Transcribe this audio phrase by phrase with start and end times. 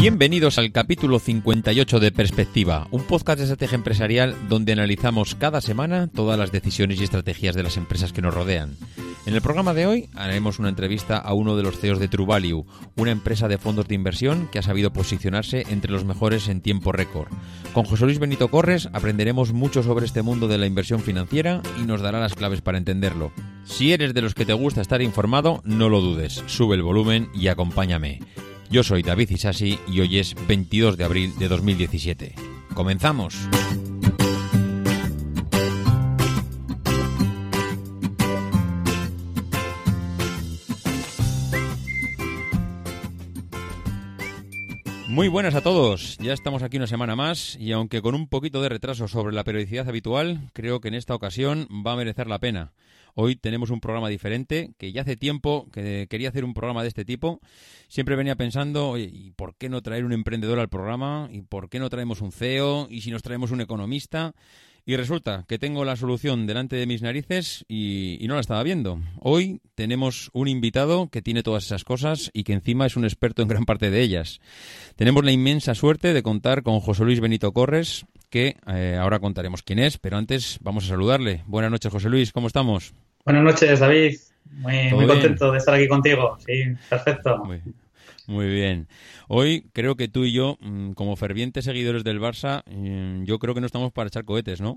[0.00, 6.06] Bienvenidos al capítulo 58 de Perspectiva, un podcast de estrategia empresarial donde analizamos cada semana
[6.06, 8.78] todas las decisiones y estrategias de las empresas que nos rodean.
[9.26, 12.64] En el programa de hoy haremos una entrevista a uno de los CEOs de True
[12.96, 16.92] una empresa de fondos de inversión que ha sabido posicionarse entre los mejores en tiempo
[16.92, 17.28] récord.
[17.74, 21.82] Con José Luis Benito Corres aprenderemos mucho sobre este mundo de la inversión financiera y
[21.82, 23.32] nos dará las claves para entenderlo.
[23.66, 27.28] Si eres de los que te gusta estar informado, no lo dudes, sube el volumen
[27.34, 28.20] y acompáñame.
[28.70, 32.36] Yo soy David Isasi y hoy es 22 de abril de 2017.
[32.72, 33.34] ¡Comenzamos!
[45.08, 48.62] Muy buenas a todos, ya estamos aquí una semana más y aunque con un poquito
[48.62, 52.38] de retraso sobre la periodicidad habitual, creo que en esta ocasión va a merecer la
[52.38, 52.70] pena.
[53.14, 56.88] Hoy tenemos un programa diferente, que ya hace tiempo que quería hacer un programa de
[56.88, 57.40] este tipo.
[57.88, 61.28] Siempre venía pensando, oye, ¿y por qué no traer un emprendedor al programa?
[61.32, 62.88] ¿Y por qué no traemos un CEO?
[62.90, 64.34] ¿Y si nos traemos un economista?
[64.86, 69.00] Y resulta que tengo la solución delante de mis narices y, no la estaba viendo.
[69.20, 73.42] Hoy tenemos un invitado que tiene todas esas cosas y que encima es un experto
[73.42, 74.40] en gran parte de ellas.
[74.96, 79.62] Tenemos la inmensa suerte de contar con José Luis Benito Corres, que eh, ahora contaremos
[79.62, 81.42] quién es, pero antes vamos a saludarle.
[81.46, 82.94] Buenas noches, José Luis, ¿cómo estamos?
[83.24, 84.16] Buenas noches, David.
[84.52, 86.38] Muy, contento de estar aquí contigo.
[86.46, 87.42] Sí, perfecto.
[88.26, 88.88] Muy, bien.
[89.28, 93.54] Hoy creo que tú y yo, mm, como fervientes seguidores del Barça, mm, yo creo
[93.54, 94.76] que no estamos para echar cohetes, ¿no?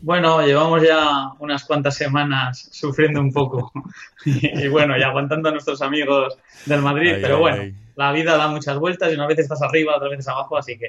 [0.00, 3.72] Bueno, llevamos ya unas cuantas semanas sufriendo un poco
[4.24, 8.78] y, bueno, y aguantando a nuestros amigos del Madrid, pero bueno, la vida da muchas
[8.78, 10.86] vueltas y una vez estás arriba, otras veces abajo, así que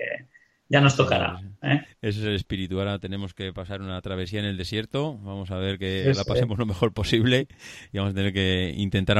[0.69, 1.41] ya nos tocará.
[1.63, 1.81] ¿eh?
[2.01, 2.79] Ese es el espíritu.
[2.79, 5.17] Ahora tenemos que pasar una travesía en el desierto.
[5.17, 7.47] Vamos a ver que la pasemos lo mejor posible
[7.91, 9.17] y vamos a tener que intentar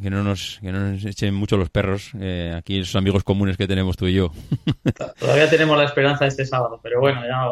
[0.00, 2.12] que no nos, que no nos echen mucho los perros.
[2.20, 4.30] Eh, aquí esos amigos comunes que tenemos tú y yo.
[5.18, 7.48] Todavía tenemos la esperanza este sábado, pero bueno, ya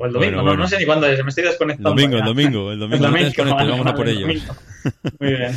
[0.00, 1.90] o el domingo, No, sé ni cuándo es, me estoy desconectando.
[1.90, 4.26] El domingo, el domingo, el domingo, el domingo vamos a por ello.
[4.26, 5.52] Muy bien.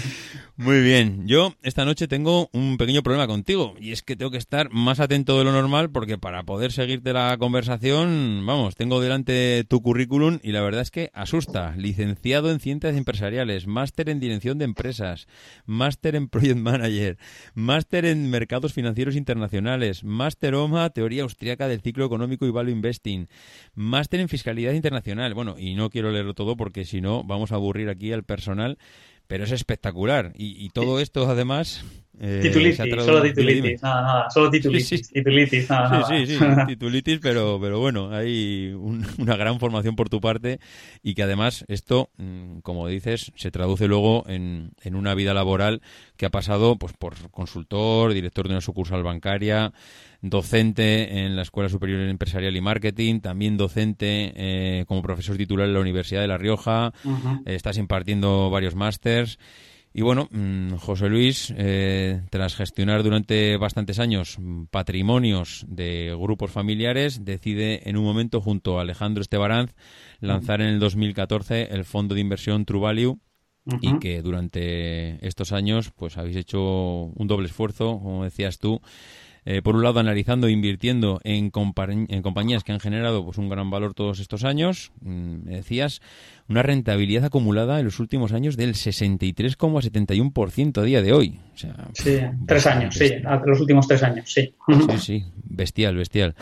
[0.56, 4.38] Muy bien, yo esta noche tengo un pequeño problema contigo y es que tengo que
[4.38, 9.66] estar más atento de lo normal porque para poder seguirte la conversación, vamos, tengo delante
[9.68, 11.75] tu currículum y la verdad es que asusta.
[11.75, 15.28] Licenciado en Ciencias Empresariales, máster en Dirección de Empresas,
[15.66, 17.18] máster en Project Manager,
[17.56, 23.28] máster en Mercados Financieros Internacionales, máster OMA, Teoría Austriaca del Ciclo Económico y Value Investing,
[23.74, 25.34] máster en Fiscalidad Internacional.
[25.34, 28.78] Bueno, y no quiero leerlo todo porque si no vamos a aburrir aquí al personal
[29.28, 30.34] pero es espectacular.
[30.35, 31.84] Y, y todo esto, además,
[32.19, 35.13] eh, titulitis, solo titulitis, nada, nada, solo titulitis, sí, sí.
[35.13, 38.72] titulitis, nada, Sí, sí, sí, titulitis, pero, pero bueno, hay
[39.18, 40.59] una gran formación por tu parte
[41.01, 45.81] y que además esto, mm, como dices, se traduce luego en, en una vida laboral
[46.16, 49.74] que ha pasado pues por consultor, director de una sucursal bancaria,
[50.22, 55.74] docente en la Escuela Superior Empresarial y Marketing, también docente eh, como profesor titular en
[55.74, 56.94] la Universidad de La Rioja,
[57.45, 59.38] estás impartiendo varios másters.
[59.94, 64.40] Y bueno, mm, José Luis, eh, tras gestionar durante bastantes años
[64.72, 69.76] patrimonios de grupos familiares, decide en un momento junto a Alejandro Estebaranz
[70.20, 73.20] lanzar en el 2014 el fondo de inversión True Value
[73.81, 78.81] y que durante estos años pues habéis hecho un doble esfuerzo, como decías tú,
[79.46, 83.50] eh, por un lado analizando e invirtiendo en, en, compañías que han generado pues un
[83.50, 86.01] gran valor todos estos años, mm, me decías,
[86.48, 91.40] una rentabilidad acumulada en los últimos años del 63,71% a día de hoy.
[91.56, 91.69] sí,
[92.45, 93.10] tres años, sí,
[93.45, 94.54] los últimos tres años, sí.
[94.90, 96.36] Sí, sí, bestial, bestial.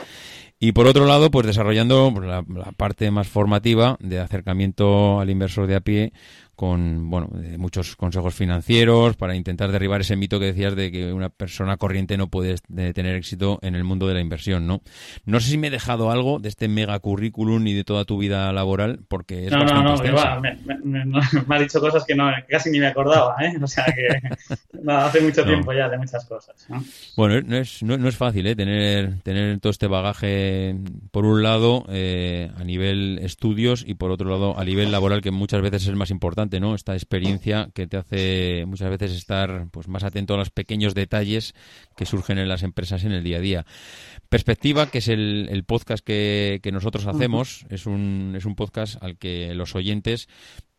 [0.64, 2.44] Y por otro lado, pues desarrollando la,
[2.78, 6.14] parte más formativa de acercamiento al inversor de a pie
[6.62, 7.28] con bueno
[7.58, 12.18] muchos consejos financieros para intentar derribar ese mito que decías de que una persona corriente
[12.18, 12.58] no puede
[12.94, 14.84] tener éxito en el mundo de la inversión, ¿no?
[15.26, 18.20] No sé si me he dejado algo de este mega currículum y de toda tu
[18.20, 21.06] vida laboral, porque es no, bastante no, no, me, me,
[21.48, 23.58] me, ha dicho cosas que, no, casi ni me acordaba, ¿eh?
[23.60, 24.08] O sea que
[24.88, 26.64] hace mucho tiempo ya de muchas cosas.
[26.70, 26.84] ¿no?
[27.18, 28.56] Bueno, no es, no, es fácil, ¿eh?
[28.56, 30.76] Tener, tener todo este bagaje,
[31.10, 35.32] por un lado, eh, a nivel estudios y por otro lado, a nivel laboral, que
[35.32, 36.76] muchas veces es más importante, ¿no?
[36.76, 41.54] Esta experiencia que te hace muchas veces estar pues más atento a los pequeños detalles
[41.96, 43.66] que surgen en las empresas en el día a día.
[44.30, 49.02] Perspectiva, que es el, el podcast que, que nosotros hacemos, es un, es un podcast
[49.02, 50.28] al que los oyentes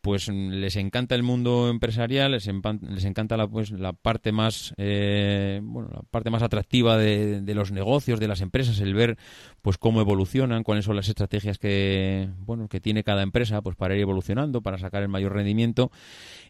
[0.03, 5.61] pues les encanta el mundo empresarial, les, les encanta la, pues, la parte más eh,
[5.63, 9.17] bueno, la parte más atractiva de, de, los negocios, de las empresas, el ver
[9.61, 13.95] pues cómo evolucionan, cuáles son las estrategias que bueno que tiene cada empresa pues para
[13.95, 15.89] ir evolucionando, para sacar el mayor rendimiento.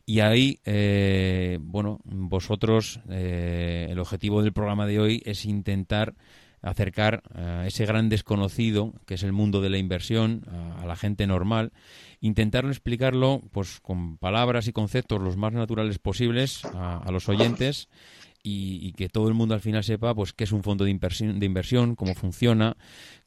[0.03, 6.15] Y ahí eh, bueno vosotros eh, el objetivo del programa de hoy es intentar
[6.63, 10.45] acercar a ese gran desconocido que es el mundo de la inversión
[10.79, 11.73] a, la gente normal
[12.21, 17.89] intentar explicarlo pues con palabras y conceptos los más naturales posibles a, a los oyentes
[18.41, 20.91] y, y, que todo el mundo al final sepa pues qué es un fondo de
[20.91, 22.75] inversión, de inversión cómo funciona,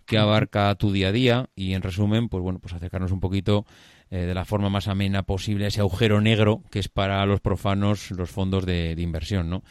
[0.06, 3.66] qué abarca tu día a día y en resumen pues bueno pues acercarnos un poquito
[4.10, 8.10] eh, de la forma más amena posible ese agujero negro que es para los profanos
[8.10, 9.62] los fondos de, de inversión, ¿no?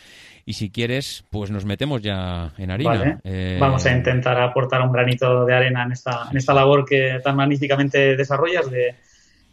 [0.48, 2.90] Y si quieres, pues nos metemos ya en harina.
[2.92, 3.18] Vale.
[3.24, 3.58] Eh...
[3.60, 7.36] Vamos a intentar aportar un granito de arena en esta, en esta labor que tan
[7.36, 8.94] magníficamente desarrollas de,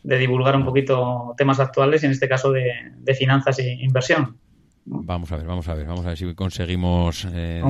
[0.02, 4.37] de divulgar un poquito temas actuales, en este caso de, de finanzas e inversión.
[4.84, 7.62] Vamos a ver, vamos a ver, vamos a ver si conseguimos eh,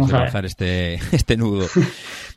[0.45, 1.67] este, este nudo.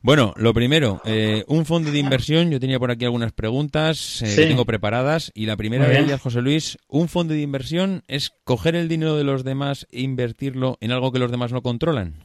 [0.02, 4.28] bueno, lo primero, eh, un fondo de inversión, yo tenía por aquí algunas preguntas eh,
[4.28, 4.36] sí.
[4.36, 8.34] que tengo preparadas y la primera de ellas, José Luis, un fondo de inversión es
[8.44, 12.16] coger el dinero de los demás e invertirlo en algo que los demás no controlan.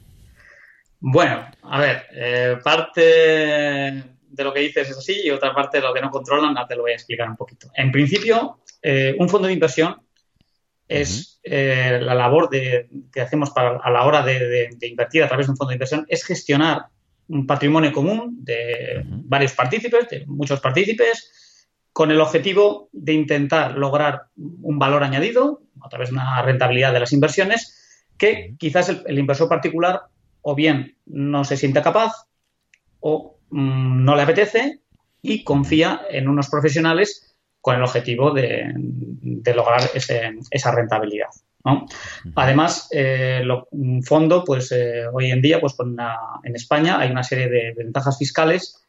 [0.99, 5.83] Bueno, a ver, eh, parte de lo que dices es así y otra parte de
[5.83, 7.69] lo que no controlan, te lo voy a explicar un poquito.
[7.75, 9.95] En principio, eh, un fondo de inversión
[10.91, 15.23] es eh, la labor de, que hacemos para, a la hora de, de, de, invertir
[15.23, 16.85] a través de un fondo de inversión, es gestionar
[17.29, 19.21] un patrimonio común de uh -huh.
[19.25, 25.89] varios partícipes, de muchos partícipes, con el objetivo de intentar lograr un valor añadido a
[25.89, 28.57] través de una rentabilidad de las inversiones que uh -huh.
[28.57, 30.01] quizás el, el, inversor particular
[30.41, 32.11] o bien no se siente capaz
[32.99, 34.79] o mmm, no le apetece
[35.21, 37.30] y confía en unos profesionales
[37.61, 41.29] con el objetivo de, de lograr ese, esa rentabilidad.
[41.63, 41.85] ¿no?
[42.35, 47.11] Además, eh, lo, un fondo, pues eh, hoy en día, pues una, en España hay
[47.11, 48.83] una serie de ventajas fiscales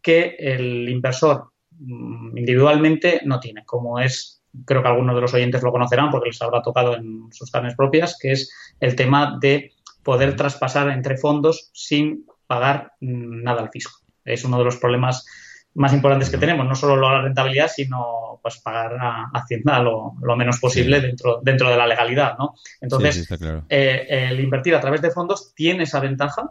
[0.00, 5.62] que el inversor mm, individualmente no tiene, como es, creo que algunos de los oyentes
[5.62, 9.72] lo conocerán porque les habrá tocado en sus carnes propias, que es el tema de
[10.02, 13.98] poder traspasar entre fondos sin pagar mm, nada al fisco.
[14.24, 15.26] Es uno de los problemas
[15.74, 20.36] más importantes que tenemos, no solo la rentabilidad, sino pues pagar a Hacienda lo, lo
[20.36, 21.06] menos posible sí.
[21.06, 22.54] dentro, dentro de la legalidad, ¿no?
[22.80, 23.64] Entonces, sí, sí, claro.
[23.68, 26.50] eh, el invertir a través de fondos tiene esa ventaja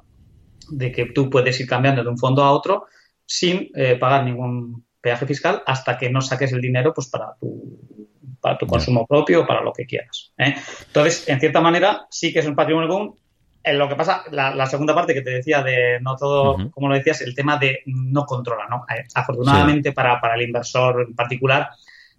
[0.70, 2.86] de que tú puedes ir cambiando de un fondo a otro
[3.26, 7.80] sin eh, pagar ningún peaje fiscal hasta que no saques el dinero pues para tu,
[8.40, 10.34] para tu consumo propio o para lo que quieras.
[10.38, 10.56] ¿eh?
[10.88, 13.16] Entonces, en cierta manera, sí que es un patrimonio común,
[13.64, 16.58] en lo que pasa, la, la, segunda parte que te decía de no todo, uh
[16.58, 16.72] -huh.
[16.72, 18.86] como lo decías, el tema de no controla, ¿no?
[18.90, 19.96] Eh, afortunadamente sí.
[19.96, 21.70] para, para el inversor en particular,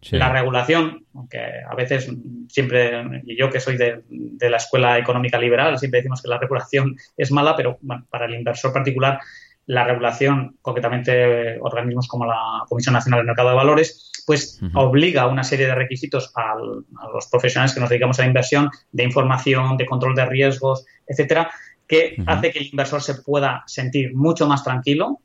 [0.01, 0.17] sí.
[0.17, 2.11] la regulación, aunque a veces
[2.49, 6.39] siempre, y yo que soy de, de, la escuela económica liberal, siempre decimos que la
[6.39, 9.19] regulación es mala, pero bueno, para el inversor particular,
[9.67, 14.71] la regulación, concretamente organismos como la Comisión Nacional del Mercado de Valores, pues uh -huh.
[14.75, 18.29] obliga a una serie de requisitos al, a los profesionales que nos dedicamos a la
[18.29, 21.51] inversión de información, de control de riesgos, etcétera,
[21.87, 22.25] que uh -huh.
[22.29, 25.21] hace que el inversor se pueda sentir mucho más tranquilo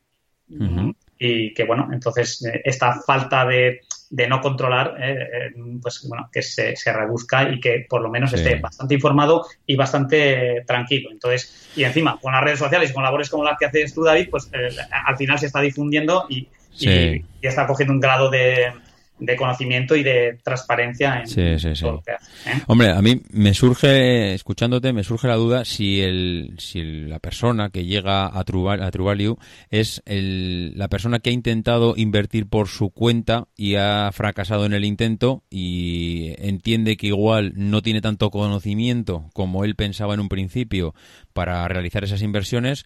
[0.50, 0.96] uh -huh.
[1.18, 6.30] y que, bueno, entonces eh, esta falta de, de no controlar, eh, eh, pues bueno,
[6.32, 8.38] que se, se, reduzca y que por lo menos sí.
[8.38, 11.12] esté bastante informado y bastante tranquilo.
[11.12, 14.04] Entonces, y encima, con las redes sociales y con labores como las que haces tú,
[14.04, 14.70] David, pues eh,
[15.06, 16.90] al final se está difundiendo y, sí.
[16.90, 18.72] y, y está cogiendo un grado de,
[19.20, 21.82] de conocimiento y de transparencia en sí, sí, sí.
[21.82, 22.50] todo lo que hace.
[22.50, 22.62] ¿eh?
[22.68, 27.70] Hombre, a mí me surge, escuchándote, me surge la duda si el, si la persona
[27.70, 29.38] que llega a True, a True Value
[29.70, 34.74] es el, la persona que ha intentado invertir por su cuenta y ha fracasado en
[34.74, 40.30] el intento y entiende que igual no tiene tanto conocimiento como él pensaba en un
[40.30, 40.94] principio
[41.34, 42.86] para realizar esas inversiones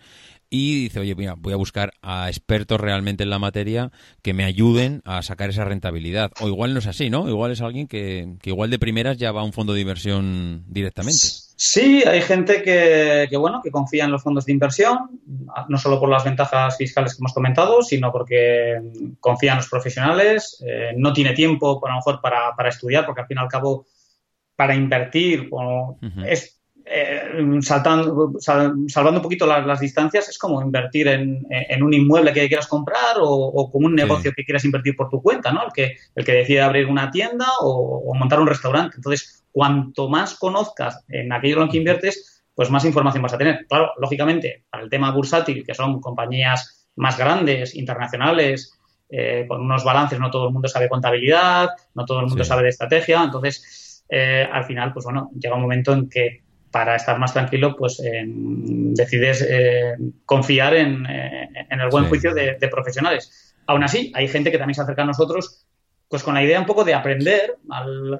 [0.53, 3.89] y dice, oye, mira, voy a buscar a expertos realmente en la materia
[4.21, 6.31] que me ayuden a sacar esa rentabilidad.
[6.41, 7.29] O igual no es así, ¿no?
[7.29, 10.65] Igual es alguien que, que igual de primeras ya va a un fondo de inversión
[10.67, 11.19] directamente.
[11.55, 15.21] Sí, hay gente que, que, bueno, que confía en los fondos de inversión,
[15.69, 18.81] no solo por las ventajas fiscales que hemos comentado, sino porque
[19.21, 23.21] confía en los profesionales, eh, no tiene tiempo, a lo mejor, para, para, estudiar, porque
[23.21, 23.85] al fin y al cabo,
[24.55, 26.25] para invertir, bueno, uh -huh.
[26.27, 26.60] es
[26.93, 31.93] eh, saltando, sal, salvando un poquito las, las, distancias, es como invertir en, en, un
[31.93, 34.35] inmueble que quieras comprar o, o como un negocio sí.
[34.35, 35.65] que quieras invertir por tu cuenta, ¿no?
[35.65, 38.97] El que, el que decide abrir una tienda o, o, montar un restaurante.
[38.97, 43.37] Entonces, cuanto más conozcas en aquello en lo que inviertes, pues más información vas a
[43.37, 43.65] tener.
[43.67, 48.77] Claro, lógicamente, para el tema bursátil, que son compañías más grandes, internacionales,
[49.09, 52.47] eh, con unos balances, no todo el mundo sabe contabilidad, no todo el mundo sí.
[52.47, 56.40] sabe de estrategia, entonces, eh, al final, pues bueno, llega un momento en que
[56.71, 59.93] para estar más tranquilo, pues eh, decides eh,
[60.25, 62.09] confiar en, eh, en, el buen sí.
[62.09, 63.53] juicio de, de, profesionales.
[63.67, 65.65] Aún así, hay gente que también se acerca a nosotros
[66.11, 68.19] pues con la idea un poco de aprender, al,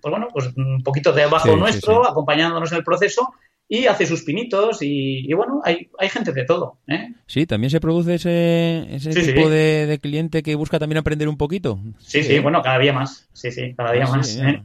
[0.00, 3.32] pues bueno, pues un poquito debajo sí, nuestro, sí, acompañándonos en el proceso
[3.68, 6.78] y hace sus pinitos y, y bueno, hay, hay, gente de todo.
[6.88, 7.14] ¿eh?
[7.26, 11.36] Sí, también se produce ese, ese tipo de, de, cliente que busca también aprender un
[11.36, 11.78] poquito.
[11.98, 13.28] Sí, sí, bueno, cada día más.
[13.32, 14.36] Sí, sí, cada día ah, más.
[14.36, 14.60] ¿eh?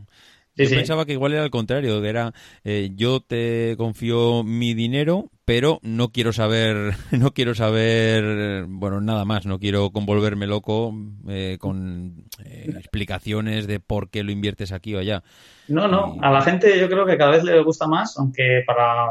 [0.56, 0.76] Sí, yo sí.
[0.76, 2.34] pensaba que igual era al contrario, que era
[2.64, 9.26] eh, yo te confío mi dinero, pero no quiero saber, no quiero saber, bueno, nada
[9.26, 10.94] más, no quiero convolverme loco
[11.28, 15.24] eh, con eh, explicaciones de por qué lo inviertes aquí o allá.
[15.68, 19.08] No, no, a la gente yo creo que cada vez le gusta más, aunque para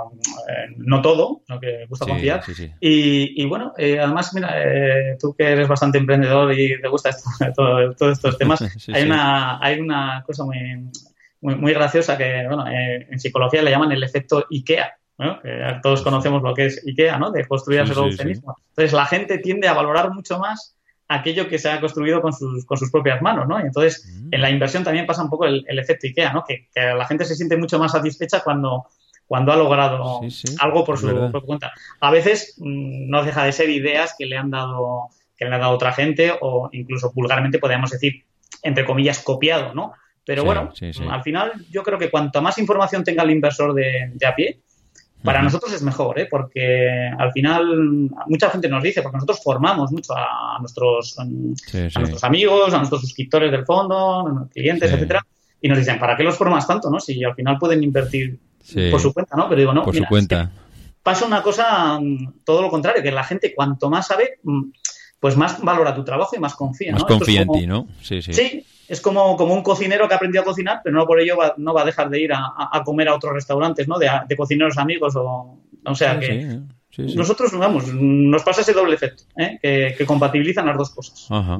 [0.49, 2.43] eh, no todo, aunque gusta sí, confiar.
[2.81, 7.11] Y, y, bueno, eh, además, mira, eh, tú que eres bastante emprendedor y te gusta
[7.11, 10.59] esto, todo, todos estos temas, hay, Una, hay una cosa muy
[11.45, 14.97] muy, muy graciosa que, bueno, eh, en psicología le llaman el efecto IKEA.
[15.19, 15.41] ¿no?
[15.41, 17.31] Que todos conocemos lo que es IKEA, ¿no?
[17.31, 18.57] De construir sí, sí, mismo.
[18.71, 22.65] Entonces la gente tiende a valorar mucho más aquello que se ha construido con sus,
[22.65, 23.61] con sus propias manos, ¿no?
[23.61, 24.29] Y entonces mm.
[24.33, 26.43] en la inversión también pasa un poco el, el efecto IKEA, ¿no?
[26.43, 28.87] Que, que, la gente se siente mucho más satisfecha cuando,
[29.27, 30.23] cuando ha logrado
[30.61, 31.73] algo por su propia cuenta.
[32.01, 35.59] A veces mmm, no deja de ser ideas que le han dado que le ha
[35.59, 38.25] dado otra gente o incluso vulgarmente podríamos decir
[38.63, 39.93] entre comillas copiado, ¿no?
[40.25, 41.02] Pero sí, bueno, sí, sí.
[41.09, 44.61] al final yo creo que cuanto más información tenga el inversor de, de a pie,
[45.25, 45.45] para uh -huh.
[45.45, 46.28] nosotros es mejor, ¿eh?
[46.31, 52.25] porque al final mucha gente nos dice, porque nosotros formamos mucho a nuestros, a nuestros
[52.25, 55.26] amigos, a nuestros suscriptores del fondo, clientes, etcétera,
[55.62, 56.90] y nos dicen, ¿para qué los formas tanto?
[56.90, 58.38] no Si al final pueden invertir
[58.90, 59.49] por su cuenta, ¿no?
[59.49, 60.50] Pero digo, no, por mira, su cuenta.
[61.02, 61.99] pasa una cosa
[62.45, 64.40] todo lo contrario, que la gente cuanto más sabe,
[65.19, 66.93] pues más valora tu trabajo y más confía.
[66.93, 67.09] Más ¿no?
[67.09, 67.87] confía como, en ti, ¿no?
[68.02, 68.35] Sí, sí.
[68.35, 71.37] Sí, es como, como un cocinero que ha aprendido a cocinar, pero no por ello
[71.37, 73.99] va, no va a dejar de ir a, a comer a otros restaurantes, ¿no?
[73.99, 75.59] De, de cocineros amigos o...
[75.87, 76.61] O sea sí, que...
[76.91, 79.59] Sí, sí, nosotros, vamos, nos pasa ese doble efecto, ¿eh?
[79.61, 81.26] que, que, compatibilizan las dos cosas.
[81.29, 81.59] Ajá.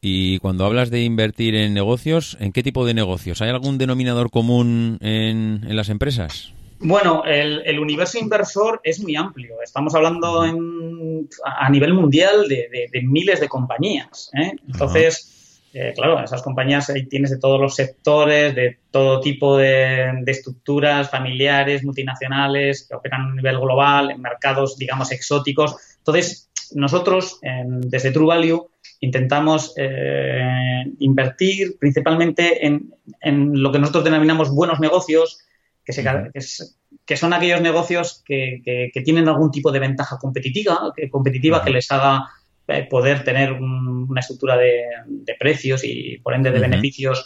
[0.00, 3.42] Y cuando hablas de invertir en negocios, ¿en qué tipo de negocios?
[3.42, 6.54] ¿Hay algún denominador común en, en las empresas?
[6.78, 9.56] Bueno, el, el, universo inversor es muy amplio.
[9.62, 14.30] Estamos hablando en, a nivel mundial de, de, de miles de compañías.
[14.32, 14.52] ¿eh?
[14.66, 15.39] Entonces,
[15.72, 20.10] eh, claro, en esas compañías ahí tienes de todos los sectores, de todo tipo de,
[20.22, 25.76] de, estructuras familiares, multinacionales, que operan a un nivel global, en mercados, digamos, exóticos.
[25.98, 34.50] Entonces, nosotros, desde True Value, intentamos eh, invertir principalmente en, en, lo que nosotros denominamos
[34.50, 35.38] buenos negocios,
[35.84, 40.92] que, se, que, es, que son aquellos negocios que, tienen algún tipo de ventaja competitiva,
[40.94, 42.39] que, competitiva que les haga eh,
[42.88, 46.70] poder tener un, una estructura de, de, precios y por ende de uh -huh.
[46.70, 47.24] beneficios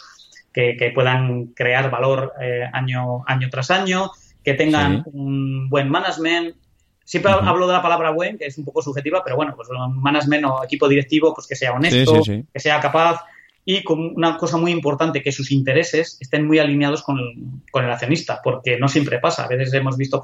[0.53, 4.11] que, que, puedan crear valor eh, año, año tras año,
[4.43, 5.09] que tengan sí.
[5.13, 6.55] un buen management.
[7.03, 7.47] Siempre uh -huh.
[7.47, 10.45] hablo de la palabra buen, que es un poco subjetiva, pero bueno, pues un management
[10.45, 13.21] o equipo directivo pues que sea honesto, sí, sí, que sea capaz
[13.67, 17.33] y con una cosa muy importante, que sus intereses estén muy alineados con el,
[17.71, 19.45] con el accionista, porque no siempre pasa.
[19.45, 20.21] A veces hemos visto,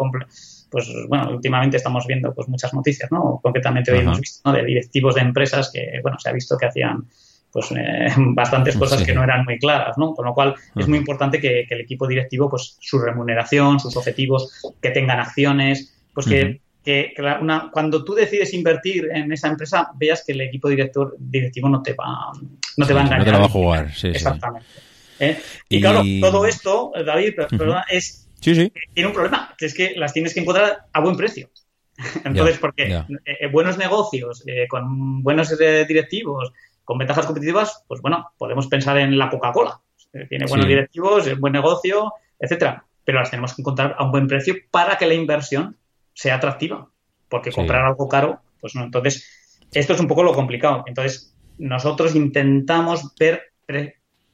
[0.70, 3.40] pues bueno, últimamente estamos viendo pues muchas noticias, ¿no?
[3.42, 4.56] Concretamente hoy hemos visto ¿no?
[4.56, 7.06] de directivos de empresas que, bueno, se ha visto que hacían
[7.52, 9.06] pues eh, bastantes cosas sí.
[9.08, 10.14] que no eran muy claras, ¿no?
[10.14, 13.98] Con lo cual es muy importante que, que, el equipo directivo, pues su remuneración, sus
[13.98, 19.32] objetivos, que tengan acciones, pues que uh -huh que, una, cuando tú decides invertir en
[19.32, 22.32] esa empresa, veas que el equipo director, directivo no te va,
[22.78, 23.20] no te va a engañar.
[23.20, 24.68] No te la va a jugar, sí, Exactamente.
[24.68, 25.24] Sí.
[25.24, 25.38] ¿Eh?
[25.70, 27.84] Y, y, claro, todo esto, David, uh -huh.
[27.90, 28.72] es, sí, sí.
[28.94, 31.50] tiene un problema, que es que las tienes que encontrar a buen precio.
[32.26, 33.08] Entonces, yeah, porque yeah.
[33.26, 36.52] Eh, buenos negocios, eh, con buenos eh, directivos,
[36.84, 39.80] con ventajas competitivas, pues bueno, podemos pensar en la Coca-Cola.
[40.14, 42.86] Eh, tiene buenos directivos, es buen negocio, etcétera.
[43.04, 45.78] Pero las tenemos que encontrar a un buen precio para que la inversión
[46.14, 46.90] sea atractiva.
[47.30, 48.84] porque comprar algo caro, pues no.
[48.84, 50.84] Entonces, esto es un poco lo complicado.
[50.86, 53.54] Entonces, nosotros intentamos ver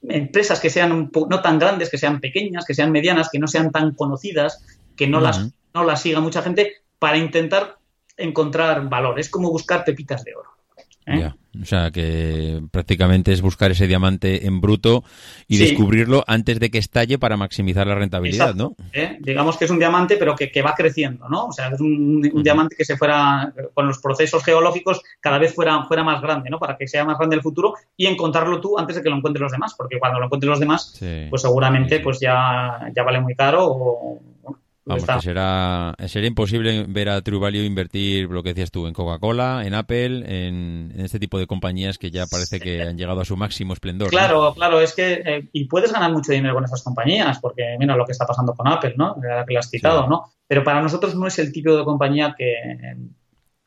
[0.02, 3.70] empresas que sean no tan grandes, que sean pequeñas, que sean medianas, que no sean
[3.70, 4.64] tan conocidas,
[4.96, 7.78] que no, las, no las siga mucha gente, para intentar
[8.16, 9.20] encontrar valor.
[9.20, 10.50] Es como buscar pepitas de oro.
[11.06, 11.32] ¿eh?
[11.60, 15.04] O sea, que prácticamente es buscar ese diamante en bruto
[15.46, 18.76] y descubrirlo antes de que estalle para maximizar la rentabilidad, ¿no?
[18.92, 19.16] ¿eh?
[19.20, 21.46] Digamos que es un diamante, pero que, va creciendo, ¿no?
[21.46, 25.84] O sea, es un, diamante que se fuera, con los procesos geológicos, cada vez fuera,
[25.84, 26.58] fuera más grande, ¿no?
[26.58, 29.42] Para que sea más grande el futuro y encontrarlo tú antes de que lo encuentren
[29.42, 30.98] los demás, porque cuando lo encuentren los demás,
[31.30, 34.20] pues seguramente pues ya, ya vale muy caro o,
[34.88, 38.94] Vamos, que será, sería imposible ver a True Value invertir, lo que decías tú, en
[38.94, 43.24] Coca-Cola, en Apple, en, este tipo de compañías que ya parece que han llegado a
[43.24, 44.08] su máximo esplendor.
[44.08, 47.96] Claro, claro, es que, eh, y puedes ganar mucho dinero con esas compañías, porque mira
[47.96, 49.16] lo que está pasando con Apple, ¿no?
[49.22, 50.32] La que lo has citado, ¿no?
[50.46, 52.54] Pero para nosotros no es el tipo de compañía que,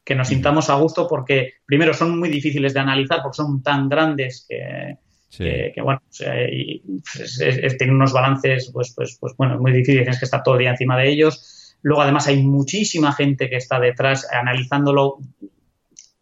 [0.03, 3.87] que nos sintamos a gusto porque, primero, son muy difíciles de analizar porque son tan
[3.87, 4.97] grandes que
[5.37, 7.37] que, bueno, pues,
[7.77, 10.71] tienen unos balances, pues, pues, pues bueno, muy difíciles, tienes que estar todo el día
[10.71, 11.77] encima de ellos.
[11.81, 15.19] Luego, además, hay muchísima gente que está detrás analizándolo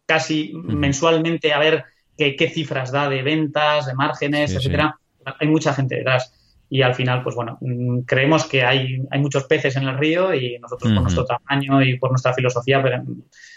[0.06, 1.84] casi mensualmente a ver
[2.16, 4.98] qué, cifras da de ventas, de márgenes, etcétera.
[5.38, 6.34] Hay mucha gente detrás.
[6.68, 10.32] Y al final, pues bueno, mm, creemos que hay, hay muchos peces en el río
[10.32, 12.82] y nosotros por nuestro tamaño y por nuestra filosofía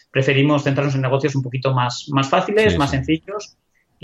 [0.09, 3.55] preferimos centrarnos en negocios un poquito más, más fáciles, más sencillos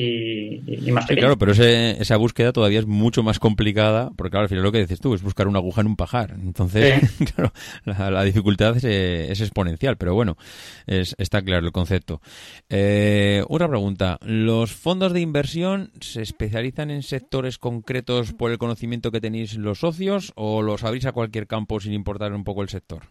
[0.01, 4.63] y, más claro, pero esa búsqueda todavía es mucho más complicada, porque claro, al final
[4.63, 6.37] lo que dices tú es buscar una aguja en un pajar.
[6.41, 7.01] Entonces,
[7.35, 7.51] claro,
[7.83, 10.37] la, dificultad es, exponencial, pero bueno,
[10.87, 12.21] es, está claro el concepto.
[12.69, 19.11] Eh, otra pregunta, ¿los fondos de inversión se especializan en sectores concretos por el conocimiento
[19.11, 22.69] que tenéis los socios o los abrís a cualquier campo sin importar un poco el
[22.69, 23.03] sector?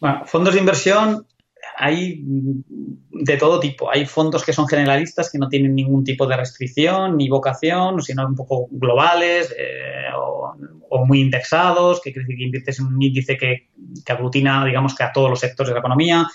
[0.00, 1.28] Bueno, fondos de inversión
[1.76, 3.90] hay de todo tipo.
[3.90, 8.26] Hay fondos que son generalistas, que no tienen ningún tipo de restricción ni vocación, sino
[8.26, 13.36] un poco globales eh, o, muy indexados, que quiere decir que inviertes en un índice
[13.36, 13.68] que,
[14.06, 16.26] aglutina, digamos, que a todos los sectores de la economía.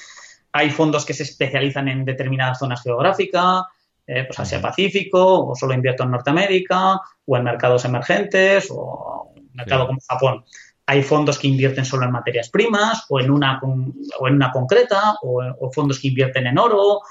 [0.52, 3.64] Hay fondos que se especializan en determinadas zonas geográficas,
[4.06, 9.88] eh, pues Asia-Pacífico, o solo invierto en Norteamérica, o en mercados emergentes, o un mercado
[9.88, 10.44] como Japón
[10.90, 15.18] hay fondos que invierten solo en materias primas o en una, o en una concreta,
[15.22, 17.02] o, fondos que invierten en oro,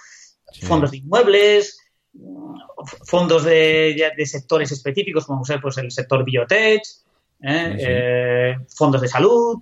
[0.63, 1.79] fondos de inmuebles,
[3.07, 6.83] fondos de, sectores específicos, como ser pues, el sector biotech,
[7.41, 7.77] ¿eh?
[7.79, 9.59] Eh, fondos de salud.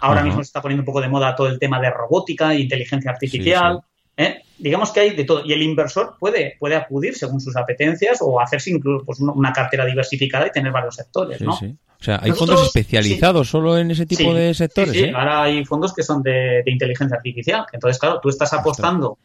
[0.00, 2.62] Ahora mismo se está poniendo un poco de moda todo el tema de robótica e
[2.62, 3.80] inteligencia artificial.
[4.16, 4.42] ¿eh?
[4.62, 5.44] Digamos que hay de todo.
[5.44, 9.84] Y el inversor puede, puede acudir según sus apetencias o hacerse incluso pues, una cartera
[9.84, 11.40] diversificada y tener varios sectores.
[11.40, 11.52] ¿no?
[11.52, 14.92] O sea, hay fondos especializados solo en ese tipo de sectores.
[14.92, 15.12] Sí, ¿eh?
[15.14, 17.66] ahora hay fondos que son de, inteligencia artificial.
[17.72, 19.18] Entonces, claro, tú estás apostando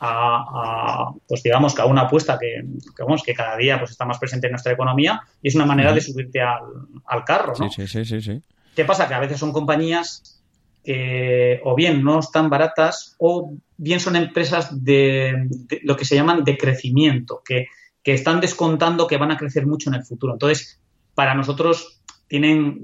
[0.00, 2.64] a, pues digamos que a una apuesta que,
[2.96, 5.92] que, que cada día pues está más presente en nuestra economía y es una manera
[5.92, 6.62] de subirte al,
[7.06, 7.70] al carro, ¿no?
[7.70, 8.42] Sí, sí, sí, sí.
[8.74, 9.06] ¿Qué pasa?
[9.06, 10.39] Que a veces son compañías
[10.84, 15.48] que o bien no están baratas o bien son empresas de,
[15.82, 17.66] lo que se llaman de crecimiento, que,
[18.04, 20.32] están descontando que van a crecer mucho en el futuro.
[20.32, 20.80] Entonces,
[21.14, 22.80] para nosotros tienen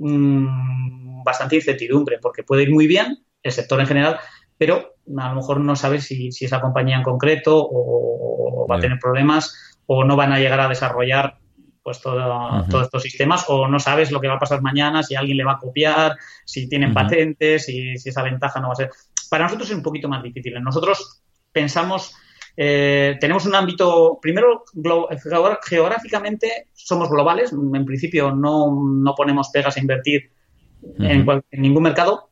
[1.24, 4.20] bastante incertidumbre porque puede ir muy bien el sector en general,
[4.56, 8.80] pero a lo mejor no sabes si, si esa compañía en concreto o, va a
[8.80, 11.38] tener problemas o no van a llegar a desarrollar
[11.86, 15.36] pues todos estos sistemas o no sabes lo que va a pasar mañana, si alguien
[15.36, 18.90] le va a copiar, si tienen patentes, si, si, esa ventaja no va a ser.
[19.30, 20.60] Para nosotros es un poquito más difícil.
[20.60, 21.22] Nosotros
[21.52, 22.12] pensamos,
[22.56, 24.64] eh, tenemos un ámbito, primero,
[25.64, 30.32] geográficamente somos globales, en principio no, ponemos pegas a invertir
[30.98, 32.30] en, ningún mercado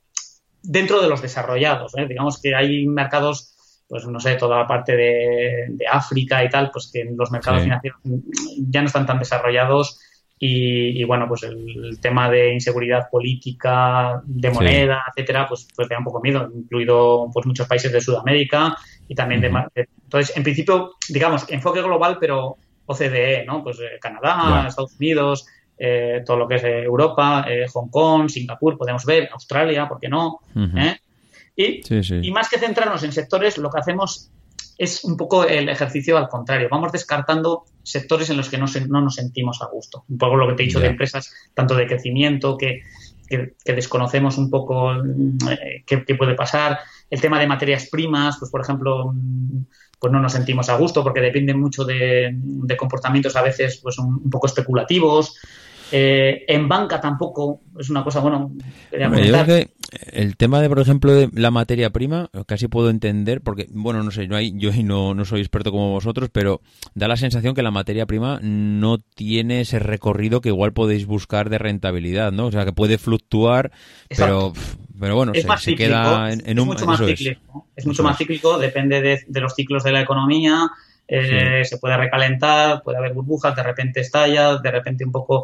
[0.64, 1.96] dentro de los desarrollados.
[1.96, 2.06] ¿eh?
[2.08, 3.53] Digamos que hay mercados
[3.88, 8.00] pues no sé, toda la parte de, África y tal, pues que los mercados financieros
[8.68, 10.00] ya no están tan desarrollados
[10.46, 16.04] y, bueno, pues el, tema de inseguridad política, de moneda, etcétera, pues, pues da un
[16.04, 18.76] poco miedo, incluido pues muchos países de Sudamérica
[19.08, 23.62] y también de, Entonces, en principio, digamos, enfoque global, pero OCDE, ¿no?
[23.62, 25.46] Pues eh, Canadá, Estados Unidos,
[25.78, 30.08] eh, todo lo que es Europa, eh, Hong Kong, Singapur, podemos ver, Australia, ¿por qué
[30.08, 30.40] no?
[31.56, 34.30] Y, más que centrarnos en sectores, lo que hacemos
[34.76, 36.68] es un poco el ejercicio al contrario.
[36.70, 40.04] Vamos descartando sectores en los que no, no nos sentimos a gusto.
[40.08, 42.82] Un poco lo que te he dicho de empresas, tanto de crecimiento, que,
[43.64, 46.78] desconocemos un poco eh, qué, puede pasar.
[47.08, 49.14] El tema de materias primas, pues por ejemplo,
[49.98, 52.36] pues no nos sentimos a gusto porque dependen mucho de,
[52.76, 55.38] comportamientos a veces pues un, poco especulativos.
[55.92, 58.52] Eh, en banca tampoco es una cosa, bueno,
[58.90, 59.08] quería
[60.12, 64.10] el tema de, por ejemplo, de la materia prima, casi puedo entender, porque, bueno, no
[64.10, 66.60] sé, no hay, yo no, no soy experto como vosotros, pero
[66.94, 71.48] da la sensación que la materia prima no tiene ese recorrido que igual podéis buscar
[71.48, 72.46] de rentabilidad, ¿no?
[72.46, 73.70] O sea, que puede fluctuar,
[74.08, 74.52] pero
[74.98, 76.68] pero bueno, se, queda en, un...
[76.68, 77.86] Mucho más cíclico, es.
[77.86, 80.70] mucho más cíclico, depende de, los ciclos de la economía,
[81.06, 85.42] eh, se puede recalentar, puede haber burbujas, de repente estalla, de repente un poco...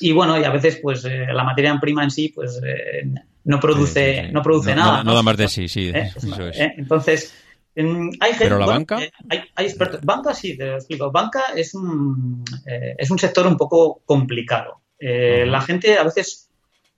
[0.00, 3.06] Y bueno, y a veces pues eh, la materia prima en sí pues eh,
[3.44, 5.04] no produce, no produce nada.
[5.04, 6.56] No, da más de sí, sí, eso es.
[6.58, 7.34] Entonces,
[7.76, 8.98] hay gente, ¿Pero la banca?
[9.28, 10.00] hay, expertos.
[10.02, 11.12] Banca sí, te lo explico.
[11.12, 14.80] Banca es un, es un sector un poco complicado.
[14.98, 16.50] La gente a veces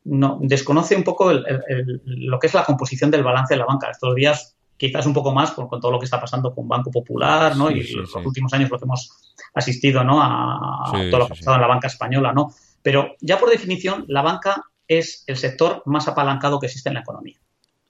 [0.05, 3.91] no, desconoce un poco lo que es la composición del balance de la banca.
[3.91, 4.55] Estos días
[4.87, 7.71] quizás un poco más con, todo lo que está pasando con Banco Popular, ¿no?
[7.71, 10.21] y los últimos años lo que hemos asistido, ¿no?
[10.23, 12.51] A, todo lo que ha pasado en la banca española, ¿no?
[12.83, 17.01] Pero ya por definición, la banca es el sector más apalancado que existe en la
[17.01, 17.39] economía.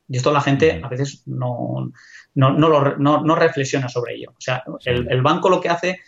[0.08, 1.90] Y esto la gente a veces no,
[2.34, 4.30] no, no, reflexiona sobre ello.
[4.36, 6.00] O sea, el, banco lo que hace,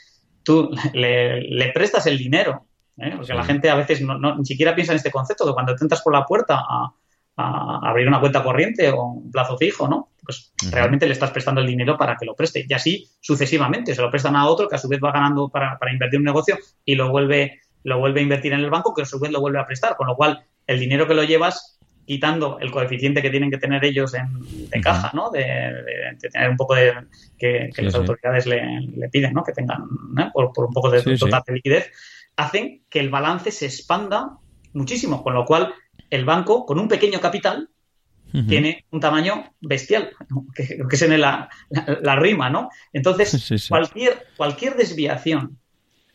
[0.42, 2.66] tú le, le prestas el dinero
[2.98, 3.12] ¿eh?
[3.16, 5.84] Porque la gente a veces no, ni siquiera piensa en este concepto de cuando te
[5.84, 6.92] entras por la puerta a,
[7.38, 10.08] abrir una cuenta corriente o un plazo fijo, ¿no?
[10.26, 12.66] Pues realmente le estás prestando el dinero para que lo preste.
[12.68, 13.94] Y así sucesivamente.
[13.94, 16.26] Se lo prestan a otro que a su vez va ganando para, invertir en un
[16.26, 19.30] negocio y lo vuelve, lo vuelve a invertir en el banco que a su vez
[19.30, 19.96] lo vuelve a prestar.
[19.96, 23.84] Con lo cual, el dinero que lo llevas quitando el coeficiente que tienen que tener
[23.84, 25.30] ellos en, de caja, ¿no?
[25.30, 25.72] De,
[26.20, 26.92] tener un poco de
[27.38, 29.42] que, las autoridades le, piden, ¿no?
[29.42, 29.86] Que tengan
[30.32, 31.90] por, un poco de total de liquidez
[32.36, 34.38] hacen que el balance se expanda
[34.72, 35.74] muchísimo, con lo cual
[36.10, 37.70] el banco, con un pequeño capital,
[38.48, 40.10] tiene un tamaño bestial,
[40.54, 41.48] que, que es en la,
[42.16, 42.70] rima, ¿no?
[42.92, 45.58] Entonces, Cualquier, cualquier desviación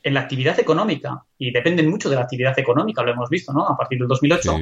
[0.03, 3.67] en la actividad económica, y dependen mucho de la actividad económica, lo hemos visto, ¿no?
[3.67, 4.57] A partir del 2008,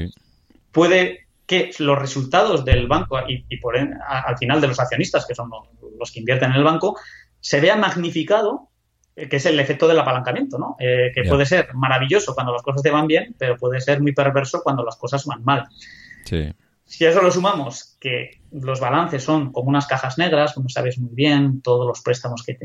[0.71, 5.49] puede que los resultados del banco y, por al final de los accionistas, que son
[5.49, 5.67] los,
[5.97, 6.97] los que invierten en el banco,
[7.39, 8.69] se vean magnificado
[9.27, 10.75] que es el efecto del apalancamiento, ¿no?
[10.79, 14.13] Eh, que puede ser maravilloso cuando las cosas te van bien, pero puede ser muy
[14.13, 15.67] perverso cuando las cosas van mal.
[16.89, 20.97] Si a eso lo sumamos que los balances son como unas cajas negras, como sabes
[20.97, 22.57] muy bien, todos los préstamos que,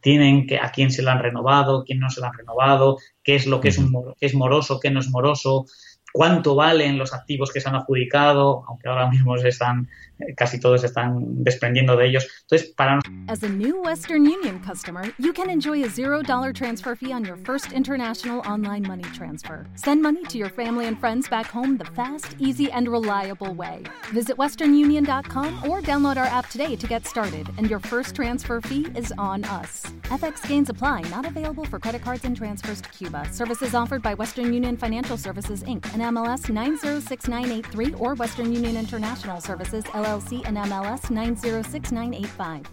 [0.00, 3.36] tienen, que a quién se lo han renovado, quién no se lo han renovado, qué
[3.36, 5.66] es lo que es, un, qué es moroso, qué no es moroso,
[6.12, 10.58] cuánto valen los activos que se han adjudicado, aunque ahora mismo se están, eh, casi
[10.58, 12.26] todos están desprendiendo de ellos.
[12.42, 17.12] Entonces, para As a new Western Union customer, you can enjoy a $0 transfer fee
[17.12, 19.66] on your first international online money transfer.
[19.74, 23.82] Send money to your family and friends back home the fast, easy, and reliable way.
[24.12, 28.86] Visit westernunion.com or download our app today to get started, and your first transfer fee
[28.96, 29.82] is on us.
[30.04, 33.28] FX gains apply, not available for credit cards and transfers to Cuba.
[33.30, 39.84] Services offered by Western Union Financial Services, Inc., MLS 906983 or Western Union International Services
[39.84, 42.66] LLC and MLS 906985.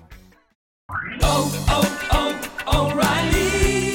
[1.21, 3.94] Oh, oh, oh, O'Reilly.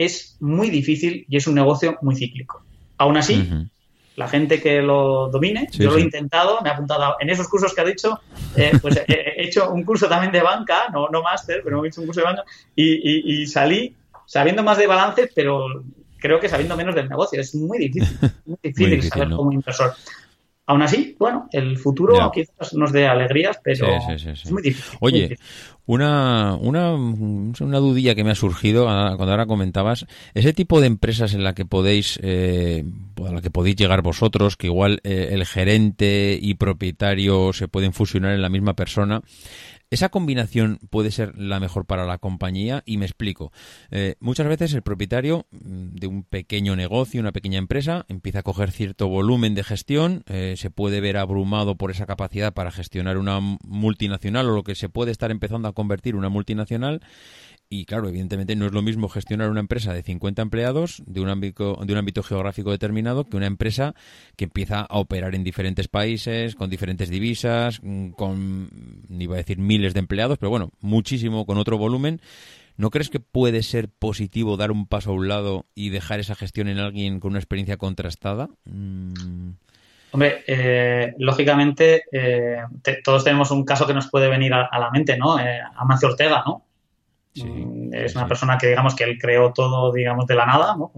[0.00, 2.62] es muy difícil y es un negocio muy cíclico.
[2.96, 3.50] Aún así,
[4.16, 7.74] la gente que lo domine, yo lo he intentado, me he apuntado en esos cursos
[7.74, 8.18] que ha dicho,
[8.56, 12.00] eh, pues he, hecho un curso también de banca, no, no máster, pero he hecho
[12.00, 15.66] un curso de banca y, salí sabiendo más de balances, pero
[16.16, 17.38] creo que sabiendo menos del negocio.
[17.38, 19.92] Es muy difícil, muy difícil, saber como inversor.
[20.70, 24.98] Aún así, bueno, el futuro quizás nos dé alegrías, pero es muy difícil.
[25.00, 25.36] Oye,
[25.84, 31.34] Una, una, una dudilla que me ha surgido cuando ahora comentabas, ese tipo de empresas
[31.34, 32.84] en la que podéis, eh,
[33.26, 37.92] a la que podéis llegar vosotros, que igual eh, el gerente y propietario se pueden
[37.92, 39.22] fusionar en la misma persona,
[39.90, 43.52] esa combinación puede ser la mejor para la compañía y me explico.
[43.90, 48.42] Eh, muchas veces el propietario mm, de un pequeño negocio, una pequeña empresa, empieza a
[48.44, 53.18] coger cierto volumen de gestión, eh, se puede ver abrumado por esa capacidad para gestionar
[53.18, 57.02] una multinacional o lo que se puede estar empezando a convertir una multinacional
[57.70, 61.28] y claro, evidentemente no es lo mismo gestionar una empresa de 50 empleados de un
[61.28, 63.94] ámbito, de un ámbito geográfico determinado que una empresa
[64.36, 68.68] que empieza a operar en diferentes países, con diferentes divisas, mm, con,
[69.08, 72.20] ni iba a decir miles de empleados, pero bueno, muchísimo, con otro volumen.
[72.76, 76.34] ¿no crees que puede ser positivo dar un paso a un lado y dejar esa
[76.34, 78.48] gestión en alguien con una experiencia contrastada?
[78.64, 79.50] Mm.
[80.12, 82.62] Hombre, eh, lógicamente eh,
[83.04, 85.38] todos tenemos un caso que nos puede venir a, la mente, ¿no?
[85.38, 86.64] Eh, Amancio Ortega, ¿no?
[87.44, 90.92] Mm, es una persona que digamos que él creó todo, digamos, de la nada, ¿no?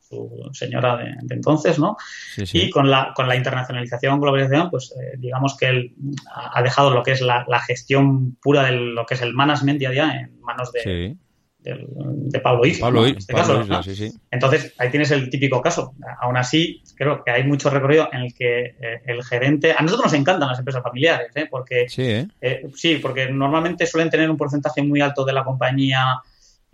[0.00, 1.96] su señora de, entonces, ¿no?
[2.36, 5.94] Y con la, con la internacionalización, globalización, pues eh, digamos que él
[6.34, 9.88] ha dejado lo que es la, gestión pura de lo que es el management día
[9.88, 11.16] a día en manos de,
[11.64, 12.86] de, Pablo Isla.
[12.86, 15.94] Pablo, en este caso, sí, Entonces, ahí tienes el típico caso.
[16.20, 19.72] Aún así, creo que hay mucho recorrido en el que eh, el gerente.
[19.72, 21.46] A nosotros nos encantan las empresas familiares, ¿eh?
[21.50, 22.28] Porque, sí,
[22.74, 26.20] sí, porque normalmente suelen tener un porcentaje muy alto de la compañía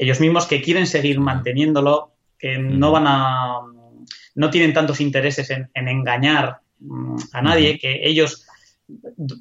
[0.00, 3.60] ellos mismos que quieren seguir manteniéndolo que no van a,
[4.34, 8.46] no tienen tantos intereses en, engañar mm, a nadie, que ellos,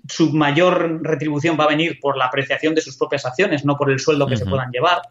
[0.10, 3.90] su mayor retribución va a venir por la apreciación de sus propias acciones, no por
[3.90, 5.02] el sueldo que se puedan llevar.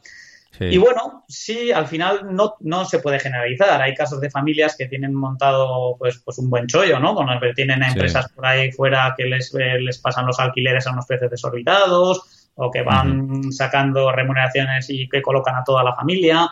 [0.61, 3.81] Y bueno, sí, al final no, no se puede generalizar.
[3.81, 7.15] Hay casos de familias que tienen montado pues, pues un buen chollo, ¿no?
[7.15, 11.07] Bueno, tienen empresas por ahí fuera que les, eh, les pasan los alquileres a unos
[11.07, 16.51] precios desorbitados o que van sacando remuneraciones y que colocan a toda la familia.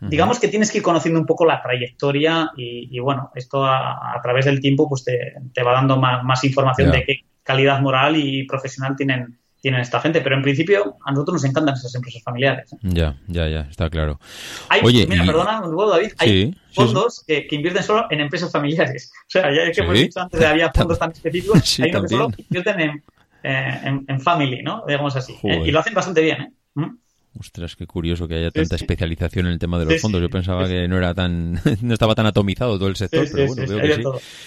[0.00, 4.44] Digamos que tienes que ir conociendo un poco la trayectoria y, bueno, esto a, través
[4.46, 9.38] del tiempo pues te, va dando más, información de qué calidad moral y profesional tienen,
[9.62, 10.20] tienen esta gente.
[10.20, 12.72] Pero en principio a nosotros nos encantan esas empresas familiares.
[12.74, 12.76] ¿eh?
[12.82, 14.20] Ya, ya, ya, está claro.
[14.68, 19.10] Hay, Oye, mira, perdona, David, hay fondos Que, invierten solo en empresas familiares.
[19.22, 22.08] O sea, ya que hemos dicho antes que había fondos tan específicos, hay unos que
[22.08, 23.02] solo invierten en,
[23.44, 24.84] eh, en, family, ¿no?
[24.86, 25.34] Digamos así.
[25.42, 25.62] ¿eh?
[25.64, 26.52] Y lo hacen bastante bien, ¿eh?
[26.74, 26.96] ¿Mm?
[27.38, 30.20] Ostras, qué curioso que haya tanta especialización en el tema de los fondos.
[30.20, 33.66] Yo pensaba que no era tan, no estaba tan atomizado todo el sector, pero bueno,
[33.66, 34.02] veo que sí.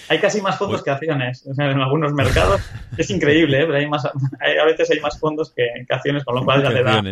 [0.08, 2.60] Hay casi más fondos pues que acciones en algunos mercados.
[2.96, 3.64] es increíble, ¿eh?
[3.66, 6.82] pero hay más, a veces hay más fondos que, acciones, con lo cual ya te
[6.82, 7.02] da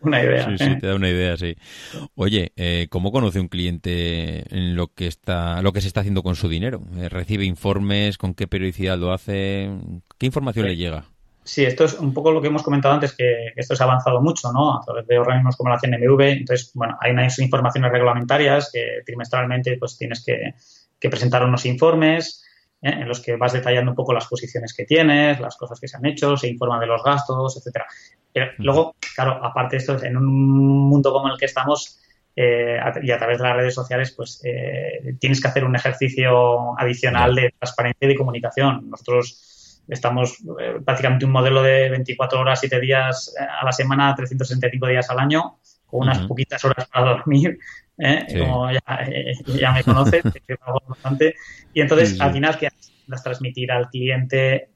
[0.00, 0.56] una idea.
[0.56, 1.56] Sí, sí, te da una idea, sí.
[2.14, 6.22] Oye, eh, ¿cómo conoce un cliente en lo que está, lo que se está haciendo
[6.22, 6.82] con su dinero?
[6.96, 8.16] Eh, ¿Recibe informes?
[8.16, 9.70] ¿Con qué periodicidad lo hace?
[10.18, 11.04] ¿Qué información le llega?
[11.48, 14.20] Sí, esto es un poco lo que hemos comentado antes, que, esto se ha avanzado
[14.20, 14.76] mucho, ¿no?
[14.76, 16.20] A través de organismos como la CNMV.
[16.20, 22.44] Entonces, bueno, hay unas informaciones reglamentarias que trimestralmente pues tienes que, presentar unos informes
[22.82, 22.90] ¿eh?
[22.90, 25.96] en los que vas detallando un poco las posiciones que tienes, las cosas que se
[25.96, 27.86] han hecho, se informa de los gastos, etcétera.
[28.58, 31.98] luego, claro, aparte de esto, en un mundo como el que estamos,
[32.36, 36.78] eh, y a través de las redes sociales, pues eh, tienes que hacer un ejercicio
[36.78, 38.90] adicional de transparencia y de comunicación.
[38.90, 39.57] Nosotros
[39.88, 44.86] Estamos eh, prácticamente un modelo de 24 horas, 7 días eh, a la semana, 365
[44.86, 47.58] días al año, con unas poquitas horas para dormir,
[47.98, 48.26] ¿eh?
[48.38, 50.22] como ya, me conoces,
[50.88, 51.34] bastante.
[51.72, 52.68] Y entonces, al final, que
[53.06, 54.68] das transmitir al cliente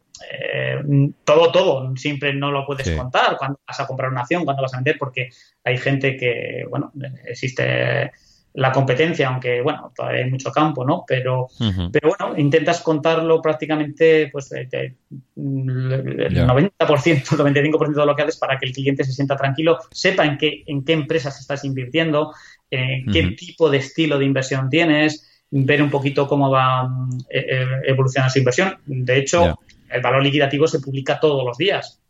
[1.25, 1.97] todo, todo.
[1.97, 4.97] Siempre no lo puedes contar cuando vas a comprar una acción, cuando vas a vender,
[4.99, 5.31] porque
[5.65, 6.93] hay gente que, bueno,
[7.27, 8.13] existe
[8.55, 11.05] la competencia, aunque bueno, todavía hay mucho campo, ¿no?
[11.07, 11.49] Pero,
[11.91, 14.97] pero bueno, intentas contarlo prácticamente pues el 90%,
[15.37, 20.37] el 95% de lo que haces para que el cliente se sienta tranquilo, sepa en
[20.37, 22.35] qué, en qué empresas estás invirtiendo,
[22.71, 26.89] en qué tipo de estilo de inversión tienes, ver un poquito cómo va
[27.31, 28.77] e, e, evolucionando su inversión.
[28.85, 29.59] De hecho,
[29.91, 32.01] el valor liquidativo se publica todos los días.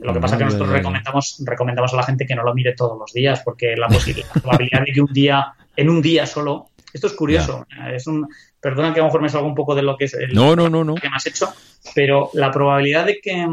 [0.00, 2.72] Lo que pasa es que nosotros recomendamos, recomendamos a la gente que no lo mire
[2.74, 6.26] todos los días, porque la posibilidad, la probabilidad de que un día en un día
[6.26, 6.70] solo.
[6.92, 7.66] Esto es curioso.
[7.92, 8.26] Es un,
[8.60, 10.56] perdona que a lo mejor me salga un poco de lo que es el no,
[10.56, 10.94] no, no, no.
[10.94, 11.52] que me has hecho,
[11.94, 13.46] pero la probabilidad de que,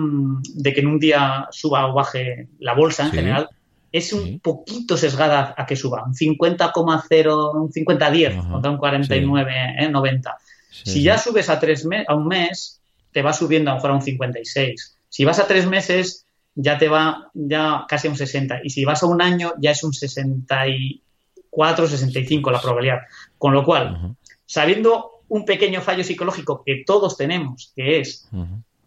[0.56, 3.50] de que en un día suba o baje la bolsa en general
[3.92, 10.38] es un poquito sesgada a que suba, un 50,0, un 50-10, un 49, 90.
[10.72, 12.82] si ya subes a, tres a un mes,
[13.12, 14.98] te va subiendo a lo mejor a un 56.
[15.08, 18.62] Si vas a tres meses, ya te va ya casi a un 60.
[18.64, 20.68] Y si vas a un año, ya es un 60
[21.56, 23.00] 4,65 la probabilidad.
[23.38, 28.30] Con lo cual, sabiendo un pequeño fallo psicológico que todos tenemos, que es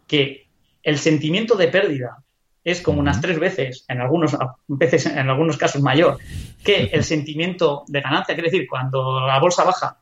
[0.06, 0.46] que
[0.82, 2.22] el sentimiento de pérdida
[2.62, 6.18] es como unas tres veces, en algunos, veces, en algunos casos mayor,
[6.64, 8.34] que el sentimiento de ganancia.
[8.34, 9.98] Quiere decir, cuando la bolsa baja,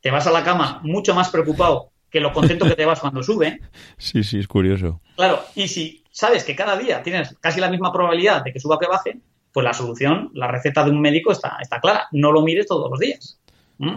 [0.00, 3.22] te vas a la cama mucho más preocupado que lo contento que te vas cuando
[3.22, 3.60] sube.
[3.98, 5.00] Sí, sí, es curioso.
[5.16, 8.76] Claro, y si sabes que cada día tienes casi la misma probabilidad de que suba
[8.76, 9.18] o que baje,
[9.54, 12.08] pues la solución, la receta de un médico está, está clara.
[12.10, 13.38] No lo mires todos los días.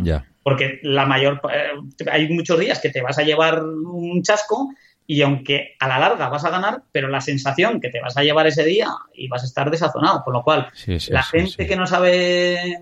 [0.04, 0.24] Ya.
[0.44, 1.72] Porque la mayor, eh,
[2.12, 4.70] hay muchos días que te vas a llevar un chasco
[5.08, 8.24] y aunque a la larga vas a ganar, pero la sensación que te vas a
[8.24, 10.24] llevar ese día y vas a estar desazonado.
[10.24, 10.68] Con lo cual,
[11.10, 12.80] la gente que no sabe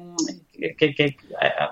[0.56, 1.16] que,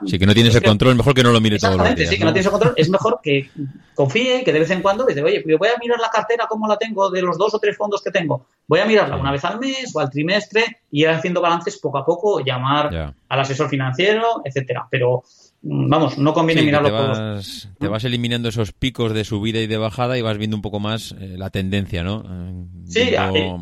[0.06, 2.10] sí, que no tienes el control, mejor que no lo mire todo los días.
[2.10, 3.50] Sí, que no tienes el control, es mejor que
[3.96, 6.68] confíe, que de vez en cuando dice, oye, yo voy a mirar la cartera como
[6.68, 8.46] la tengo de los dos o tres fondos que tengo.
[8.68, 11.98] Voy a mirarla una vez al mes o al trimestre y ir haciendo balances poco
[11.98, 14.88] a poco, llamar al asesor financiero, etcétera.
[14.90, 15.24] Pero
[15.64, 19.78] vamos, no conviene mirarlo te vas, Te vas eliminando esos picos de subida y de
[19.78, 22.24] bajada y vas viendo un poco más eh, la tendencia, ¿no?
[22.26, 23.58] Eh, sí, eh,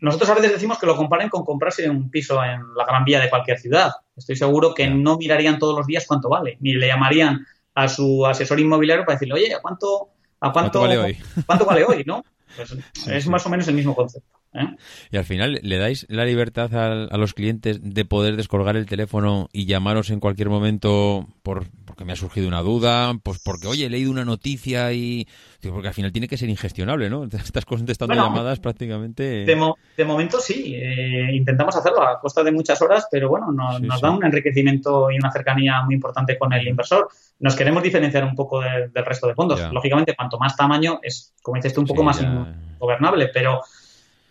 [0.00, 3.20] nosotros a veces decimos que lo comparen con comprarse un piso en la Gran Vía
[3.20, 3.92] de cualquier ciudad.
[4.14, 8.26] Estoy seguro que no mirarían todos los días cuánto vale, ni le llamarían a su
[8.26, 11.16] asesor inmobiliario para decirle, oye, ¿a cuánto, a cuánto, vale hoy?
[11.46, 12.04] ¿Cuánto vale hoy?
[12.04, 12.22] ¿no?
[12.56, 14.38] Pues es más o menos el mismo concepto.
[14.54, 14.66] ¿eh?
[15.10, 19.48] Y al final, ¿le dais la libertad a, los clientes de poder descolgar el teléfono
[19.52, 21.66] y llamaros en cualquier momento por
[21.98, 25.26] porque me ha surgido una duda, pues porque, oye, he leído una noticia y...
[25.68, 27.24] Porque al final tiene que ser ingestionable, ¿no?
[27.32, 29.44] Estás contestando llamadas prácticamente...
[29.44, 34.12] De, momento sí, eh, intentamos hacerlo a costa de muchas horas, pero bueno, nos, da
[34.12, 37.08] un enriquecimiento y una cercanía muy importante con el inversor.
[37.40, 39.60] Nos queremos diferenciar un poco del resto de fondos.
[39.72, 42.24] Lógicamente, cuanto más tamaño es, como dices tú, un poco más
[42.78, 43.60] gobernable, pero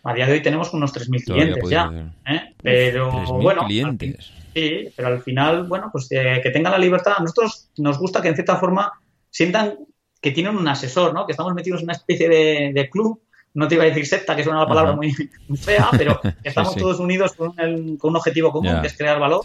[0.04, 1.92] a día de hoy tenemos unos 3.000 clientes ya.
[2.24, 2.54] ¿eh?
[2.62, 3.10] Pero
[3.42, 3.66] bueno.
[3.66, 4.37] clientes.
[4.58, 7.14] Sí, pero al final, bueno, pues eh, que tengan la libertad.
[7.16, 8.92] A nosotros nos gusta que en cierta forma
[9.30, 9.74] sientan
[10.20, 11.26] que tienen un asesor, ¿no?
[11.26, 13.22] Que estamos metidos en una especie de, club.
[13.54, 15.12] No te iba a decir secta, que es una palabra muy,
[15.56, 19.42] fea, pero estamos todos unidos con, un objetivo común, que es crear valor.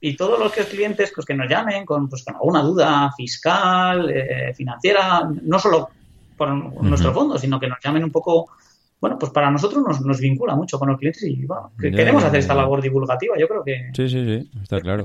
[0.00, 4.10] y todos los que clientes pues, que nos llamen con, pues, con alguna duda fiscal,
[4.10, 5.90] eh, financiera, no solo
[6.36, 8.50] por nuestro fondo, sino que nos llamen un poco
[9.00, 12.54] bueno, pues para nosotros nos, vincula mucho con los clientes y bueno, queremos hacer esta
[12.54, 13.90] labor divulgativa, yo creo que...
[13.94, 15.04] Sí, sí, sí, está claro.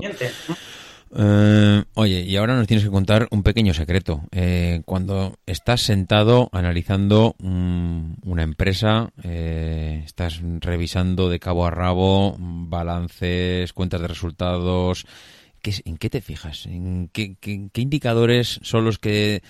[1.12, 4.22] Eh, oye, y ahora nos tienes que contar un pequeño secreto.
[4.30, 13.72] Eh, cuando estás sentado analizando una empresa, eh, estás revisando de cabo a rabo balances,
[13.72, 15.06] cuentas de resultados,
[15.62, 16.66] ¿en qué te fijas?
[16.66, 17.36] ¿En qué
[17.74, 19.42] indicadores son los que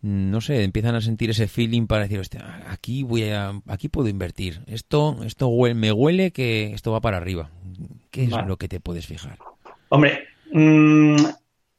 [0.00, 2.20] no sé, empiezan a sentir ese feeling para decir,
[2.68, 4.60] aquí voy a, aquí puedo invertir.
[4.66, 7.50] Esto, esto me huele que esto va para arriba.
[8.10, 9.38] ¿Qué es lo que te puedes fijar?
[9.88, 11.16] Hombre, mm,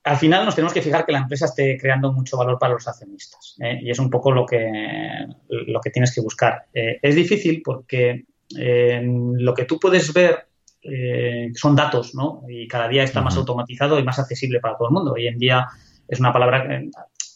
[0.03, 2.87] al final nos tenemos que fijar que la empresa esté creando mucho valor para los
[2.87, 3.55] accionistas.
[3.61, 3.79] ¿eh?
[3.81, 4.69] Y es un poco lo que,
[5.47, 6.65] lo que tienes que buscar.
[6.73, 8.25] Eh, es difícil porque
[8.57, 10.47] eh, lo que tú puedes ver
[11.55, 12.43] son datos, ¿no?
[12.47, 15.11] Y cada día está más automatizado y más accesible para todo el mundo.
[15.11, 15.67] Hoy en día
[16.07, 16.81] es una palabra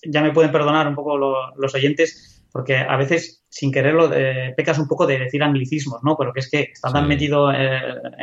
[0.05, 4.77] ya me pueden perdonar un poco los oyentes, porque a veces, sin quererlo, eh, pecas
[4.77, 6.15] un poco de decir anglicismos, ¿no?
[6.15, 7.81] Pero que es que está tan metido eh,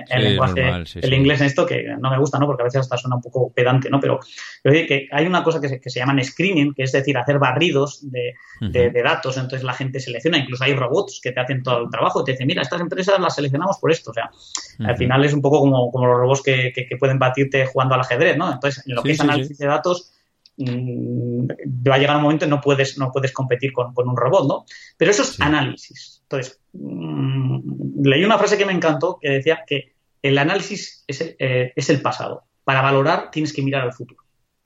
[0.08, 2.46] el lenguaje, el inglés en esto que no me gusta, ¿no?
[2.46, 3.98] Porque a veces hasta suena un poco pedante, ¿no?
[3.98, 4.20] Pero,
[4.62, 8.08] que hay una cosa que se, que se llaman screening, que es decir, hacer barridos
[8.08, 12.22] de, datos, entonces la gente selecciona, incluso hay robots que te hacen todo el trabajo,
[12.22, 14.30] te dicen, mira, estas empresas las seleccionamos por esto, o sea,
[14.78, 18.02] al final es un poco como, como los robots que, que, pueden batirte jugando al
[18.02, 18.52] ajedrez, ¿no?
[18.52, 20.12] Entonces, en lo que es análisis de datos,
[20.56, 21.46] Mm,
[21.88, 24.64] va a llegar un momento no puedes, no puedes competir con, un robot, ¿no?
[24.96, 26.20] Pero eso es análisis.
[26.22, 31.36] Entonces, mm, leí una frase que me encantó que decía que el análisis es el,
[31.38, 32.44] eh, es el pasado.
[32.64, 34.22] Para valorar tienes que mirar al futuro.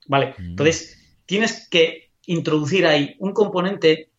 [0.09, 0.35] ¿Vale?
[0.37, 0.51] Mm.
[0.51, 4.11] Entonces, tienes que introducir ahí un componente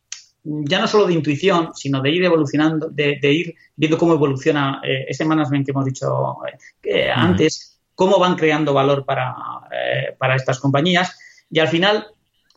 [0.48, 5.06] ya no solo de intuición, sino de ir evolucionando, de, ir viendo cómo evoluciona eh,
[5.08, 6.38] ese management que hemos dicho
[6.84, 9.34] eh, antes, cómo van creando valor para,
[10.20, 11.18] para estas compañías
[11.50, 12.08] y al final,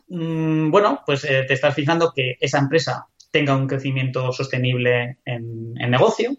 [0.07, 5.73] mm, bueno, pues eh, te estás fijando que esa empresa tenga un crecimiento sostenible en,
[5.73, 6.35] negocio,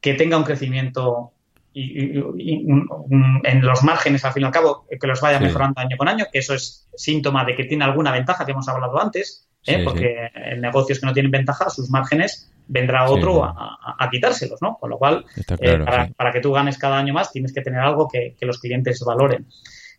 [0.00, 1.32] que tenga un crecimiento
[1.74, 6.24] en los márgenes, al fin y al cabo, que los vaya mejorando año con año,
[6.32, 9.84] que eso es síntoma de que tiene alguna ventaja que hemos hablado antes, ¿eh?
[9.84, 14.76] porque en negocios que no tienen ventaja, sus márgenes vendrá otro a, quitárselos, ¿no?
[14.78, 15.26] Con lo cual,
[15.60, 15.78] eh,
[16.16, 19.46] para, que tú ganes cada año más, tienes que tener algo que los clientes valoren.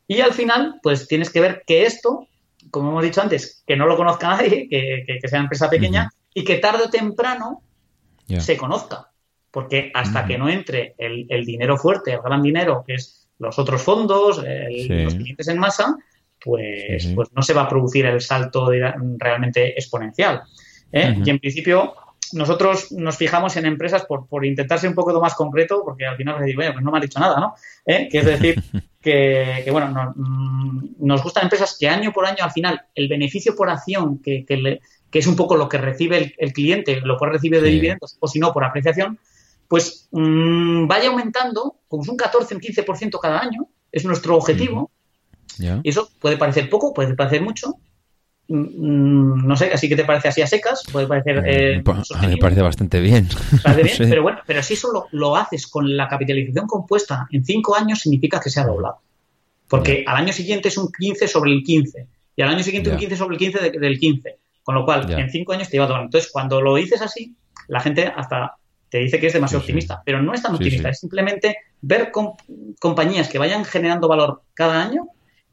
[0.07, 2.27] Y al final, pues tienes que ver que esto,
[2.71, 6.43] como hemos dicho antes, que no lo conozca nadie, que, sea una empresa pequeña y
[6.43, 7.61] que tarde o temprano
[8.39, 9.09] se conozca.
[9.51, 13.81] Porque hasta que no entre el, dinero fuerte, el gran dinero, que es los otros
[13.81, 15.95] fondos, los clientes en masa,
[16.39, 18.69] pues, pues no se va a producir el salto
[19.17, 20.43] realmente exponencial.
[20.91, 21.15] ¿eh?
[21.23, 21.95] Y en principio,
[22.33, 26.17] nosotros nos fijamos en empresas por, por intentar ser un poco más concreto, porque al
[26.17, 27.55] final decir, bueno, pues no me ha dicho nada, ¿no?
[27.85, 28.07] ¿Eh?
[28.11, 28.63] Que es decir,
[29.01, 33.69] que, bueno, mm, nos gustan empresas que año por año, al final, el beneficio por
[33.69, 34.79] acción, que, que,
[35.11, 38.39] es un poco lo que recibe el, cliente, lo puede recibir de dividendos, o si
[38.39, 39.19] no, por apreciación,
[39.67, 44.91] pues mm, vaya aumentando, como un 14, un 15% cada año, es nuestro objetivo.
[45.59, 47.79] Y eso puede parecer poco, puede parecer mucho,
[48.49, 51.43] no sé, así que te parece así a secas, puede parecer...
[51.45, 53.27] Eh, eh me parece bastante bien.
[53.97, 58.39] Pero bueno, pero si eso lo, haces con la capitalización compuesta en cinco años, significa
[58.39, 58.99] que se ha doblado.
[59.67, 62.97] porque al año siguiente es un 15 sobre el 15 y al año siguiente un
[62.97, 66.01] 15 sobre el 15 del 15, con lo cual en cinco años te lleva todo.
[66.01, 67.35] Entonces, cuando lo dices así,
[67.67, 68.55] la gente hasta
[68.89, 72.11] te dice que es demasiado optimista, pero no es tan optimista, es simplemente ver
[72.79, 75.07] compañías que vayan generando valor cada año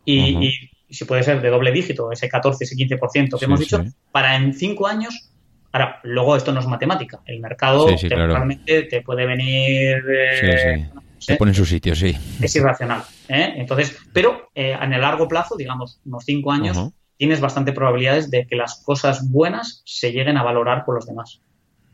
[0.04, 4.36] y, si puede ser de doble dígito, ese 14, ese 15% que hemos dicho, para
[4.36, 5.30] en cinco años
[5.74, 7.20] Ahora, luego esto no es matemática.
[7.26, 10.04] El mercado realmente te puede venir.
[10.08, 10.88] Eh,
[11.18, 12.16] se pone en su sitio, sí.
[12.40, 13.02] Es irracional.
[13.28, 13.54] ¿eh?
[13.56, 18.46] Entonces, pero eh, en el largo plazo, digamos, unos cinco años, tienes bastante probabilidades de
[18.46, 21.40] que las cosas buenas se lleguen a valorar por los demás.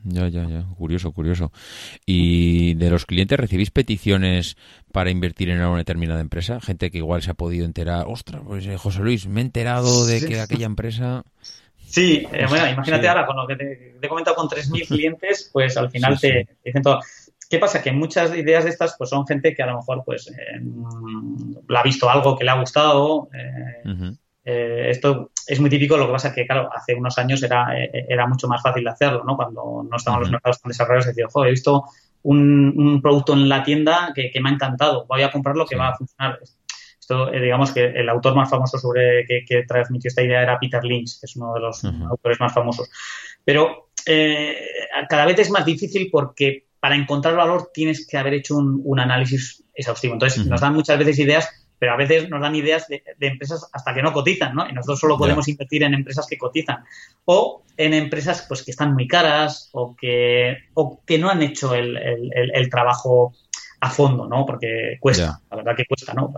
[0.04, 0.64] Ya, ya, ya.
[0.76, 1.52] Curioso, curioso.
[2.06, 4.56] ¿Y de los clientes recibís peticiones
[4.92, 6.60] para invertir en una determinada empresa?
[6.60, 8.06] Gente que igual se ha podido enterar.
[8.08, 11.24] Ostras, pues eh, José Luis, me he enterado de que aquella empresa.
[11.86, 15.76] Sí, eh, bueno, imagínate ahora con lo que te, he comentado con 3.000 clientes, pues
[15.76, 17.00] al final te, dicen todo.
[17.48, 17.82] ¿Qué pasa?
[17.82, 20.62] Que muchas ideas de estas pues son gente que a lo mejor pues eh,
[21.76, 23.28] ha visto algo que le ha gustado.
[24.44, 27.76] Eh, esto es muy típico, lo que pasa es que, claro, hace unos años era,
[27.76, 29.36] eh, era mucho más fácil de hacerlo, ¿no?
[29.36, 31.84] Cuando no estaban los mercados tan desarrollados, decía, joder, he visto
[32.22, 35.96] un, producto en la tienda que, me ha encantado, voy a comprarlo que va a
[35.96, 36.38] funcionar.
[37.00, 40.84] Esto, eh, digamos que el autor más famoso sobre que, transmitió esta idea era Peter
[40.84, 42.88] Lynch, que es uno de los autores más famosos.
[43.44, 43.88] Pero
[45.08, 49.64] cada vez es más difícil porque para encontrar valor tienes que haber hecho un, análisis
[49.74, 50.12] exhaustivo.
[50.12, 51.48] Entonces, nos dan muchas veces ideas
[51.80, 54.68] pero a veces nos dan ideas de, empresas hasta que no cotizan, ¿no?
[54.68, 56.84] Y nosotros solo podemos invertir en empresas que cotizan.
[57.24, 61.74] O en empresas pues que están muy caras o que, o que no han hecho
[61.74, 63.32] el, trabajo
[63.80, 64.44] a fondo, ¿no?
[64.44, 66.34] Porque cuesta, la verdad que cuesta, ¿no?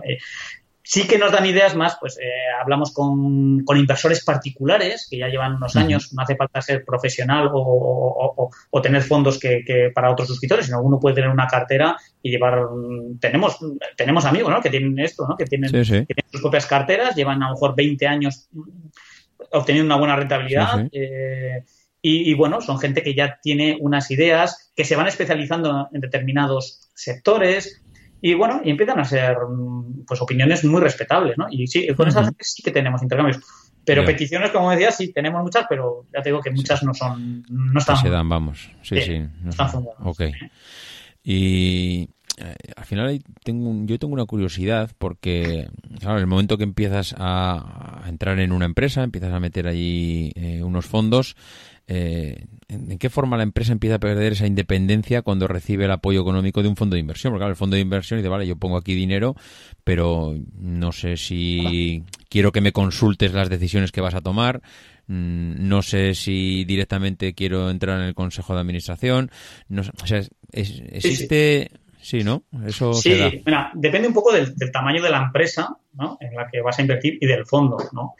[0.85, 2.23] Sí que nos dan ideas más, pues eh,
[2.61, 8.49] hablamos con, inversores particulares que ya llevan unos años, no hace falta ser profesional o,
[8.81, 12.59] tener fondos que, para otros suscriptores, sino uno puede tener una cartera y llevar,
[13.21, 13.57] tenemos,
[13.95, 14.61] tenemos amigos ¿no?
[14.61, 15.37] que tienen esto, ¿no?
[15.37, 18.49] que, tienen, sus propias carteras, llevan a lo mejor 20 años
[19.51, 20.85] obteniendo una buena rentabilidad.
[20.91, 21.63] Eh,
[22.01, 26.01] y, y, bueno, son gente que ya tiene unas ideas, que se van especializando en
[26.01, 27.82] determinados sectores,
[28.25, 29.35] y bueno, y empiezan a ser
[30.07, 31.47] pues opiniones muy respetables, ¿no?
[31.51, 33.41] Y sí, con esas sí que tenemos intercambios.
[33.83, 37.43] Pero peticiones, como decía, sí, tenemos muchas, pero ya te digo que muchas no son,
[37.49, 37.97] no están...
[37.97, 38.71] Se dan, vamos.
[38.81, 39.19] Sí, sí.
[39.41, 39.99] No están fundadas.
[40.05, 40.21] Ok.
[41.21, 42.07] Y
[42.37, 45.67] eh, al final tengo yo tengo una curiosidad porque,
[45.99, 50.63] claro, el momento que empiezas a, entrar en una empresa, empiezas a meter allí eh,
[50.63, 51.35] unos fondos,
[51.87, 56.21] eh, ¿en qué forma la empresa empieza a perder esa independencia cuando recibe el apoyo
[56.21, 57.31] económico de un fondo de inversión?
[57.31, 59.35] Porque claro, el fondo de inversión dice, vale, yo pongo aquí dinero,
[59.83, 64.61] pero no sé si quiero que me consultes las decisiones que vas a tomar,
[65.07, 69.29] mm, no sé si directamente quiero entrar en el consejo de administración,
[69.67, 70.21] no o sea,
[70.51, 71.71] existe...
[72.01, 72.43] Sí, ¿no?
[72.65, 73.13] Eso sí,
[73.45, 76.17] Mira, depende un poco del, del, tamaño de la empresa ¿no?
[76.19, 78.15] en la que vas a invertir y del fondo, ¿no?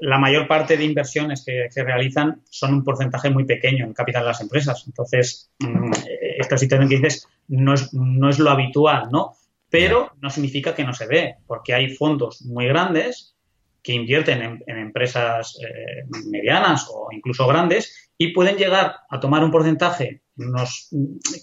[0.00, 4.22] La mayor parte de inversiones que se realizan son un porcentaje muy pequeño en capital
[4.22, 4.84] de las empresas.
[4.86, 5.92] Entonces, mm,
[6.38, 9.36] esta situación que dices no es, no es lo habitual, ¿no?
[9.70, 13.34] Pero no significa que no se ve, porque hay fondos muy grandes
[13.82, 19.50] que invierten en, empresas eh, medianas o incluso grandes y pueden llegar a tomar un
[19.50, 20.22] porcentaje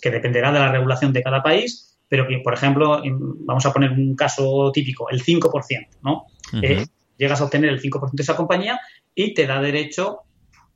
[0.02, 3.02] que dependerá de la regulación de cada país, pero que, por ejemplo,
[3.46, 6.26] vamos a poner un caso típico, el 5%, ¿no?
[7.22, 8.80] Llegas a obtener el 5% de esa compañía
[9.14, 10.22] y te da derecho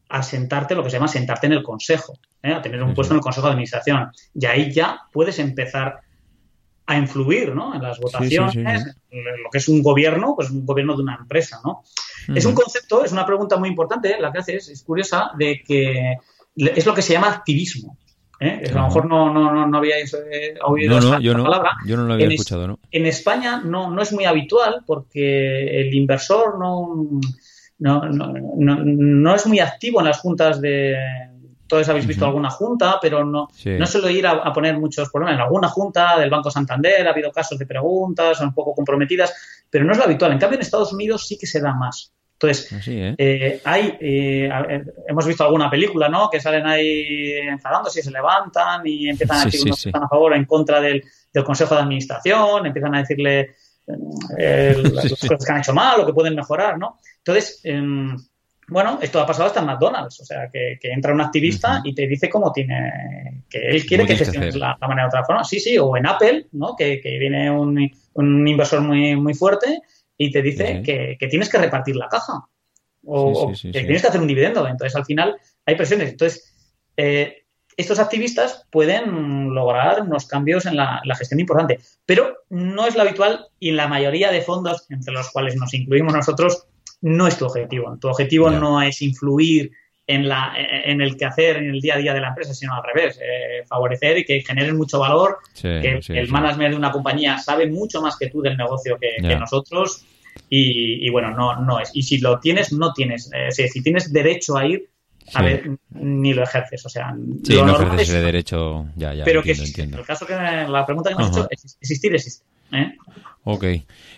[0.09, 2.53] a sentarte, lo que se llama sentarte en el consejo, ¿eh?
[2.53, 4.11] a tener un puesto en el consejo de administración.
[4.35, 6.01] Y ahí ya puedes empezar
[6.85, 7.73] a influir ¿no?
[7.73, 8.55] en las votaciones,
[9.09, 11.59] lo que es un gobierno, pues un gobierno de una empresa.
[11.65, 11.83] ¿no?
[12.27, 16.17] Es un concepto, es una pregunta muy importante, la que haces, es curiosa, de que
[16.55, 17.97] es lo que se llama activismo.
[18.39, 18.69] ¿Eh?
[18.69, 21.71] A lo mejor no, no, no, habíais eh, oído esa, palabra.
[21.85, 22.79] Yo no lo había escuchado, ¿no?
[22.91, 27.19] En España no, no es muy habitual porque el inversor no,
[27.79, 30.95] no, no, es muy activo en las juntas de...
[31.67, 35.35] Todos habéis visto alguna junta, pero no, no suelo ir a, poner muchos problemas.
[35.35, 39.33] En alguna junta del Banco Santander ha habido casos de preguntas, son un poco comprometidas,
[39.67, 40.31] pero no es lo habitual.
[40.31, 42.13] En cambio, en Estados Unidos sí que se da más.
[42.39, 43.15] Entonces, ¿eh?
[43.17, 44.49] Eh, hay, eh,
[45.07, 46.29] hemos visto alguna película, ¿no?
[46.29, 50.33] Que salen ahí enfadándose y se levantan y empiezan a decir que están a favor
[50.33, 51.03] o en contra del,
[51.45, 53.55] Consejo de Administración, empiezan a decirle
[53.87, 56.97] las cosas que han hecho mal o que pueden mejorar, ¿no?
[57.17, 58.15] Entonces, em,
[58.69, 62.07] bueno, esto ha pasado hasta en McDonald's, o sea, que, entra un activista y te
[62.07, 65.43] dice cómo tiene, que él quiere que gestiones la, manera de otra forma.
[65.43, 66.73] Sí, sí, o en Apple, ¿no?
[66.77, 69.81] Que, viene un, un inversor muy, muy fuerte
[70.17, 72.45] y te dice que, tienes que repartir la caja
[73.05, 74.67] o, que tienes que hacer un dividendo.
[74.67, 75.35] Entonces, al final,
[75.65, 76.09] hay presiones.
[76.09, 76.53] Entonces,
[76.97, 77.45] eh,
[77.77, 83.47] estos activistas pueden lograr unos cambios en la, gestión importante, pero no es lo habitual
[83.59, 86.67] y la mayoría de fondos, entre los cuales nos incluimos nosotros,
[87.01, 87.97] no es tu objetivo.
[87.99, 89.71] Tu objetivo no es influir
[90.07, 92.83] en, la, en el quehacer, en el día a día de la empresa, sino al
[92.83, 97.67] revés, eh, favorecer y que generen mucho valor, que el management de una compañía sabe
[97.67, 100.05] mucho más que tú del negocio que, nosotros
[100.49, 101.91] y, bueno, no, no es.
[101.93, 103.31] Y si lo tienes, no tienes.
[103.33, 104.89] Eh, si tienes derecho a ir,
[105.33, 106.85] a ver, ni lo ejerces.
[106.85, 109.99] O sea, sí, no ejerces ese derecho, ya, ya, pero entiendo, que entiendo.
[109.99, 111.47] El caso que la pregunta que me has hecho,
[111.81, 112.45] existir existe.
[112.71, 112.95] ¿Eh?
[113.47, 113.63] Ok.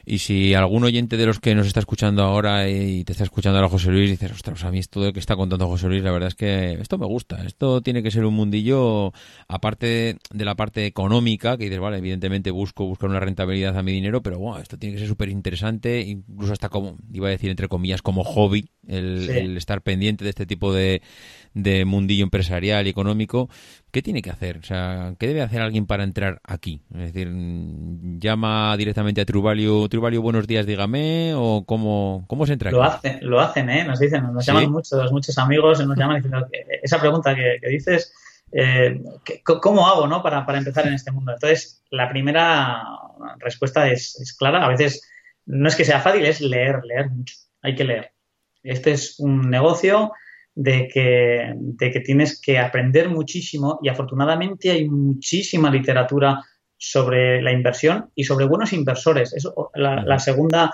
[0.06, 3.58] Y si algún oyente de los que nos está escuchando ahora y te está escuchando
[3.58, 6.12] ahora José Luis, dices, ostras, a mí esto de que está contando José Luis, la
[6.12, 7.44] verdad es que esto me gusta.
[7.46, 9.12] Esto tiene que ser un mundillo,
[9.50, 13.92] aparte de la parte económica, que dices, vale, evidentemente busco buscar una rentabilidad a mi
[13.92, 17.50] dinero, pero bueno, esto tiene que ser súper interesante, incluso hasta como, iba a decir
[17.50, 21.02] entre comillas, como hobby, el estar pendiente de este tipo de,
[21.58, 23.50] de mundillo empresarial y económico,
[23.92, 24.58] ¿qué tiene que hacer?
[24.58, 26.82] O sea, ¿qué debe hacer alguien para entrar aquí?
[26.94, 27.30] Es decir,
[28.20, 32.78] llama directamente a Truvalio, Truvalio, buenos días, dígame, o cómo, cómo se entra aquí?
[32.78, 33.84] Lo hacen, lo hacen, ¿eh?
[33.84, 38.14] Nos dicen, nos llaman muchos, muchos amigos, nos llaman diciendo que esa pregunta que, dices,
[38.52, 39.02] eh,
[39.44, 40.22] ¿cómo hago, no?
[40.22, 41.34] Para, para empezar en este mundo.
[41.34, 42.84] Entonces, la primera
[43.40, 44.64] respuesta es, es clara.
[44.64, 45.10] A veces
[45.46, 47.36] no es que sea fácil, es leer, leer mucho.
[47.64, 48.12] Hay que leer.
[48.62, 50.12] Este es un negocio
[50.60, 56.44] de que, de que tienes que aprender muchísimo y afortunadamente hay muchísima literatura
[56.76, 59.36] sobre la inversión y sobre buenos inversores.
[59.36, 60.72] Eso, la, segunda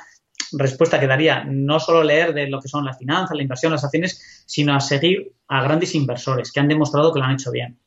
[0.53, 3.83] respuesta que daría, no solo leer de lo que son las finanzas, la inversión, las
[3.83, 7.77] acciones, sino a seguir a grandes inversores que han demostrado que lo han hecho bien.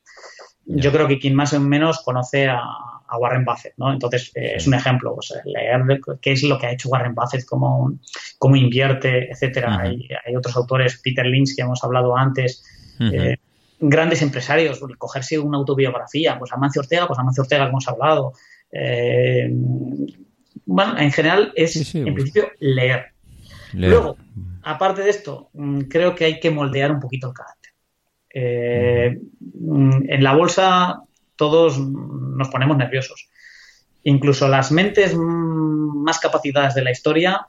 [0.66, 2.60] Yo creo que quien más o menos conoce a,
[3.08, 3.92] a Warren Buffett, ¿no?
[3.92, 7.44] Entonces, eh, es un ejemplo, pues, leer qué es lo que ha hecho Warren Buffett,
[7.44, 7.98] cómo,
[8.38, 9.78] cómo invierte, etcétera.
[9.80, 12.64] hay, otros autores, Peter Lynch, que hemos hablado antes,
[13.00, 13.36] eh,
[13.80, 18.32] grandes empresarios, cogerse una autobiografía, pues Amancio Ortega, pues Amancio Ortega, hemos hablado.
[18.72, 19.48] Eh,
[20.64, 23.12] bueno, en general es, en principio, leer.
[23.72, 24.16] Luego,
[24.62, 27.72] aparte de esto, mm, creo que hay que moldear un poquito el carácter.
[29.54, 31.05] Mm, en la bolsa
[31.36, 33.28] todos nos ponemos nerviosos.
[34.04, 37.46] Incluso las mentes más capacitadas de la historia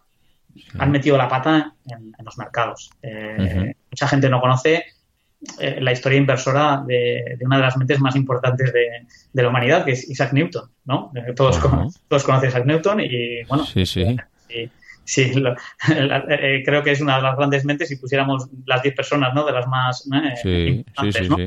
[0.79, 2.89] han metido la pata en, los mercados.
[3.01, 4.85] Eh, mucha gente no conoce
[5.59, 9.91] eh, la historia inversora de, una de las mentes más importantes de, la humanidad, que
[9.91, 11.11] es Isaac Newton, ¿no?
[11.15, 11.59] Eh, todos,
[12.07, 14.17] todos conocen a Isaac Newton y, bueno, sí, sí.
[15.03, 15.31] sí,
[16.65, 19.45] creo que es una de las grandes mentes si pusiéramos las 10 personas, ¿no?
[19.45, 21.37] De las más importantes, ¿no?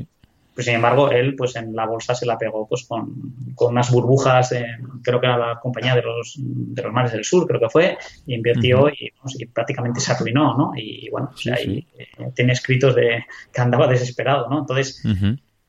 [0.60, 4.54] Pues, sin embargo, él pues en la bolsa se la pegó pues con, unas burbujas,
[5.02, 7.96] creo que era la compañía de los, de los mares del sur, creo que fue,
[8.26, 9.10] y invirtió y,
[9.46, 10.72] prácticamente se arruinó, ¿no?
[10.76, 14.58] Y, bueno, ahí eh, tiene escritos de que andaba desesperado, ¿no?
[14.58, 15.02] Entonces,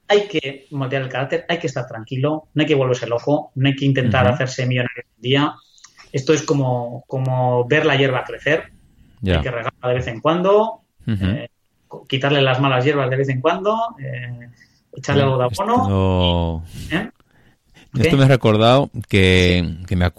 [0.09, 3.69] hay que moldear el carácter, hay que estar tranquilo, no hay que volverse loco, no
[3.69, 5.55] hay que intentar hacerse millonario un día.
[6.11, 8.73] Esto es como, como ver la hierba crecer,
[9.25, 11.47] hay que regarla de vez en cuando, eh,
[12.09, 14.49] quitarle las malas hierbas de vez en cuando, eh,
[14.93, 16.63] echarle algo de abono.
[16.91, 17.09] ¿eh?
[17.97, 20.09] Esto me ha recordado que, me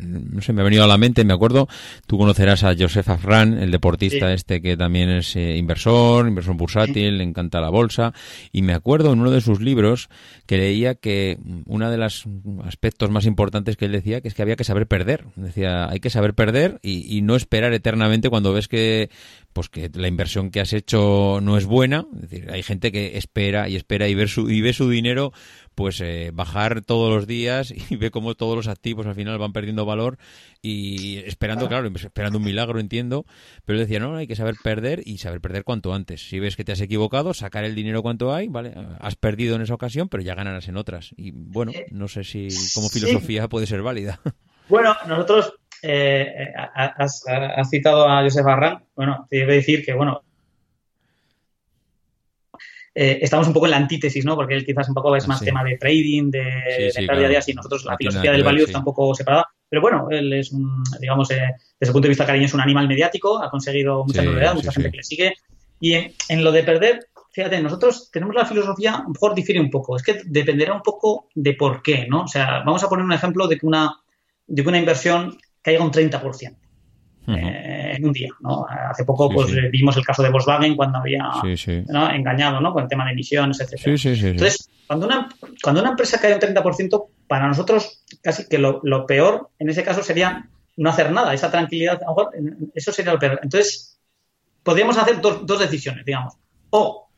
[0.00, 1.68] no sé, me ha venido a la mente, me acuerdo,
[2.06, 7.18] tú conocerás a Joseph Afran, el deportista este que también es eh, inversor, inversor bursátil,
[7.18, 8.12] le encanta la bolsa,
[8.52, 10.08] y me acuerdo en uno de sus libros
[10.46, 12.26] que leía que uno de los
[12.64, 15.24] aspectos más importantes que él decía que es que había que saber perder.
[15.34, 19.10] Decía, hay que saber perder y, y no esperar eternamente cuando ves que
[19.52, 22.06] pues que la inversión que has hecho no es buena.
[22.14, 25.32] Es decir, hay gente que espera y espera y, ver su, y ve su dinero
[25.80, 29.54] pues eh, bajar todos los días y ve cómo todos los activos al final van
[29.54, 30.18] perdiendo valor
[30.60, 33.24] y esperando, claro, esperando un milagro, entiendo,
[33.64, 36.28] pero decía, no, hay que saber perder y saber perder cuanto antes.
[36.28, 38.74] Si ves que te has equivocado, sacar el dinero cuanto hay, ¿vale?
[39.00, 41.14] Has perdido en esa ocasión, pero ya ganarás en otras.
[41.16, 44.20] Y bueno, no sé si como filosofía puede ser válida.
[44.68, 45.52] Bueno, nosotros
[45.82, 47.24] eh, has,
[47.68, 48.84] citado a Joseph Arran.
[48.94, 50.22] Bueno, te debo decir que, bueno,
[52.94, 54.34] eh, estamos un poco en la antítesis, ¿no?
[54.34, 57.84] Porque él quizás un poco es más tema de trading, de, sí, de y nosotros
[57.84, 59.46] la filosofía del value está un poco separada.
[59.68, 62.60] Pero bueno, él es un, digamos, eh, desde el punto de vista cariño es un
[62.60, 65.34] animal mediático, ha conseguido mucha novedad, mucha gente que le sigue.
[65.78, 69.70] Y en, lo de perder, fíjate, nosotros tenemos la filosofía, a lo mejor difiere un
[69.70, 72.22] poco, es que dependerá un poco de por qué, ¿no?
[72.22, 73.94] O sea, vamos a poner un ejemplo de que una,
[74.46, 76.56] de que una inversión caiga un 30%
[77.28, 78.30] eh, en un día.
[78.40, 78.66] ¿no?
[78.68, 81.30] Hace poco pues vimos el caso de Volkswagen cuando había
[82.12, 82.72] engañado ¿no?
[82.72, 83.86] con el tema de emisiones, etc.
[83.86, 85.28] Entonces, cuando una,
[85.62, 90.02] cuando una empresa cae un 30%, para nosotros casi que lo, peor en ese caso
[90.02, 92.00] sería no hacer nada, esa tranquilidad,
[92.74, 93.38] eso sería lo peor.
[93.42, 94.00] Entonces,
[94.62, 96.34] podríamos hacer dos, dos decisiones, digamos.
[96.70, 97.08] O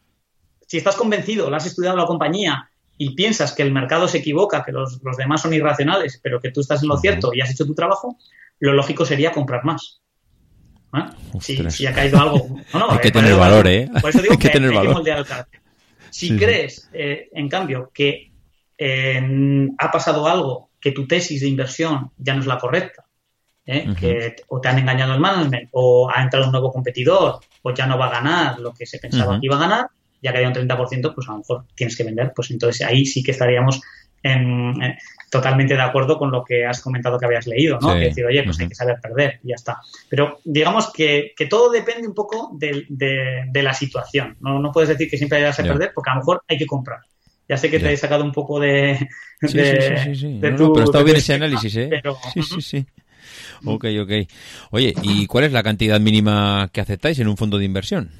[0.67, 4.63] si estás convencido, lo has estudiado la compañía y piensas que el mercado se equivoca,
[4.65, 7.67] que los, demás son irracionales, pero que tú estás en lo cierto y has hecho
[7.67, 8.17] tu trabajo,
[8.61, 10.01] lo lógico sería comprar más.
[10.95, 11.71] ¿Eh?
[11.71, 12.57] Si, ha caído algo.
[12.91, 13.89] hay que tener valor, ¿eh?
[14.01, 15.03] Por eso digo hay que, tener valor.
[16.11, 18.31] Si crees, eh, en cambio, que
[19.79, 23.07] ha pasado algo, que tu tesis de inversión ya no es la correcta,
[23.67, 23.95] ¿eh?
[23.99, 27.87] que o te han engañado el management, o ha entrado un nuevo competidor, o ya
[27.87, 29.87] no va a ganar lo que se pensaba que iba a ganar,
[30.21, 32.33] ya que hay un 30%, pues a lo mejor tienes que vender.
[32.35, 33.81] Pues entonces ahí sí que estaríamos
[35.33, 37.95] totalmente de acuerdo con lo que has comentado que habías leído, ¿no?
[37.95, 39.81] Que decir, oye, pues hay que saber perder y ya está.
[40.11, 44.37] Pero digamos que, todo depende un poco de, la situación.
[44.41, 44.61] ¿no?
[44.61, 46.99] no puedes decir que siempre hay que perder porque a lo mejor hay que comprar.
[47.49, 49.09] Ya sé que te he sacado un poco de,
[49.41, 52.03] sí, sí, sí, pero está bien ese análisis, ¿eh?
[52.35, 52.87] Sí, sí, sí.
[53.65, 54.13] Ok, ok.
[54.71, 58.11] Oye, ¿y cuál es la cantidad mínima que aceptáis en un fondo de inversión?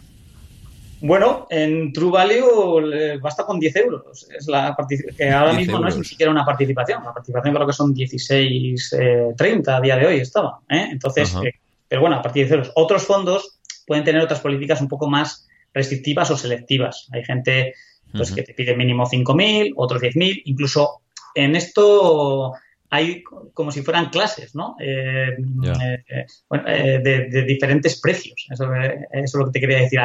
[1.03, 4.27] Bueno, en True Value basta con 10 euros.
[4.39, 4.77] Es la
[5.17, 7.03] que ahora mismo no es ni siquiera una participación.
[7.03, 10.61] La participación creo que son 16.30 eh, a día de hoy estaba.
[10.69, 10.89] ¿eh?
[10.93, 11.55] Entonces, eh,
[11.89, 12.73] pero bueno, a partir de 10 euros.
[12.77, 17.09] Otros fondos pueden tener otras políticas un poco más restrictivas o selectivas.
[17.13, 17.75] Hay gente
[18.13, 20.43] pues, que te pide mínimo 5.000, otros 10.000.
[20.45, 21.03] Incluso
[21.35, 22.53] en esto
[22.95, 23.23] hay
[23.55, 24.77] como si fueran clases, ¿no?
[24.79, 25.35] Eh,
[25.65, 26.27] eh,
[26.67, 28.47] eh, de, diferentes precios.
[28.51, 28.67] Eso,
[29.11, 29.99] es lo que te quería decir.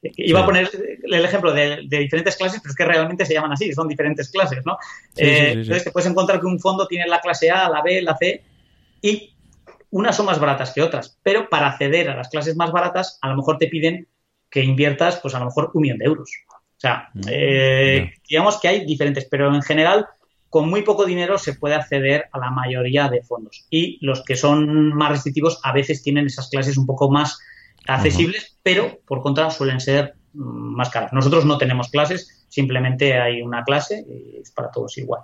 [0.00, 0.70] Iba a poner
[1.02, 4.64] el ejemplo de, diferentes clases, pero es que realmente se llaman así, son diferentes clases,
[4.64, 4.78] ¿no?
[5.14, 8.42] entonces te puedes encontrar que un fondo tiene la clase A, la B, la C
[9.02, 9.34] y
[9.90, 13.28] unas son más baratas que otras, pero para acceder a las clases más baratas a
[13.28, 14.08] lo mejor te piden
[14.48, 16.30] que inviertas pues a lo mejor un millón de euros.
[16.48, 17.20] O sea, mm,
[18.26, 20.06] digamos que hay diferentes, pero en general
[20.50, 23.66] con muy poco dinero se puede acceder a la mayoría de fondos.
[23.70, 27.38] Y los que son más restrictivos a veces tienen esas clases un poco más
[27.86, 31.12] accesibles, pero por contra suelen ser mm, más caras.
[31.12, 35.22] Nosotros no tenemos clases, simplemente hay una clase y es para todos igual.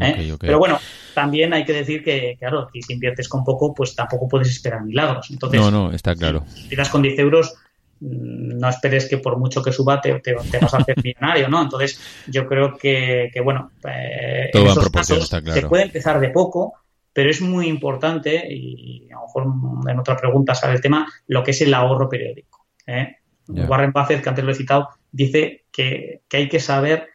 [0.00, 0.36] ¿eh?
[0.38, 0.78] Pero bueno,
[1.12, 5.28] también hay que decir que, claro, si inviertes con poco, pues tampoco puedes esperar milagros.
[5.30, 6.44] Entonces, no, no, está claro.
[6.54, 7.54] Si tiras con 10 euros,
[8.02, 11.62] no esperes que por mucho que suba te, vas a hacer millonario, ¿no?
[11.62, 16.74] Entonces, yo creo que, bueno, eh, en esos casos se puede empezar de poco,
[17.12, 21.42] pero es muy importante, y a lo mejor en otra pregunta sale el tema, lo
[21.42, 22.66] que es el ahorro periódico.
[22.86, 23.16] ¿eh?
[23.48, 27.08] Warren Buffett, que antes lo he citado, dice que, que hay que saber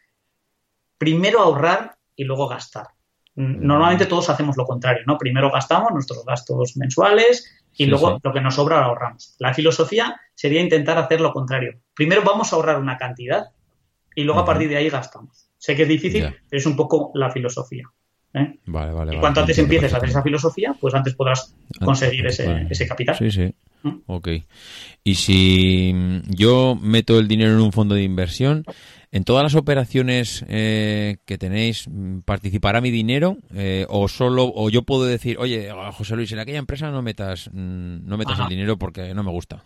[0.97, 2.87] primero ahorrar y luego gastar.
[3.37, 5.17] Normalmente todos hacemos lo contrario, ¿no?
[5.17, 9.35] Primero gastamos nuestros gastos mensuales y luego lo que nos sobra lo ahorramos.
[9.37, 11.79] La filosofía sería intentar hacer lo contrario.
[11.93, 13.45] Primero vamos a ahorrar una cantidad
[14.15, 15.51] y luego a partir de ahí gastamos.
[15.55, 17.83] Sé que es difícil, pero es un poco la filosofía.
[18.33, 18.57] ¿eh?
[18.65, 22.65] Vale, vale, y cuanto antes empieces a hacer esa filosofía, pues antes podrás conseguir ese,
[22.69, 23.15] ese capital.
[23.17, 23.53] Sí, sí.
[23.83, 23.97] ¿Mm?
[24.07, 24.29] Ok.
[25.03, 25.93] Y si
[26.27, 28.65] yo meto el dinero en un fondo de inversión,
[29.11, 31.89] ¿En todas las operaciones eh, que tenéis
[32.25, 36.59] participará mi dinero eh, o solo o yo puedo decir, oye, José Luis, en aquella
[36.59, 39.63] empresa no metas mm, no metas el dinero porque no me gusta?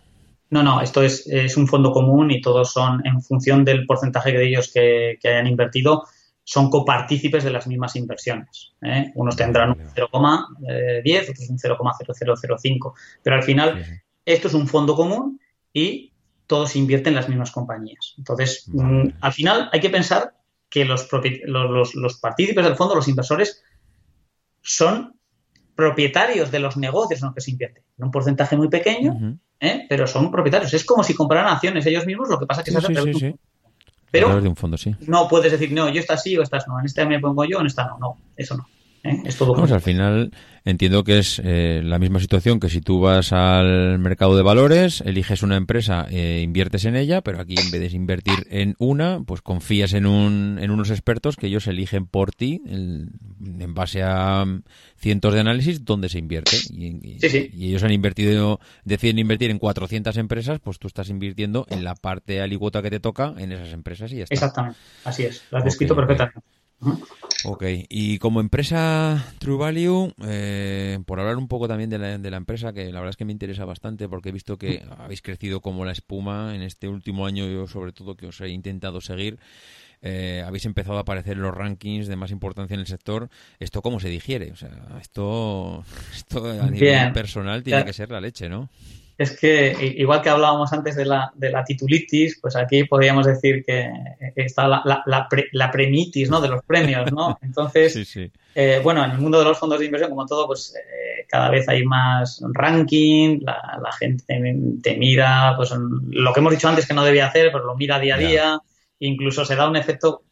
[0.50, 4.32] No, no, esto es, es, un fondo común y todos son en función del porcentaje
[4.32, 6.04] de ellos que, hayan invertido,
[6.44, 8.74] son copartícipes de las mismas inversiones.
[8.82, 9.10] ¿eh?
[9.14, 13.82] Unos tendrán un 0,10, otros un 0,0005, pero al final
[14.26, 15.40] esto es un fondo común
[15.72, 16.11] y
[16.52, 18.12] todos invierten en las mismas compañías.
[18.18, 20.34] Entonces, mm, al final hay que pensar
[20.68, 21.08] que los,
[21.94, 23.62] los, partícipes del fondo, los inversores,
[24.60, 25.14] son
[25.74, 27.84] propietarios de los negocios en los que se invierte.
[27.96, 29.86] En un porcentaje muy pequeño, ¿eh?
[29.88, 30.74] pero son propietarios.
[30.74, 33.34] Es como si compraran acciones ellos mismos, lo que pasa es que se hace sí,
[34.10, 34.94] Pero de un fondo, sí.
[35.06, 36.78] no puedes decir, no, yo esta sí o estas no.
[36.78, 37.96] En esta me pongo yo, en esta no.
[37.98, 38.68] No, eso no.
[39.04, 39.22] ¿Eh?
[39.24, 39.52] Es todo.
[39.54, 40.30] Vamos, al final
[40.64, 45.00] entiendo que es eh, la misma situación que si tú vas al mercado de valores,
[45.00, 49.20] eliges una empresa, e inviertes en ella, pero aquí en vez de invertir en una,
[49.26, 54.44] pues confías en, un, en unos expertos que ellos eligen por ti en base a
[54.96, 56.56] cientos de análisis dónde se invierte.
[56.70, 57.18] Y,
[57.66, 62.40] ellos han invertido, deciden invertir en 400 empresas, pues tú estás invirtiendo en la parte
[62.40, 64.34] aliguota que te toca en esas empresas y ya está.
[64.34, 66.40] Exactamente, así es, lo has descrito perfectamente.
[67.44, 72.30] Ok, y como empresa True Value, eh, por hablar un poco también de la, de
[72.30, 75.22] la, empresa, que la verdad es que me interesa bastante porque he visto que habéis
[75.22, 79.00] crecido como la espuma en este último año, yo sobre todo que os he intentado
[79.00, 79.40] seguir,
[80.02, 83.28] eh, habéis empezado a aparecer en los rankings de más importancia en el sector.
[83.58, 84.52] ¿Esto cómo se digiere?
[84.52, 84.70] O sea,
[85.00, 88.68] esto, esto a nivel personal tiene que ser la leche, ¿no?
[89.22, 93.64] Es que igual que hablábamos antes de la, de la titulitis, pues aquí podríamos decir
[93.64, 93.90] que
[94.36, 96.40] está la, la, la, premitis, ¿no?
[96.40, 97.38] De los premios, ¿no?
[97.42, 98.16] Entonces,
[98.54, 101.50] eh, bueno, en el mundo de los fondos de inversión, como todo, pues eh, cada
[101.50, 104.24] vez hay más ranking, la, gente
[104.82, 107.98] te, mira, pues lo que hemos dicho antes que no debía hacer, pues lo mira
[107.98, 108.62] día a día
[109.02, 110.22] incluso se da un efecto.